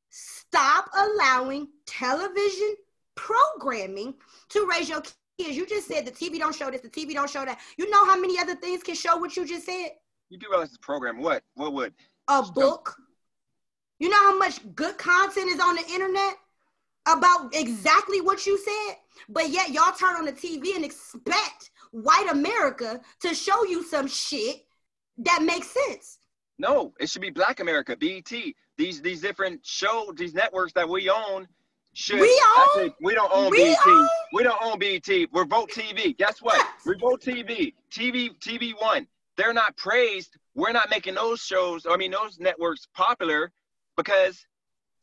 [0.10, 2.76] Stop allowing television
[3.14, 4.16] programming
[4.50, 5.02] to raise your
[5.38, 5.56] kids.
[5.56, 7.60] You just said the TV don't show this, the TV don't show that.
[7.78, 9.90] You know how many other things can show what you just said?
[10.30, 11.20] You do realize this program.
[11.22, 11.44] What?
[11.54, 11.94] What would?
[12.28, 12.96] A book.
[14.00, 16.36] You know how much good content is on the internet
[17.08, 18.98] about exactly what you said?
[19.30, 24.08] But yet y'all turn on the TV and expect white America to show you some
[24.08, 24.66] shit
[25.18, 26.20] that makes sense.
[26.58, 28.32] No, it should be Black America, BET.
[28.78, 31.48] These these different show, these networks that we own
[31.94, 32.20] should.
[32.20, 32.94] We own.
[33.02, 33.78] we don't own we BET.
[33.88, 34.08] Own?
[34.34, 35.08] We don't own BET.
[35.34, 36.18] Revolt TV.
[36.18, 36.66] Guess what?
[36.86, 37.74] Revolt TV.
[37.92, 39.08] TV TV One.
[39.38, 40.38] They're not praised.
[40.56, 41.86] We're not making those shows.
[41.90, 43.52] I mean, those networks popular
[43.98, 44.46] because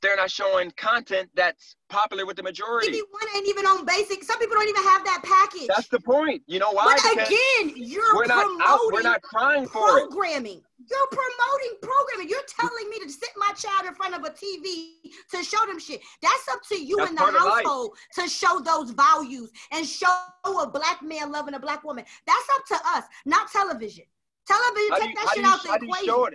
[0.02, 2.90] they're not showing content that's popular with the majority.
[2.90, 4.24] TV One ain't even on basic.
[4.24, 5.68] Some people don't even have that package.
[5.68, 6.42] That's the point.
[6.46, 6.96] You know why?
[6.96, 10.58] But again, you're we're not out, we're not crying for programming.
[10.58, 10.64] It.
[10.90, 12.28] You're promoting programming.
[12.28, 14.94] You're telling me to sit my child in front of a TV
[15.30, 16.00] to show them shit.
[16.20, 20.12] That's up to you that's in the household to show those values and show
[20.44, 22.04] a black man loving a black woman.
[22.26, 24.04] That's up to us, not television.
[24.48, 26.06] Television, how take you, that shit you, out the equation.
[26.06, 26.34] Show it?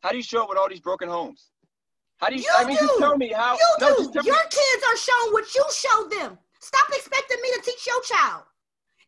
[0.00, 1.50] How do you show it with all these broken homes?
[2.18, 2.42] How do you?
[2.42, 2.86] you I mean, do.
[2.86, 3.54] just tell me how.
[3.54, 4.20] You no, do.
[4.24, 4.40] Your me.
[4.50, 6.38] kids are shown what you show them.
[6.60, 8.42] Stop expecting me to teach your child.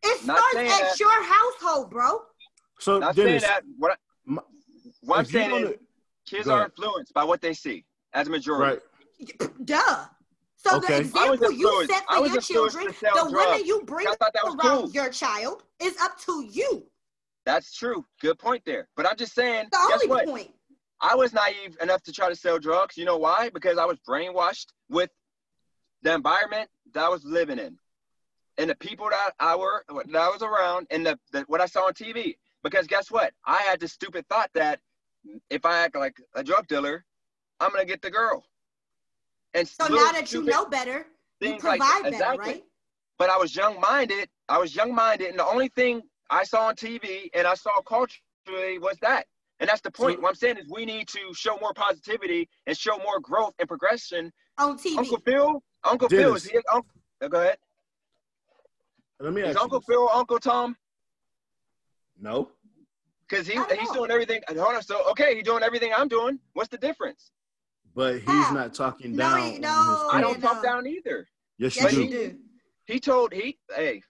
[0.03, 0.99] It starts at that.
[0.99, 2.21] your household, bro.
[2.79, 3.63] So not Dennis, saying that.
[3.77, 4.41] What, I,
[5.01, 5.73] what I'm saying is,
[6.25, 8.79] kids are influenced by what they see as a majority.
[9.39, 9.65] Right.
[9.65, 10.05] Duh.
[10.55, 10.95] So okay.
[10.95, 13.31] the example you set for your children, the drugs.
[13.31, 14.91] women you bring around cool.
[14.91, 16.85] your child, is up to you.
[17.45, 18.05] That's true.
[18.21, 18.89] Good point there.
[18.95, 19.67] But I'm just saying.
[19.71, 20.25] The only what?
[20.27, 20.51] point.
[21.01, 22.97] I was naive enough to try to sell drugs.
[22.97, 23.49] You know why?
[23.53, 25.09] Because I was brainwashed with
[26.01, 27.77] the environment that I was living in,
[28.57, 31.65] and the people that I were that I was around, and the, the what I
[31.65, 32.37] saw on TV.
[32.63, 33.33] Because guess what?
[33.45, 34.79] I had this stupid thought that
[35.49, 37.05] if I act like a drug dealer,
[37.59, 38.43] I'm gonna get the girl.
[39.53, 41.05] And so now that you know better,
[41.39, 42.53] you provide like better, exactly.
[42.53, 42.63] right?
[43.17, 44.29] But I was young-minded.
[44.47, 48.77] I was young-minded, and the only thing I saw on TV and I saw culturally
[48.79, 49.25] was that.
[49.59, 50.17] And that's the point.
[50.17, 53.53] So, what I'm saying is we need to show more positivity and show more growth
[53.59, 54.31] and progression.
[54.57, 54.97] On TV.
[54.97, 56.25] Uncle Phil, Uncle Dennis.
[56.25, 56.91] Phil, is he uncle?
[57.21, 57.57] Uh, go ahead.
[59.19, 60.77] Let me is Uncle Phil Uncle Tom?
[62.19, 62.49] No.
[63.27, 64.41] Because he, he's doing everything.
[64.47, 64.81] Uh, hold on.
[64.81, 66.39] So, okay, he's doing everything I'm doing.
[66.53, 67.31] What's the difference?
[67.95, 68.51] But he's yeah.
[68.53, 69.59] not talking down.
[69.59, 70.47] No, no I don't no.
[70.47, 71.27] talk uh, down either.
[71.57, 72.09] Yes, you yes, do.
[72.09, 72.37] do.
[72.85, 74.01] He told, he, hey.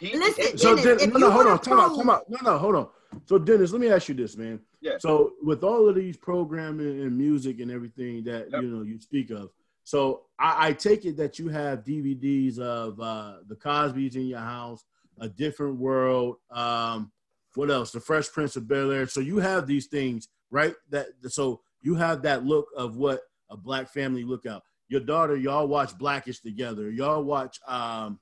[0.00, 1.58] He, Listen, so Dennis, Den- no, no, hold on.
[1.60, 2.24] Time out, time out.
[2.28, 2.88] No, no, hold on.
[3.26, 4.60] So Dennis, let me ask you this, man.
[4.80, 4.98] Yeah.
[4.98, 8.62] So with all of these programming and music and everything that yep.
[8.62, 9.50] you know you speak of,
[9.84, 14.40] so I, I, take it that you have DVDs of uh, the Cosby's in your
[14.40, 14.82] house,
[15.20, 16.36] A Different World.
[16.50, 17.12] Um,
[17.54, 17.92] what else?
[17.92, 19.06] The Fresh Prince of Bel Air.
[19.06, 20.74] So you have these things, right?
[20.90, 23.20] That so you have that look of what
[23.50, 24.62] a black family look out.
[24.88, 26.90] Your daughter, y'all watch Blackish together.
[26.90, 28.18] Y'all watch um,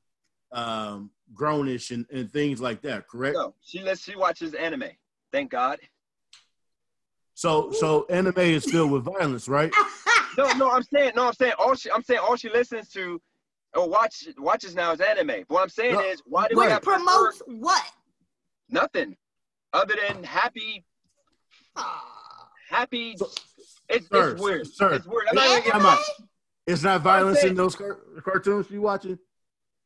[0.50, 3.36] um, Grownish and, and things like that, correct?
[3.36, 4.84] No, she lets she watches anime.
[5.32, 5.78] Thank God.
[7.34, 9.72] So so anime is filled with violence, right?
[10.38, 13.20] no, no, I'm saying, no, I'm saying all she, I'm saying all she listens to
[13.74, 15.26] or watch watches now is anime.
[15.26, 16.66] But what I'm saying No, is, why do right.
[16.66, 17.82] we have Promotes what?
[18.68, 19.16] nothing
[19.72, 20.84] other than happy,
[21.76, 22.48] Ah.
[22.68, 23.16] happy?
[23.16, 23.30] So-
[23.88, 24.66] it's, Sir, it's weird.
[24.66, 25.26] sir, it's weird.
[25.30, 25.98] I'm not it's- even gonna, on.
[26.66, 29.18] It's not violence saying- in those car- cartoons you watching,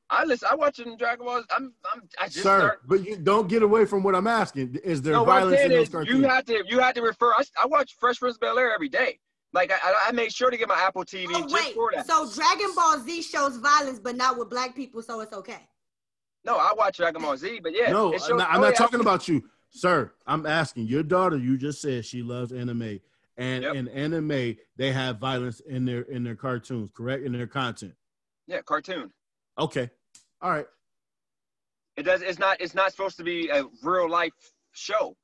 [0.08, 0.48] I listen.
[0.50, 1.42] I watching Dragon Ball.
[1.50, 2.58] I'm, I'm, I just sir.
[2.58, 2.80] start.
[2.86, 4.76] But you don't get away from what I'm asking.
[4.84, 6.20] Is there No, violence in saying those cartoons?
[6.20, 7.32] you have to, you have to refer.
[7.32, 9.18] I, I watch Fresh Prince of Bel Air every day.
[9.52, 11.90] Like I, I, I make sure to get my Apple TV Oh just wait, for
[11.94, 12.06] that.
[12.06, 15.66] so Dragon Ball Z shows violence, but not with black people, so it's okay.
[16.44, 18.62] no, I watch Dragon Ball Z, but yeah, no, it shows- I'm not, I'm oh,
[18.62, 20.12] not yeah, talking about you, sir.
[20.26, 21.36] I'm asking your daughter.
[21.36, 23.00] You just said she loves anime,
[23.38, 23.74] and Yep.
[23.74, 27.24] in anime they have violence in their in their cartoons, correct?
[27.24, 27.94] In their content.
[28.46, 29.10] Yeah, cartoon.
[29.58, 29.90] Okay,
[30.42, 30.66] all right.
[31.96, 32.22] It does.
[32.22, 32.60] It's not.
[32.60, 34.32] It's not supposed to be a real life
[34.72, 35.16] show.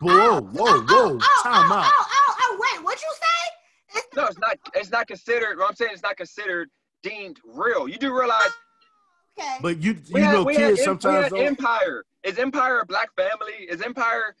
[0.00, 0.78] Whoa, whoa, Oh, whoa!
[0.80, 1.90] oh, oh, oh Time oh, out.
[1.92, 3.98] Oh, oh, oh, wait, what you say?
[3.98, 4.58] It's No, it's not.
[4.74, 5.58] It's not considered.
[5.58, 6.68] What I'm saying it's not considered
[7.02, 7.86] deemed real.
[7.88, 9.56] You do realize oh, okay.
[9.60, 11.46] But you we you had, know we kids had, sometimes we had.
[11.48, 12.04] Empire.
[12.24, 13.66] Is Empire a black family?
[13.68, 14.34] Is Empire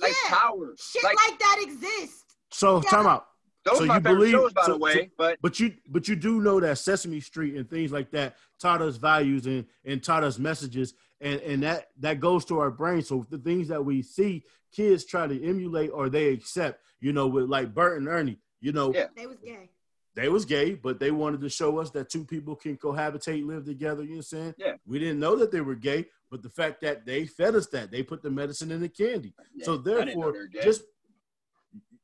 [0.00, 0.36] like Yeah.
[0.36, 0.74] power?
[0.78, 2.24] Shit like- like, that exists.
[2.50, 2.90] So Yeah.
[2.90, 3.26] time out.
[3.64, 5.10] Those so are my you favorite believe- shows, by so- the way.
[5.18, 8.80] but But you but you do know that Sesame Street and things like that taught
[8.80, 13.02] us values and, and taught us messages and, and that that goes to our brain.
[13.02, 17.26] So the things that we see kids try to emulate or they accept, you know,
[17.26, 19.08] with like Bert and Ernie, you know, Yeah.
[19.14, 19.68] They was gay.
[20.14, 23.64] they was gay, but they wanted to show us that two people can cohabitate, live
[23.64, 24.02] together.
[24.02, 24.54] You know what I'm saying?
[24.58, 24.74] Yeah.
[24.86, 27.90] We didn't know that they were gay, but the fact that they fed us that,
[27.90, 29.34] they put the medicine in the candy.
[29.62, 30.62] so I didn't know therefore, they were gay.
[30.64, 30.82] just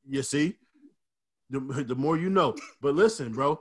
[0.08, 0.56] you see,
[1.50, 2.54] the, the more you know.
[2.80, 3.60] But listen, bro,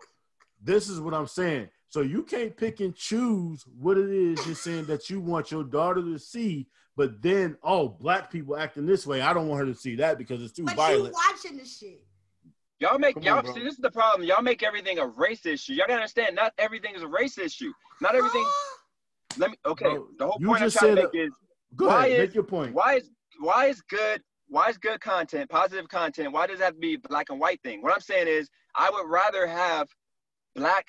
[0.62, 1.70] this is what I'm saying.
[1.90, 5.64] So you can't pick and choose what it is you're saying that you want your
[5.64, 9.22] daughter to see, but then oh, black people acting this way.
[9.22, 11.14] I don't want her to see that because it's too But violent.
[11.16, 12.04] you watching the shit.
[12.80, 14.28] Y'all make Come y'all on, see this is the problem.
[14.28, 15.74] Y'all make everything a race issue.
[15.74, 17.72] Y'all gotta understand, not everything is a race issue.
[18.02, 18.46] Not everything.
[19.38, 19.58] Let me.
[19.66, 21.34] Okay, Bro, the whole you point I'm just trying to said make is
[21.76, 22.74] Go why ahead, is- make your point.
[22.74, 23.10] why is
[23.40, 26.96] why is good why is good content positive content why does that have to be
[26.96, 29.88] black and white thing what i'm saying is i would rather have
[30.56, 30.88] black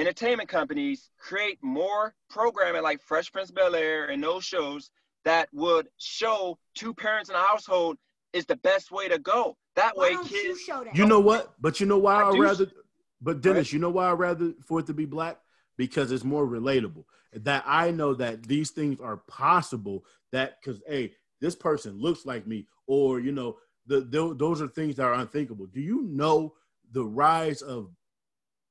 [0.00, 4.90] entertainment companies create more programming like fresh prince bel air and those shows
[5.24, 7.96] that would show two parents in a household
[8.32, 10.96] is the best way to go that Why way don't you kids show that?
[10.96, 11.54] You know what?
[11.60, 12.66] But you know why I I'd do- rather.
[13.20, 13.72] But Dennis, Right.
[13.74, 15.38] you know why I'd rather for it to be black
[15.76, 17.04] because it's more relatable.
[17.34, 20.04] That I know that these things are possible.
[20.32, 24.68] That because hey, this person looks like me, or you know, the, tho- those are
[24.68, 25.66] things that are unthinkable.
[25.66, 26.54] Do you know
[26.92, 27.90] the rise of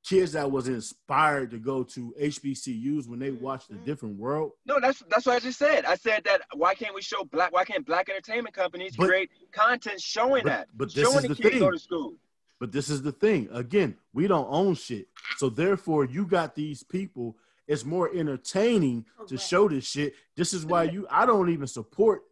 [0.09, 3.85] kids that was inspired to go to HBCUs when they watched a Mhm.
[3.85, 4.51] different world?
[4.65, 7.51] no that's that's what i just said i said that why can't we show black
[7.51, 11.23] why can't black entertainment companies But- create content showing but- that but this showing is
[11.23, 11.59] the the kids thing.
[11.59, 12.15] go to school
[12.59, 13.47] But this is the thing.
[13.53, 15.07] Again, we don't own shit.
[15.37, 17.37] So therefore, you got these people.
[17.69, 19.43] It's more entertaining to Correct.
[19.49, 20.13] show this shit.
[20.35, 21.07] This is why you.
[21.09, 22.23] I don't even support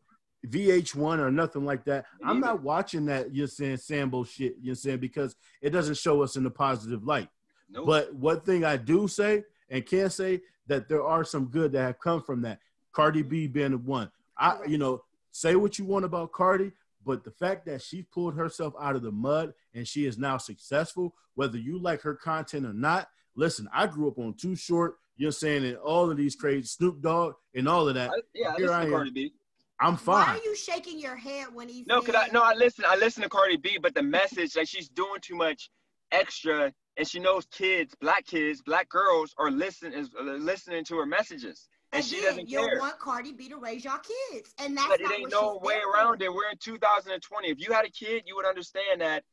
[0.45, 2.07] VH1 or nothing like that.
[2.23, 3.33] I'm not watching that.
[3.33, 4.55] You're saying Sambo shit.
[4.61, 7.29] You're saying because it doesn't show us in a positive light.
[7.69, 11.71] No But one thing I do say and can say that there are some good
[11.73, 12.59] that have come from that.
[12.91, 14.11] Cardi B being the one.
[14.37, 16.71] I, you know, say what you want about Cardi,
[17.05, 20.37] but the fact that she pulled herself out of the mud and she is now
[20.37, 23.09] successful, whether you like her content or not.
[23.35, 24.97] Listen, I grew up on Too Short.
[25.15, 28.11] You're saying and all of these crazy Snoop Dogg and all of that.
[28.11, 28.91] I, yeah, I Here listen I to am.
[28.93, 29.33] Cardi B.
[29.79, 30.25] I'm fine.
[30.27, 32.83] Why are you shaking your head when he No, cause I no, I listen.
[32.87, 35.69] I listen to Cardi B, but the message like she's doing too much
[36.11, 40.97] extra, and she knows kids, black kids, black girls are listening is uh, listening to
[40.97, 42.79] her messages, and she Again, doesn't you care.
[42.79, 43.99] want Cardi B to raise y'all
[44.31, 46.33] kids, and that's But it ain't what no she's way there around it.
[46.33, 47.49] We're in 2020.
[47.49, 49.23] If you had a kid, you would understand that.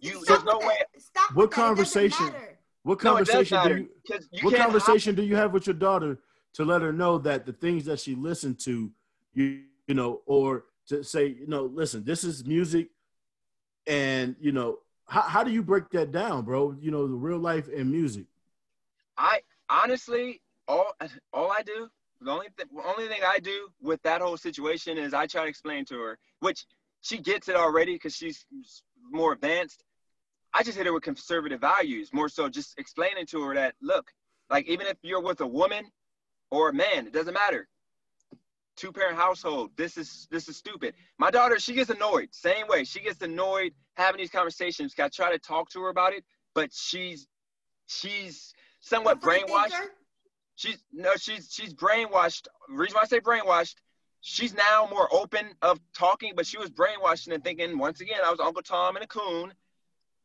[0.00, 0.68] You- Stop there's no that.
[0.68, 1.72] way- Stop What with that.
[1.72, 2.34] It doesn't conversation-
[2.84, 3.88] What No, conversation do you
[4.32, 4.62] you what can't.
[4.64, 6.18] conversation do you have with your daughter
[6.54, 8.90] to let her know that the things that she listened to
[9.34, 12.88] you you know or to say you know listen this is music
[13.86, 14.78] and you know
[15.12, 18.26] how, how do you break that down bro you know the real life and music
[19.16, 20.92] I honestly, all
[21.32, 21.88] all I do,
[22.20, 25.48] the only th- only thing I do with that whole situation is I try to
[25.48, 26.66] explain to her, which
[27.00, 28.44] she gets it already because she's
[29.10, 29.84] more advanced.
[30.54, 34.10] I just hit her with conservative values, more so just explaining to her that look,
[34.50, 35.84] like even if you're with a woman
[36.50, 37.68] or a man, it doesn't matter.
[38.76, 40.94] Two parent household, this is this is stupid.
[41.18, 42.84] My daughter, she gets annoyed, same way.
[42.84, 44.94] She gets annoyed having these conversations.
[44.98, 46.24] I try to talk to her about it,
[46.54, 47.28] but she's
[47.86, 49.78] she's somewhat brainwashed.
[50.54, 52.48] She's no, she's she's brainwashed.
[52.68, 53.74] Reason why I say brainwashed,
[54.22, 58.30] she's now more open of talking, but she was brainwashed and thinking once again I
[58.30, 59.52] was Uncle Tom and a coon,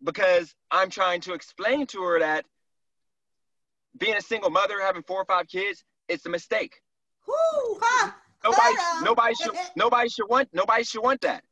[0.01, 2.45] because I'm trying to explain to her that
[3.97, 6.81] being a single mother, having four or five kids, it's a mistake.
[7.27, 8.11] Whoo, huh?
[8.51, 11.43] Nobody, nobody should, nobody should want, nobody should want that.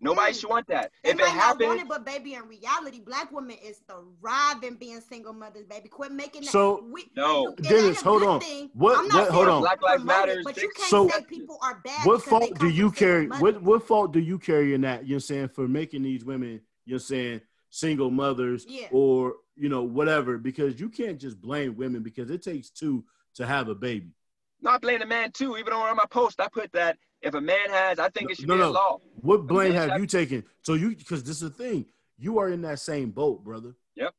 [0.00, 0.40] Nobody Mm.
[0.40, 0.92] should want that.
[1.02, 3.80] They if it might not want happens, it, but baby, in reality, black women is
[4.20, 5.88] thriving being single mothers, baby.
[5.88, 6.50] Quit making that.
[6.52, 7.48] So- we, No.
[7.48, 8.38] it Dennis, hold on.
[8.40, 8.70] thing.
[8.74, 9.60] What- I'm not what- hold on.
[9.62, 12.06] Black Lives promote it, Matter, but you can't So- say people are bad.
[12.06, 13.26] what fault do you carry?
[13.26, 13.42] mothers.
[13.42, 15.04] What what fault do you carry in that?
[15.08, 18.86] You're saying for making these women, you're saying single mothers Yeah.
[18.92, 23.04] or you know whatever, because you can't just blame women because it takes two
[23.34, 24.12] to have a baby.
[24.60, 25.56] Not blame the man too.
[25.56, 28.48] Even on my post, I put that if a man has, I think it should
[28.48, 28.70] No, be no.
[28.70, 28.98] a law.
[29.20, 30.44] What blame have have- you taken?
[30.62, 31.86] So you because this is the thing,
[32.18, 33.74] you are in that same boat, brother.
[33.96, 34.14] Yep.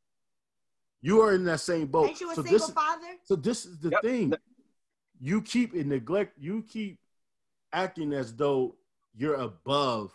[1.02, 2.10] You are in that same boat.
[2.10, 3.07] Ain't you a so single this father?
[3.24, 4.02] so this is the Yep.
[4.02, 4.34] thing.
[5.22, 6.38] You keep in neglect.
[6.38, 6.99] You keep
[7.74, 8.76] acting as though
[9.16, 10.11] you're above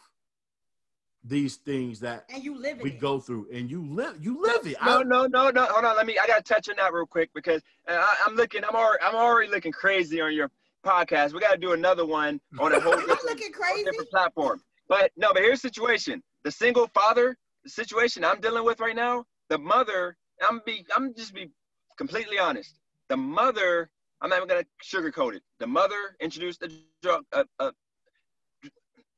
[1.25, 3.01] these things that And you live we it.
[3.01, 4.23] go through, and you live.
[4.23, 4.77] You live it.
[4.85, 5.65] No, I- no, no, no.
[5.65, 5.97] Hold on.
[5.97, 6.19] Let me.
[6.19, 8.63] I gotta touch on that real quick because uh, I, I'm looking.
[8.65, 9.03] I'm already.
[9.03, 10.51] I'm already looking crazy on your
[10.85, 11.33] podcast.
[11.33, 13.85] We gotta do another one on a whole I'm different, looking whole crazy.
[13.85, 14.63] different platform.
[14.89, 15.33] But no.
[15.33, 16.23] But here's the situation.
[16.43, 19.25] The single father the situation I'm dealing with right now.
[19.49, 20.17] The mother.
[20.47, 20.85] I'm be.
[20.95, 21.51] I'm just be
[21.97, 22.79] completely honest.
[23.09, 23.89] The mother.
[24.21, 25.43] I'm not even gonna sugarcoat it.
[25.59, 26.71] The mother introduced a
[27.03, 27.25] drug.
[27.33, 27.73] A, a,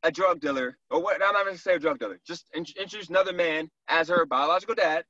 [0.07, 1.20] a drug dealer, or what?
[1.23, 2.20] I'm not gonna say a drug dealer.
[2.27, 5.05] Just in, introduced another man as her biological dad,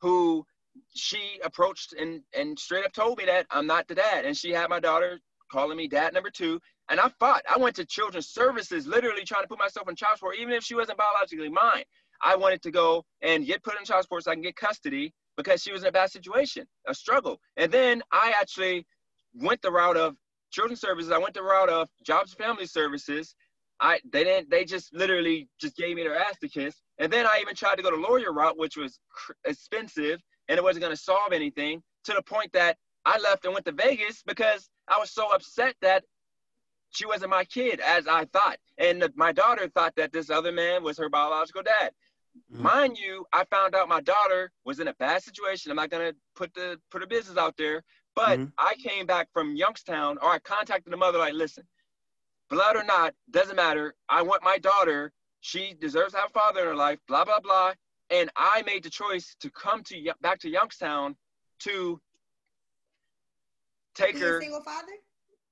[0.00, 0.46] who
[0.94, 4.52] she approached and and straight up told me that I'm not the dad, and she
[4.52, 5.18] had my daughter
[5.50, 7.42] calling me dad number two, and I fought.
[7.52, 10.62] I went to children's services, literally trying to put myself in child support, even if
[10.62, 11.84] she wasn't biologically mine.
[12.22, 15.12] I wanted to go and get put in child support so I can get custody
[15.36, 17.40] because she was in a bad situation, a struggle.
[17.56, 18.86] And then I actually
[19.34, 20.16] went the route of
[20.50, 21.12] children's services.
[21.12, 23.34] I went the route of jobs and family services.
[23.80, 26.76] I they didn't they just literally just gave me their ass to kiss.
[26.98, 30.58] And then I even tried to go the lawyer route, which was cr- expensive and
[30.58, 31.82] it wasn't going to solve anything.
[32.04, 35.74] To the point that I left and went to Vegas because I was so upset
[35.82, 36.04] that
[36.90, 40.52] she wasn't my kid as I thought, and the, my daughter thought that this other
[40.52, 41.92] man was her biological dad.
[42.52, 42.60] Mhm.
[42.60, 45.70] Mind you, I found out my daughter was in a bad situation.
[45.70, 47.82] I'm not gonna put the put her business out there,
[48.14, 48.52] but Mhm.
[48.56, 51.66] I came back from Youngstown, or I contacted the mother like, listen,
[52.48, 53.94] blood or not, doesn't matter.
[54.08, 55.12] I want my daughter.
[55.40, 56.98] She deserves to have a father in her life.
[57.08, 57.72] Blah blah blah.
[58.10, 61.16] And I made the choice to come to back to Youngstown
[61.60, 62.00] to
[63.94, 64.92] take Be her a single father?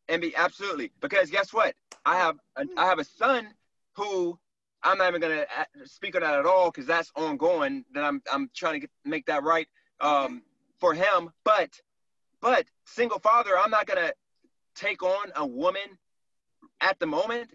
[0.08, 3.48] and be absolutely because guess what i have a, i have a son
[3.96, 4.38] who
[4.82, 5.46] i'm not even gonna
[5.84, 9.24] speak on that at all because that's ongoing that i'm i'm trying to get, make
[9.26, 9.66] that right
[10.00, 10.42] um
[10.78, 11.70] for him but
[12.40, 14.12] but single father i'm not gonna
[14.74, 15.98] take on a woman
[16.84, 17.48] at the moment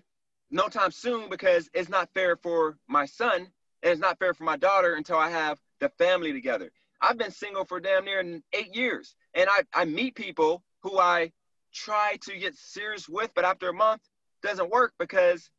[0.51, 3.39] no time soon because it's not fair for my son
[3.83, 7.31] and it's not fair for my daughter until i have the family together i've been
[7.31, 8.21] single for damn near
[8.53, 11.31] eight years and i i meet people who i
[11.71, 14.01] try to get serious with, but after a month
[14.41, 15.51] doesn't work because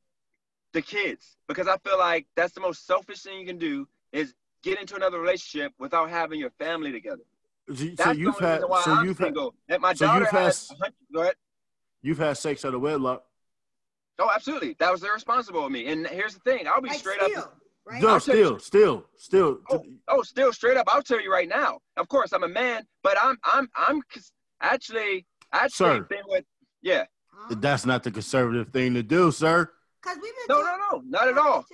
[0.73, 1.37] the kids.
[1.47, 4.35] Because I feel like that's the most selfish thing you can do is
[4.65, 7.23] get into another relationship without having your family together.
[7.69, 9.35] So, That's you've the only had reason why so I'm you've had.
[9.81, 11.35] My so daughter you've had has s- a hundred- go ahead.
[12.03, 13.23] you've had sex out of wedlock.
[14.21, 14.77] Oh, absolutely.
[14.79, 15.87] That was irresponsible of me.
[15.89, 17.57] And here's the thing: I'll be Like straight still, up.
[17.87, 18.03] right?
[18.03, 19.59] No, I'll tell you- still, still, still.
[19.71, 20.87] Oh, oh, still straight up.
[20.89, 21.79] I'll tell you right now.
[21.97, 24.03] Of course, I'm a man, but I'm I'm I'm
[24.61, 26.01] actually actually Sir.
[26.03, 26.45] been with.
[26.83, 27.05] Yeah.
[27.33, 27.55] Huh?
[27.59, 29.71] That's not the conservative thing to do, sir.
[30.03, 31.65] Cause we've been No, no, no, not at all.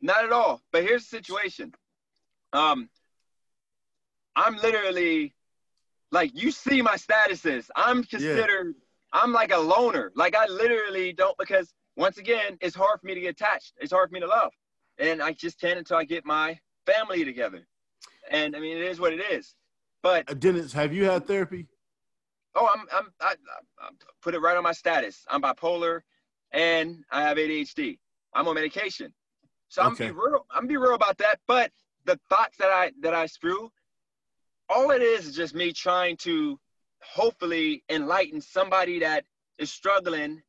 [0.00, 0.60] Not at all.
[0.72, 1.72] But here's the situation.
[2.52, 2.88] Um,
[4.36, 5.34] I'm literally
[6.12, 7.68] like you see my statuses.
[7.76, 8.74] I'm considered.
[9.12, 10.12] I'm like a loner.
[10.16, 13.74] Like I literally don't because once again, it's hard for me to get attached.
[13.78, 14.52] It's hard for me to love,
[14.98, 17.66] and I just can't until I get my family together.
[18.30, 19.54] And I mean, it is what it is.
[20.02, 21.66] But Uh, Dennis, have you had therapy?
[22.54, 23.34] oh, I'm I'm I,
[23.80, 23.88] I, I
[24.22, 25.24] put it right on my status.
[25.28, 26.00] I'm bipolar,
[26.52, 27.98] and I have ADHD.
[28.34, 29.12] I'm on medication.
[29.68, 30.06] So I'm Okay.
[30.06, 30.46] be real.
[30.50, 31.40] I'm be real about that.
[31.46, 31.70] But
[32.04, 33.70] the thoughts that I that I spew,
[34.68, 36.58] all it is is just me trying to
[37.02, 39.24] hopefully enlighten somebody that
[39.58, 40.42] is struggling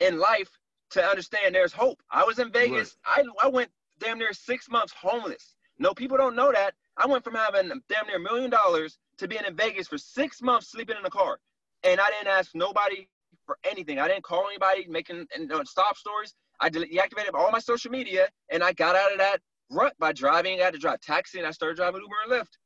[0.00, 0.50] in life
[0.90, 2.02] to understand there's hope.
[2.10, 2.96] I was in Vegas.
[3.04, 5.54] I I went damn near six months homeless.
[5.78, 6.74] No, people don't know that.
[6.96, 10.40] I went from having damn near a million dollars to being in Vegas for six
[10.40, 11.38] months sleeping in a car.
[11.84, 13.08] And I didn't ask nobody
[13.44, 13.98] for anything.
[13.98, 16.34] I didn't call anybody making and uh, stop stories.
[16.60, 19.38] I deactivated all my social media and I got out of that
[19.70, 20.60] rut by driving.
[20.60, 22.56] I had to drive taxi and I started driving Uber and Lyft.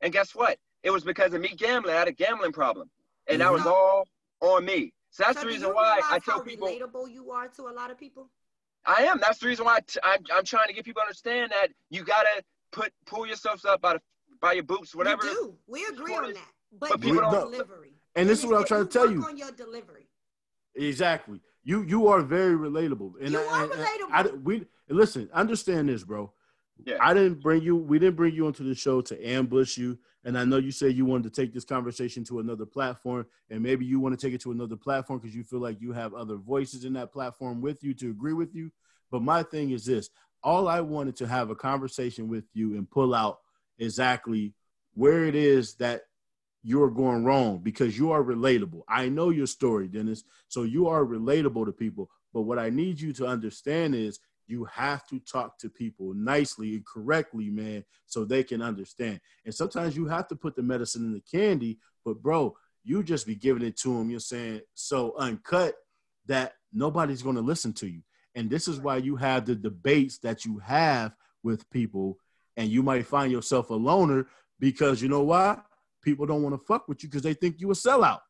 [0.00, 0.58] And guess what?
[0.82, 1.94] It was because of me gambling.
[1.94, 2.90] I had a gambling problem.
[3.28, 4.06] And that was all
[4.40, 4.92] on me.
[5.12, 7.62] So that's So the reason why I realize tell how people relatable you are to
[7.68, 8.28] a lot of people.
[8.84, 9.20] I am.
[9.20, 11.68] That's the reason why I t- I'm, I'm trying to get people to understand that
[11.90, 14.00] you gotta put pull yourselves up by the
[14.40, 15.22] by your boots, whatever.
[15.22, 15.54] We do.
[15.68, 16.38] We agree on that.
[16.80, 17.92] But, But people don't- delivery.
[18.16, 19.24] And this is what I'm trying to tell work you.
[19.24, 20.08] on your delivery.
[20.74, 21.40] Exactly.
[21.64, 23.12] You you are very relatable.
[23.20, 24.10] And You I, are and- and relatable.
[24.12, 25.28] I, we listen.
[25.32, 26.32] Understand this, bro.
[26.84, 26.96] Yeah.
[27.00, 27.76] I didn't bring you.
[27.76, 29.98] We didn't bring you onto the show to ambush you.
[30.24, 33.62] And I know you said you wanted to take this conversation to another platform, and
[33.62, 36.14] maybe you want to take it to another platform because you feel like you have
[36.14, 38.70] other voices in that platform with you to agree with you.
[39.10, 40.10] But my thing is this:
[40.42, 43.40] all I wanted to have a conversation with you and pull out
[43.78, 44.54] exactly
[44.94, 46.02] where it is that
[46.62, 48.82] you're going wrong because you are relatable.
[48.88, 50.22] I know your story, Dennis.
[50.48, 52.08] So you are relatable to people.
[52.32, 54.20] But what I need you to understand is
[54.52, 59.18] you have to talk to people nicely and correctly, man, so they can understand.
[59.46, 62.54] And sometimes you have to put the medicine in the candy, but bro,
[62.84, 64.10] you just be giving it to them.
[64.10, 65.74] You're saying so uncut
[66.26, 68.02] that nobody's going to listen to you.
[68.34, 72.18] And this is why you have the debates that you have with people,
[72.56, 74.26] and you might find yourself a loner
[74.60, 75.58] because you know why?
[76.02, 78.20] People don't want to fuck with you because they think you a sellout.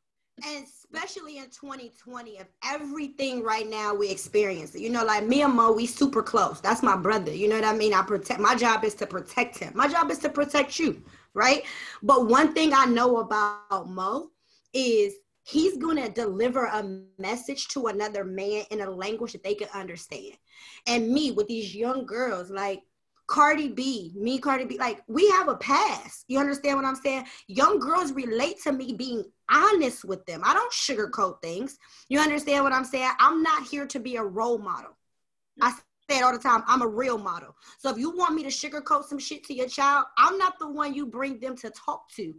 [0.47, 5.55] and especially in 2020 of everything right now we experience you know like me and
[5.55, 6.61] mo we super close.
[6.61, 7.33] That's my brother.
[7.33, 7.95] You know what i mean?
[7.95, 9.73] I protect my job is to protect him.
[9.75, 11.03] My job is to protect you
[11.35, 11.63] right?
[12.03, 14.29] But one thing i know about mo
[14.75, 15.15] is
[15.45, 19.69] he's going to deliver a message to another man in a language that they can
[19.75, 20.37] understand.
[20.87, 22.83] And me with these young girls like
[23.33, 26.27] Cardi B, me, Cardi B, like we have a past.
[26.29, 27.25] You understand what I'm saying?
[27.47, 30.43] Young girls relate to me being honest with them.
[30.45, 31.79] I don't sugarcoat things.
[32.11, 33.11] You understand what I'm saying?
[33.19, 34.99] I'm not here to be a role model.
[35.63, 35.73] I
[36.13, 36.63] say it all the time.
[36.67, 37.57] I'm a real model.
[37.79, 40.69] So if you want me to sugarcoat some shit to your child, I'm not the
[40.69, 42.35] one you bring them to talk to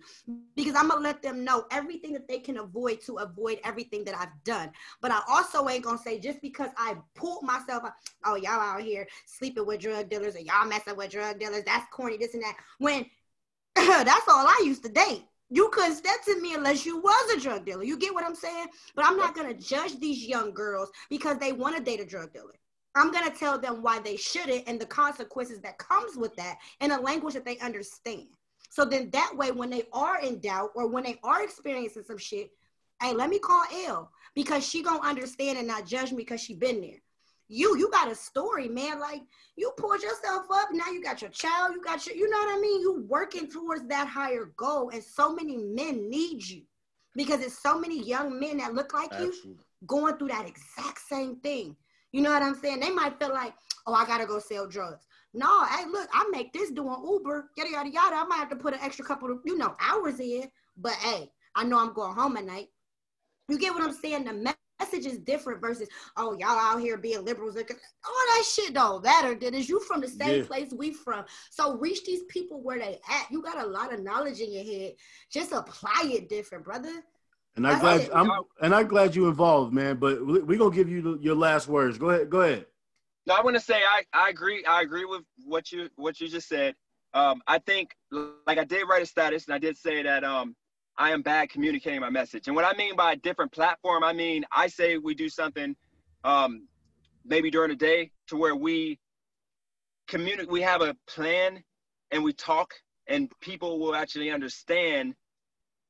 [0.56, 4.16] because I'm gonna let them know everything that they can avoid to avoid everything that
[4.16, 4.72] I've done.
[5.02, 7.94] But I also ain't gonna say just because I pulled myself out,
[8.26, 11.86] oh y'all out here sleeping with drug dealers or y'all messing with drug dealers, that's
[11.92, 12.56] corny, this and that.
[12.78, 13.06] When
[13.76, 15.26] that's all I used to date.
[15.50, 17.84] You couldn't step to me unless you was a drug dealer.
[17.84, 18.68] You get what I'm saying?
[18.96, 22.34] But I'm not gonna judge these young girls because they want to date a drug
[22.34, 22.56] dealer.
[22.96, 26.92] I'm gonna tell them why they shouldn't and the consequences that comes with that in
[26.92, 28.28] a language that they understand.
[28.70, 32.18] So then that way, when they are in doubt or when they are experiencing some
[32.18, 32.52] shit,
[33.02, 36.54] hey, let me call L because she gonna understand and not judge me because she
[36.54, 37.02] been there.
[37.50, 39.00] You, you got a story, man.
[39.00, 39.22] Like
[39.56, 40.70] you pulled yourself up.
[40.72, 41.74] Now you got your child.
[41.76, 42.82] You got your, you know what I mean?
[42.82, 46.64] You working towards that higher goal, and so many men need you
[47.16, 49.34] because it's so many young men that look like you
[49.86, 51.76] going through that exact same thing.
[52.14, 52.80] You know what I'm saying?
[52.80, 53.54] They might feel like,
[53.86, 55.06] oh, I gotta go sell drugs.
[55.34, 58.16] No, hey, look, I make this doing Uber, yada yada yada.
[58.16, 60.44] I might have to put an extra couple of, you know, hours in,
[60.78, 62.68] but hey, I know I'm going home at night.
[63.50, 64.26] You get what I'm saying?
[64.26, 65.88] The me- message is different versus,
[66.18, 67.56] oh, y'all out here being liberals.
[67.56, 69.70] All that shit don't matter, Dennis.
[69.70, 70.46] You from the same Yeah.
[70.46, 71.26] place we from.
[71.52, 73.32] So reach these people where they at.
[73.32, 74.94] You got a lot of knowledge in your head.
[75.32, 77.04] Just apply it different, brother.
[77.56, 78.10] And I'm glad.
[78.14, 78.32] I'm
[78.62, 79.98] and I'm glad you involved, man.
[79.98, 81.98] But we're gonna give you the, your last words.
[81.98, 82.30] Go ahead.
[82.30, 82.66] Go ahead.
[83.26, 84.66] No, I want to say I, I agree.
[84.66, 86.76] I agree with what you what you just said.
[87.14, 87.96] Um, I think
[88.48, 90.56] like I did write a status and I did say that um,
[90.98, 92.48] I am bad communicating my message.
[92.48, 95.76] And what I mean by a different platform, I mean I say we do something
[96.24, 96.68] um,
[97.24, 99.00] maybe during the day to where we
[100.08, 100.50] communicate.
[100.50, 101.64] We have a plan
[102.12, 102.74] and we talk,
[103.08, 105.16] and people will actually understand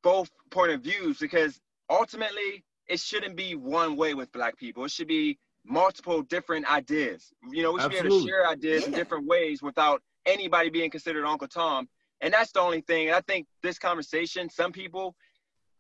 [0.04, 1.60] both point of views because
[1.90, 4.86] ultimately it shouldn't be one way with black people.
[4.86, 7.32] It should be multiple different ideas.
[7.52, 10.92] You know, we should be able to share ideas in different ways without anybody being
[10.92, 11.88] considered Uncle Tom.
[12.22, 13.08] And that's the only thing.
[13.08, 15.16] And I think this conversation, some people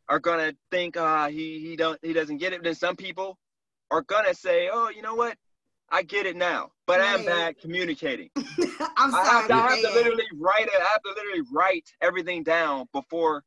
[0.09, 2.63] are gonna think uh, he he don't he doesn't get it.
[2.63, 3.37] Then some people
[3.91, 5.37] are gonna say, oh, you know what?
[5.89, 6.71] I get it now.
[6.87, 7.25] But I am Right.
[7.25, 8.29] bad communicating.
[8.97, 10.81] I'm I have, to, I have to literally write it.
[10.81, 13.43] I have to literally write everything down before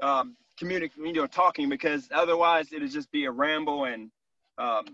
[0.00, 4.10] um, communicating, you know, talking because otherwise it'll just be a ramble and
[4.58, 4.84] um,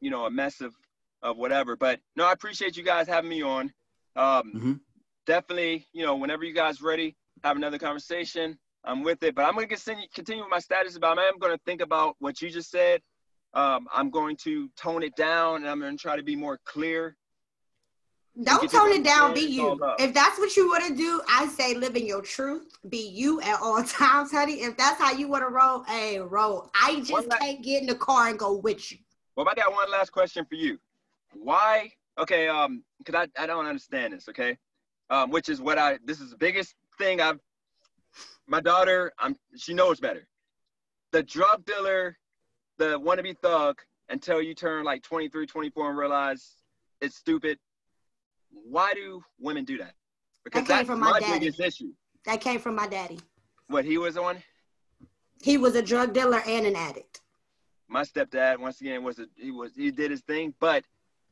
[0.00, 0.74] you know a mess of
[1.22, 1.76] of whatever.
[1.76, 3.72] But no, I appreciate you guys having me on.
[4.16, 4.80] Um, Mhm.
[5.26, 7.14] Definitely, you know, whenever you guys ready,
[7.44, 8.58] have another conversation.
[8.84, 11.18] I'm with it, but I'm gonna continue continue with my status about.
[11.18, 13.02] I'm gonna think about what you just said.
[13.52, 17.14] Um, I'm going to tone it down, and I'm gonna try to be more clear
[18.42, 19.34] Don't tone it down.
[19.34, 19.78] Be you.
[19.98, 22.78] If that's what you want to do, I say live in your truth.
[22.88, 24.62] Be you at all times, honey.
[24.62, 26.70] If that's how you want to roll, hey, roll.
[26.80, 28.98] I just can't get in the car and go with you.
[29.34, 30.78] Well, I got one last question for you.
[31.32, 31.90] Why?
[32.18, 34.28] Okay, um, because I, I don't understand this.
[34.28, 34.56] Okay,
[35.10, 37.40] um, which is what I this is the biggest thing I've.
[38.46, 40.26] My daughter, I'm she knows better.
[41.12, 42.16] The drug dealer,
[42.78, 43.78] the wannabe thug,
[44.08, 46.54] until you turn like 23, 24 and realize
[47.00, 47.58] it's stupid.
[48.50, 49.94] Why do women do that?
[50.44, 51.40] because That came that's from my daddy.
[51.40, 51.92] biggest issue.
[52.24, 53.18] That came from my daddy.
[53.68, 54.42] What he was on.
[55.42, 57.20] He was a drug dealer and an addict.
[57.88, 60.84] My stepdad, once again, was a, he was he did his thing, but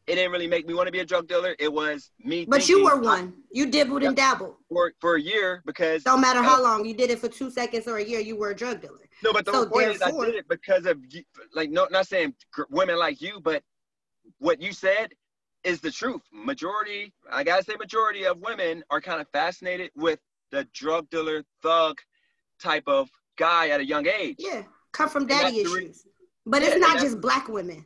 [0.06, 1.56] it didn't really make me want to be a drug dealer.
[1.58, 2.44] It was me.
[2.46, 3.34] But you were one.
[3.50, 4.54] You dibbled and dabbled.
[4.68, 7.86] for for a year because Don't matter how long you did it for two seconds
[7.88, 9.00] or a year, you were a drug dealer.
[9.24, 10.98] No, but the So point is I did it because of
[11.54, 12.34] like no, not saying
[12.70, 13.62] women like you, but
[14.38, 15.12] what you said
[15.66, 16.22] is the truth.
[16.32, 20.20] Majority, I gotta say, majority of women are kind of fascinated with
[20.52, 21.98] the drug dealer, thug
[22.62, 24.36] type of guy at a young age.
[24.38, 24.62] Yeah,
[24.92, 26.06] come from daddy that's the re- issues.
[26.46, 27.84] But Yeah, it's not just black women.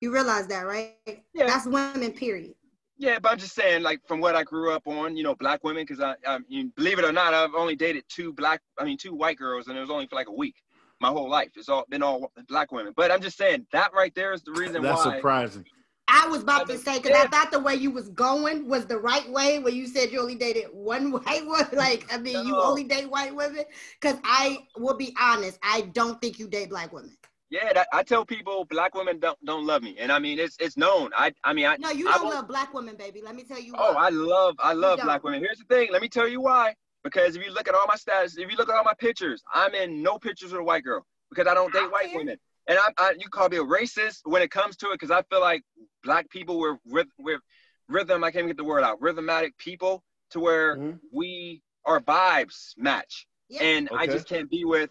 [0.00, 0.94] You realize that, right?
[1.34, 1.46] Yeah.
[1.46, 2.54] That's women, period.
[2.98, 5.64] Yeah, but I'm just saying, like from what I grew up on, you know, black
[5.64, 8.84] women, because I, I mean, believe it or not, I've only dated two black, I
[8.84, 10.54] mean, two white girls, and it was only for like a week.
[10.98, 12.94] My whole life, it's all been all black women.
[12.96, 15.04] But I'm just saying that right there is the reason That's why.
[15.04, 15.64] That's surprising.
[16.08, 18.98] I was about to say, because I thought the way you was going was the
[18.98, 21.66] right way, where you said you only dated one white woman.
[21.72, 23.64] Like, I mean, you only date white women.
[24.00, 27.16] Because I will be honest, I don't think you date black women.
[27.50, 30.56] Yeah, that, I tell people black women don't don't love me, and I mean it's
[30.58, 31.12] it's known.
[31.16, 33.22] I I mean I No, you don't love black women, baby.
[33.22, 33.72] Let me tell you.
[33.78, 34.06] oh why.
[34.06, 35.40] I love I love black women.
[35.40, 35.88] Here's the thing.
[35.92, 36.74] Let me tell you why.
[37.04, 39.40] Because if you look at all my status, if you look at all my pictures,
[39.54, 42.36] I'm in no pictures with a white girl because I don't I date white women.
[42.68, 45.22] And I, I you call me a racist when it comes to it because I
[45.22, 45.62] feel like
[46.02, 47.40] black people were with with
[47.88, 48.24] rhythm.
[48.24, 49.00] I can't even get the word out.
[49.00, 51.00] Rhythmatic people to where Mhm.
[51.12, 53.26] we our vibes match.
[53.48, 53.62] Yeah.
[53.62, 54.90] and I just can't be with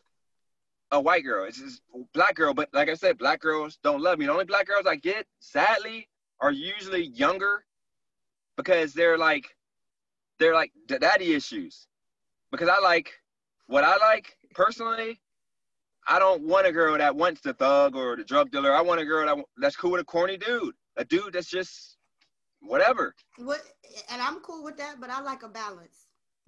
[0.92, 1.44] a white girl.
[1.46, 1.82] It's just
[2.14, 4.28] black girl, but like I said, black girls don't love me.
[4.28, 6.08] The only black girls I get, sadly,
[6.40, 7.66] are usually younger
[8.56, 9.46] because they're like
[10.40, 11.88] they're like d- daddy issues.
[12.52, 13.12] Because I like
[13.68, 15.20] what I like personally.
[16.08, 18.74] I don't want a girl that wants the thug or the drug dealer.
[18.74, 21.98] I want a girl that that's cool with a corny dude, a dude that's just
[22.62, 23.16] whatever.
[23.38, 23.62] What?
[24.10, 26.08] And I'm cool with that, but I like a balance.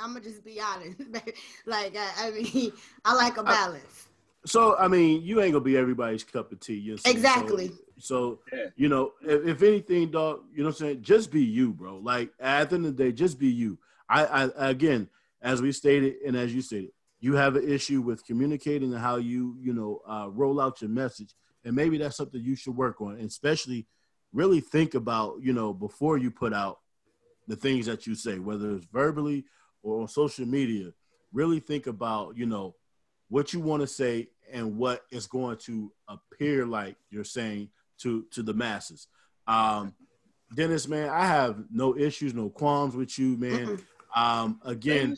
[0.00, 1.00] I'm gonna just be honest.
[1.66, 2.72] like I, I mean,
[3.04, 4.08] I like a balance.
[4.46, 6.74] So I mean, you ain't gonna be everybody's cup of tea.
[6.74, 7.16] You know what I'm saying?
[7.16, 7.68] Exactly.
[7.68, 8.66] So, so Yeah.
[8.76, 11.02] you know, if, if anything, dog, you know what I'm saying?
[11.02, 11.98] Just be you, bro.
[11.98, 13.78] Like at the end of the day, just be you.
[14.08, 15.08] I, I again,
[15.40, 16.90] as we stated and as you stated,
[17.22, 20.90] you have an issue with communicating and how you, you know, uh, roll out your
[20.90, 21.34] message,
[21.64, 23.86] and maybe that's something you should work on, and especially
[24.32, 26.80] really think about, you know, before you put out
[27.46, 29.44] the things that you say, whether it's verbally
[29.84, 30.92] or on social media.
[31.32, 32.74] Really think about, you know,
[33.28, 37.68] what you want to say and what is going to appear like you're saying
[37.98, 39.06] to to the masses.
[39.46, 39.94] Um,
[40.52, 43.78] Dennis, man, I have no issues, no qualms with you, man.
[44.14, 45.16] Um, again.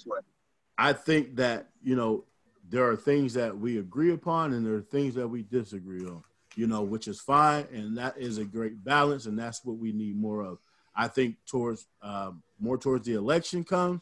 [0.79, 2.25] I think that you know
[2.69, 6.23] there are things that we agree upon and there are things that we disagree on.
[6.57, 9.91] You know, which is fine, and that is a great balance, and that's what we
[9.93, 10.59] need more of.
[10.95, 14.01] I think towards um, more towards the election comes,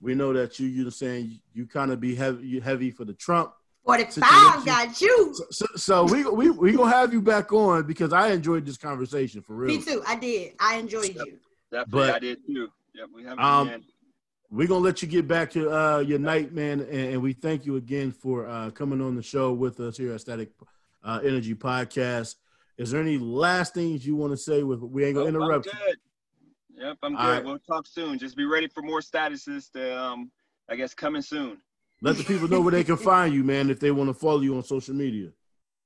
[0.00, 3.14] we know that you you're saying you kind of be heavy you heavy for the
[3.14, 3.52] Trump.
[3.84, 4.64] Forty-five Situation.
[4.64, 5.32] got you.
[5.32, 8.76] So, so, so we we we gonna have you back on because I enjoyed this
[8.76, 9.76] conversation for real.
[9.76, 10.02] Me too.
[10.04, 10.54] I did.
[10.58, 11.38] I enjoyed you.
[11.70, 12.68] Definitely, But- I did too.
[12.94, 13.84] Yep, we have Um, again.
[14.50, 17.66] We're gonna let you get back to uh, your night, man, and, and we thank
[17.66, 20.50] you again for uh, coming on the show with us here at Static
[21.02, 22.36] uh, Energy Podcast.
[22.78, 24.62] Is there any last things you want to say?
[24.62, 25.68] With we ain't gonna Nope, interrupt.
[25.72, 25.86] I'm you.
[25.86, 25.98] good.
[26.84, 27.22] Yep, I'm good.
[27.22, 27.44] right.
[27.44, 28.18] We'll talk soon.
[28.18, 30.30] Just be ready for more statuses to, um,
[30.68, 31.58] I guess, coming soon.
[32.02, 34.40] Let the people know where they can find you, man, if they want to follow
[34.40, 35.30] you on social media.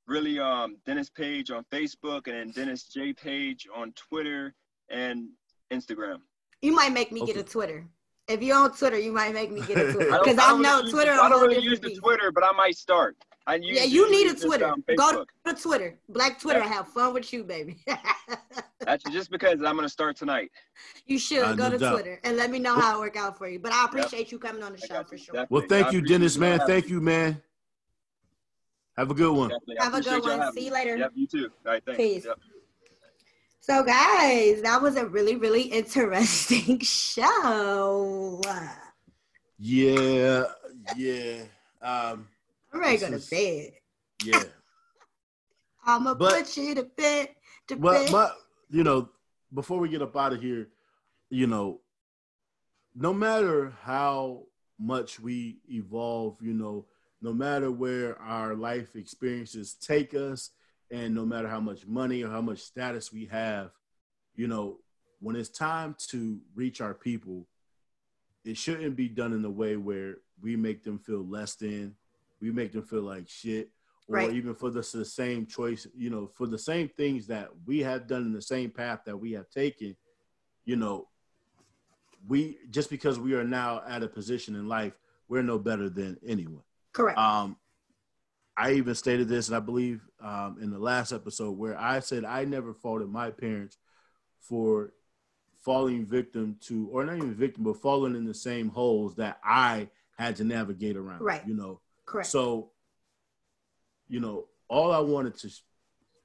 [0.06, 4.54] Really, um, Dennis Page on Facebook and then Dennis J Page on Twitter
[4.90, 5.28] and
[5.72, 6.18] Instagram.
[6.60, 7.86] You might make me get a Twitter.
[8.30, 10.62] If you're on Twitter, you might make me get a Twitter because I I, don't
[10.62, 11.12] know really Twitter.
[11.14, 11.94] the- a I don't whole really use the.
[11.96, 13.16] Twitter, but I might start.
[13.46, 14.66] I use, Yeah, you need a Twitter.
[14.68, 15.98] um, Go to, to Twitter.
[16.08, 16.60] Black Twitter.
[16.60, 16.68] Yep.
[16.68, 17.78] Have fun with you, baby.
[18.80, 20.50] That's just because I'm gonna start tonight.
[21.06, 21.92] you should Uh, go no to doubt.
[21.94, 23.58] Twitter and let me know how it work out for you.
[23.58, 25.32] But I appreciate you coming on the I show for sure.
[25.34, 25.46] Definitely.
[25.50, 26.60] Well, thank you, Dennis, man.
[26.60, 27.42] having Thank you, man.
[28.96, 29.50] Have a good one.
[29.78, 30.52] Have a good appreciate y'all one.
[30.52, 30.96] See you later.
[30.96, 31.50] Yep, you too.
[31.66, 31.96] All right, thanks.
[31.96, 32.24] Peace.
[32.26, 32.38] Yep.
[33.62, 38.40] So, guys, that was a really, really interesting show.
[39.58, 40.44] Yeah,
[40.96, 41.42] yeah,
[41.82, 42.26] um,
[42.72, 43.72] I'm ready to go to bed.
[44.24, 44.42] yeah.
[45.84, 47.28] I'm gonna put you to bed.
[47.68, 48.12] To Well, bed.
[48.12, 48.30] my,
[48.70, 49.08] you know,
[49.52, 50.68] before we get up out of here,
[51.28, 51.80] you know,
[52.94, 54.44] no matter how
[54.78, 56.86] much we evolve, you know,
[57.20, 60.50] no matter where our life experiences take us,
[60.90, 63.70] and no matter how much money or how much status we have,
[64.34, 64.78] you know,
[65.20, 67.46] when it's time to reach our people,
[68.44, 71.94] it shouldn't be done in a way where we make them feel less than,
[72.40, 73.70] we make them feel like shit,
[74.08, 74.32] or Right.
[74.32, 78.06] even for the, the same choice, you know, for the same things that we have
[78.06, 79.94] done in the same path that we have taken,
[80.64, 81.06] you know,
[82.26, 84.94] we just because we are now at a position in life,
[85.28, 86.62] we're no better than anyone.
[86.92, 87.18] Correct.
[87.18, 87.56] Um,
[88.60, 92.26] I even stated this, and I believe um, in the last episode where I said
[92.26, 93.78] I never faulted my parents
[94.38, 94.92] for
[95.64, 99.88] falling victim to, or not even victim, but falling in the same holes that I
[100.18, 101.22] had to navigate around.
[101.22, 101.40] Right.
[101.46, 101.80] You know.
[102.04, 102.28] Correct.
[102.28, 102.72] So,
[104.08, 105.50] you know, all I wanted to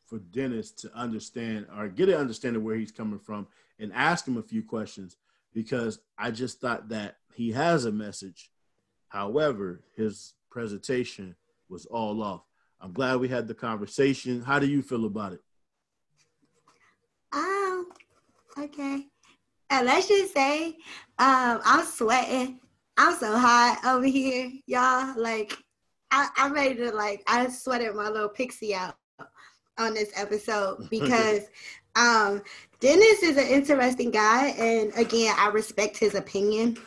[0.06, 3.48] for Dennis to understand or get an understanding where he's coming from
[3.80, 5.16] and ask him a few questions
[5.54, 8.52] because I just thought that he has a message.
[9.08, 11.36] However, his presentation
[11.70, 12.42] was all off.
[12.80, 14.42] I'm glad we had the conversation.
[14.42, 15.42] How do you feel about it?
[17.34, 17.88] Um,
[18.58, 19.08] okay.
[19.70, 20.68] And let's just say,
[21.18, 22.60] um, I'm sweating.
[22.98, 25.20] I'm so hot over here, y'all.
[25.20, 25.58] Like,
[26.12, 27.24] I, I'm ready to like.
[27.28, 28.96] I sweated my little pixie out
[29.78, 31.42] on this episode because
[31.96, 32.42] um
[32.80, 36.78] Dennis is an interesting guy and again I respect his opinion.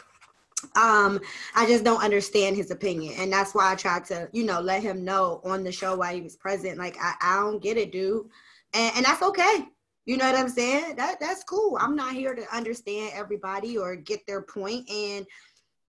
[0.77, 1.21] Um
[1.55, 4.83] I just don't understand his opinion and that's why I tried to, you know, let
[4.83, 7.93] him know on the show while he was present like I, I don't get it,
[7.93, 8.27] dude.
[8.75, 9.67] And and that's okay.
[10.05, 10.97] You know what I'm saying?
[10.97, 11.79] That that's cool.
[11.81, 15.27] I'm not here to understand everybody or get their point and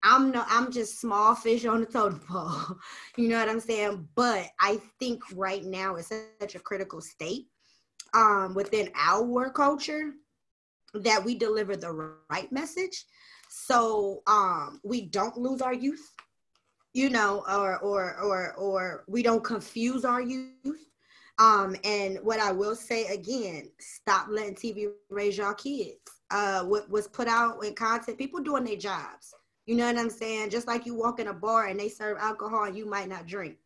[0.03, 2.77] I'm no, I'm just small fish on the totem pole.
[3.17, 4.07] you know what I'm saying?
[4.15, 7.47] But I think right now it's such a critical state
[8.13, 10.13] um, within our culture
[10.93, 13.05] that we deliver the right message,
[13.65, 16.11] so um, we don't lose our youth.
[16.93, 20.89] You know, or or or or we don't confuse our youth.
[21.37, 25.99] Um, and what I will say again, stop letting TV raise your kids.
[26.31, 29.35] Uh, what was put out in content, people doing their jobs
[29.67, 30.49] you know what I'm saying?
[30.49, 33.27] Just like you walk in a bar and they serve alcohol and you might not
[33.27, 33.57] drink.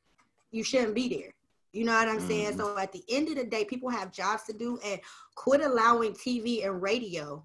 [0.50, 1.34] You shouldn't be there.
[1.74, 2.28] You know what I'm mm-hmm.
[2.28, 2.58] saying?
[2.58, 5.00] So at the end of the day, people have jobs to do and
[5.36, 7.44] quit allowing TV and radio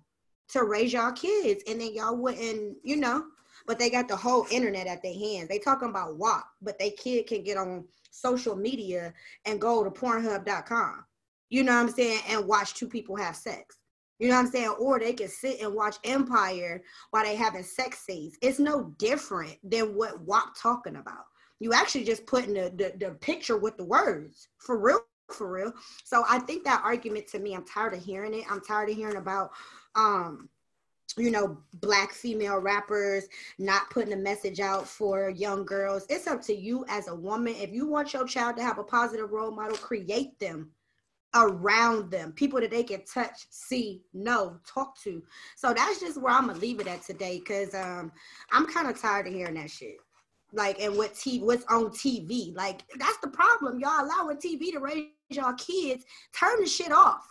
[0.50, 1.62] to raise y'all kids.
[1.68, 3.24] And then y'all wouldn't, you know,
[3.66, 5.48] but they got the whole internet at their hands.
[5.48, 9.12] They talking about WAP, but they kid can get on social media
[9.44, 11.04] and go to pornhub.com.
[11.48, 12.20] You know what I'm saying?
[12.28, 13.78] And watch two people have sex.
[14.18, 14.74] You know what I'm saying?
[14.80, 18.36] Or they can sit and watch Empire while they having sex scenes.
[18.40, 21.24] It's no different than what WAP talking about.
[21.60, 25.00] You actually just putting the, the, the picture with the words for real,
[25.32, 25.72] for real.
[26.04, 28.44] So I think that argument to me, I'm tired of hearing it.
[28.50, 29.50] I'm tired of hearing about
[29.94, 30.48] um
[31.16, 33.24] you know, black female rappers
[33.58, 36.04] not putting a message out for young girls.
[36.10, 37.54] It's up to you as a woman.
[37.56, 40.72] If you want your child to have a positive role model, create them
[41.34, 45.22] around them, people that they can touch, see, know, talk to.
[45.54, 48.12] So that's just where I'm gonna leave it at today, cause um,
[48.52, 49.96] I'm kind of tired of hearing that shit.
[50.52, 52.54] Like, and what TV, what's on TV?
[52.54, 53.78] Like, that's the problem.
[53.80, 56.04] Y'all allowing TV to raise y'all kids.
[56.38, 57.26] Turn the shit off.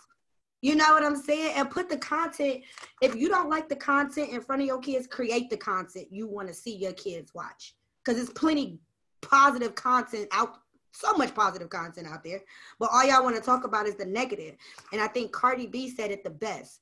[0.62, 1.52] You know what I'm saying?
[1.56, 2.62] And put the content.
[3.02, 6.26] If you don't like the content in front of your kids, create the content you
[6.26, 7.74] want to see your kids watch.
[8.04, 8.78] Cause it's plenty
[9.22, 10.58] positive content out
[10.92, 12.40] so much positive content out there,
[12.78, 14.54] but all y'all want to talk about is the negative.
[14.92, 16.80] And I think Cardi B said it the best.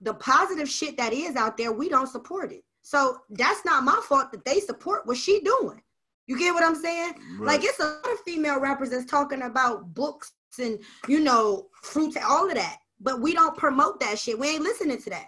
[0.00, 2.64] The positive shit that is out there, we don't support it.
[2.82, 5.80] So that's not my fault that they support what she doing.
[6.26, 7.14] You get what I'm saying?
[7.38, 7.46] Right.
[7.46, 10.78] Like it's a lot of female rappers that's talking about books and
[11.08, 14.38] you know fruits, all of that, but we don't promote that shit.
[14.38, 15.26] We ain't listening to that.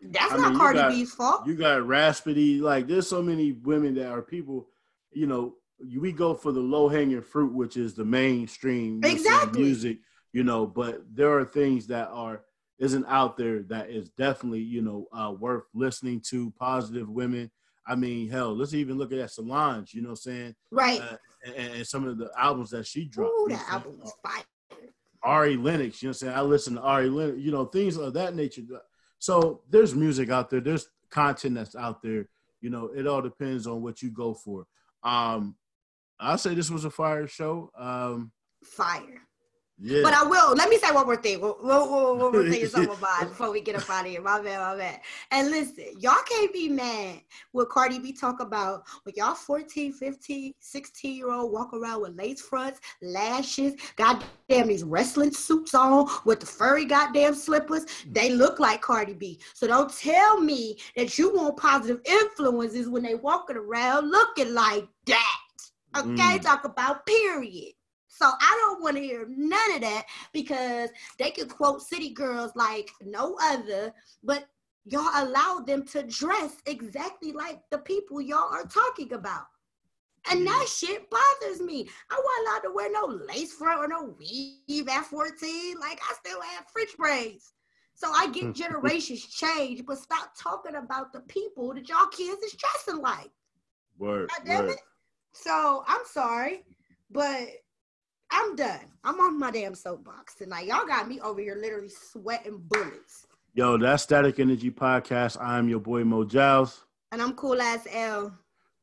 [0.00, 1.46] That's I not mean, Cardi got, B's fault.
[1.46, 2.60] You got Rapsody.
[2.60, 4.68] Like there's so many women that are people.
[5.12, 5.54] You know,
[5.96, 9.62] we go for the low hanging fruit, which is the mainstream exactly.
[9.62, 9.98] music,
[10.32, 10.66] you know.
[10.66, 12.42] But there are things that are
[12.78, 16.52] isn't out there that is definitely you know uh, worth listening to.
[16.58, 17.50] Positive women.
[17.86, 19.94] I mean, hell, let's even look at that Solange.
[19.94, 23.06] You know, what I'm saying right, uh, and, and, some of the albums that she
[23.06, 23.32] dropped.
[23.32, 24.44] Ooh, that album was fire.
[25.22, 28.14] Ari Lennox, you know, I'm saying I listen to Ari Lennox, you know, things of
[28.14, 28.62] that nature.
[29.18, 30.60] So there's music out there.
[30.60, 32.28] There's content that's out there.
[32.60, 34.66] You know, it all depends on what you go for.
[35.02, 35.56] Um,
[36.20, 37.70] I'll say this was a fire show.
[37.78, 38.32] Um,
[38.64, 39.22] fire.
[39.80, 40.00] Yeah.
[40.02, 40.54] But I will.
[40.56, 41.40] Let me say one more thing.
[41.40, 44.20] One, one, one more thing is something about before we get up out of here.
[44.20, 45.00] My bad, my bad.
[45.30, 47.20] And listen, y'all can't be mad
[47.52, 52.16] with Cardi B talk about when y'all 14, 15, 16 year old walk around with
[52.16, 57.86] lace fronts, lashes, goddamn these wrestling suits on with the furry goddamn slippers.
[58.10, 59.38] They look like Cardi B.
[59.54, 64.88] So don't tell me that you want positive influences when they walking around looking like
[65.06, 65.40] that.
[65.96, 66.42] Okay, mm.
[66.42, 67.72] talk about period.
[68.18, 70.90] So I don't want to hear none of that because
[71.20, 74.48] they can quote city girls like no other, but
[74.86, 79.44] y'all allow them to dress exactly like the people y'all are talking about.
[80.32, 81.88] And that shit bothers me.
[82.10, 85.78] I wasn't allowed to wear no lace front or no weave at 14.
[85.78, 87.52] Like I still have French braids.
[87.94, 92.54] So I get generations change, but stop talking about the people that y'all kids is
[92.54, 93.30] dressing like.
[93.96, 94.28] Word.
[94.28, 94.70] God damn word.
[94.72, 94.80] it.
[95.32, 96.64] So I'm sorry,
[97.12, 97.48] but
[98.30, 98.80] I'm done.
[99.04, 100.66] I'm on my damn soapbox tonight.
[100.66, 103.26] Y'all got me over here literally sweating bullets.
[103.54, 105.40] Yo, that's Static Energy Podcast.
[105.40, 106.84] I'm your boy Mo Giles.
[107.10, 108.32] And I'm cool as L.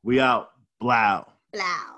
[0.03, 0.51] We out.
[0.79, 1.25] Blow.
[1.53, 1.94] Blow.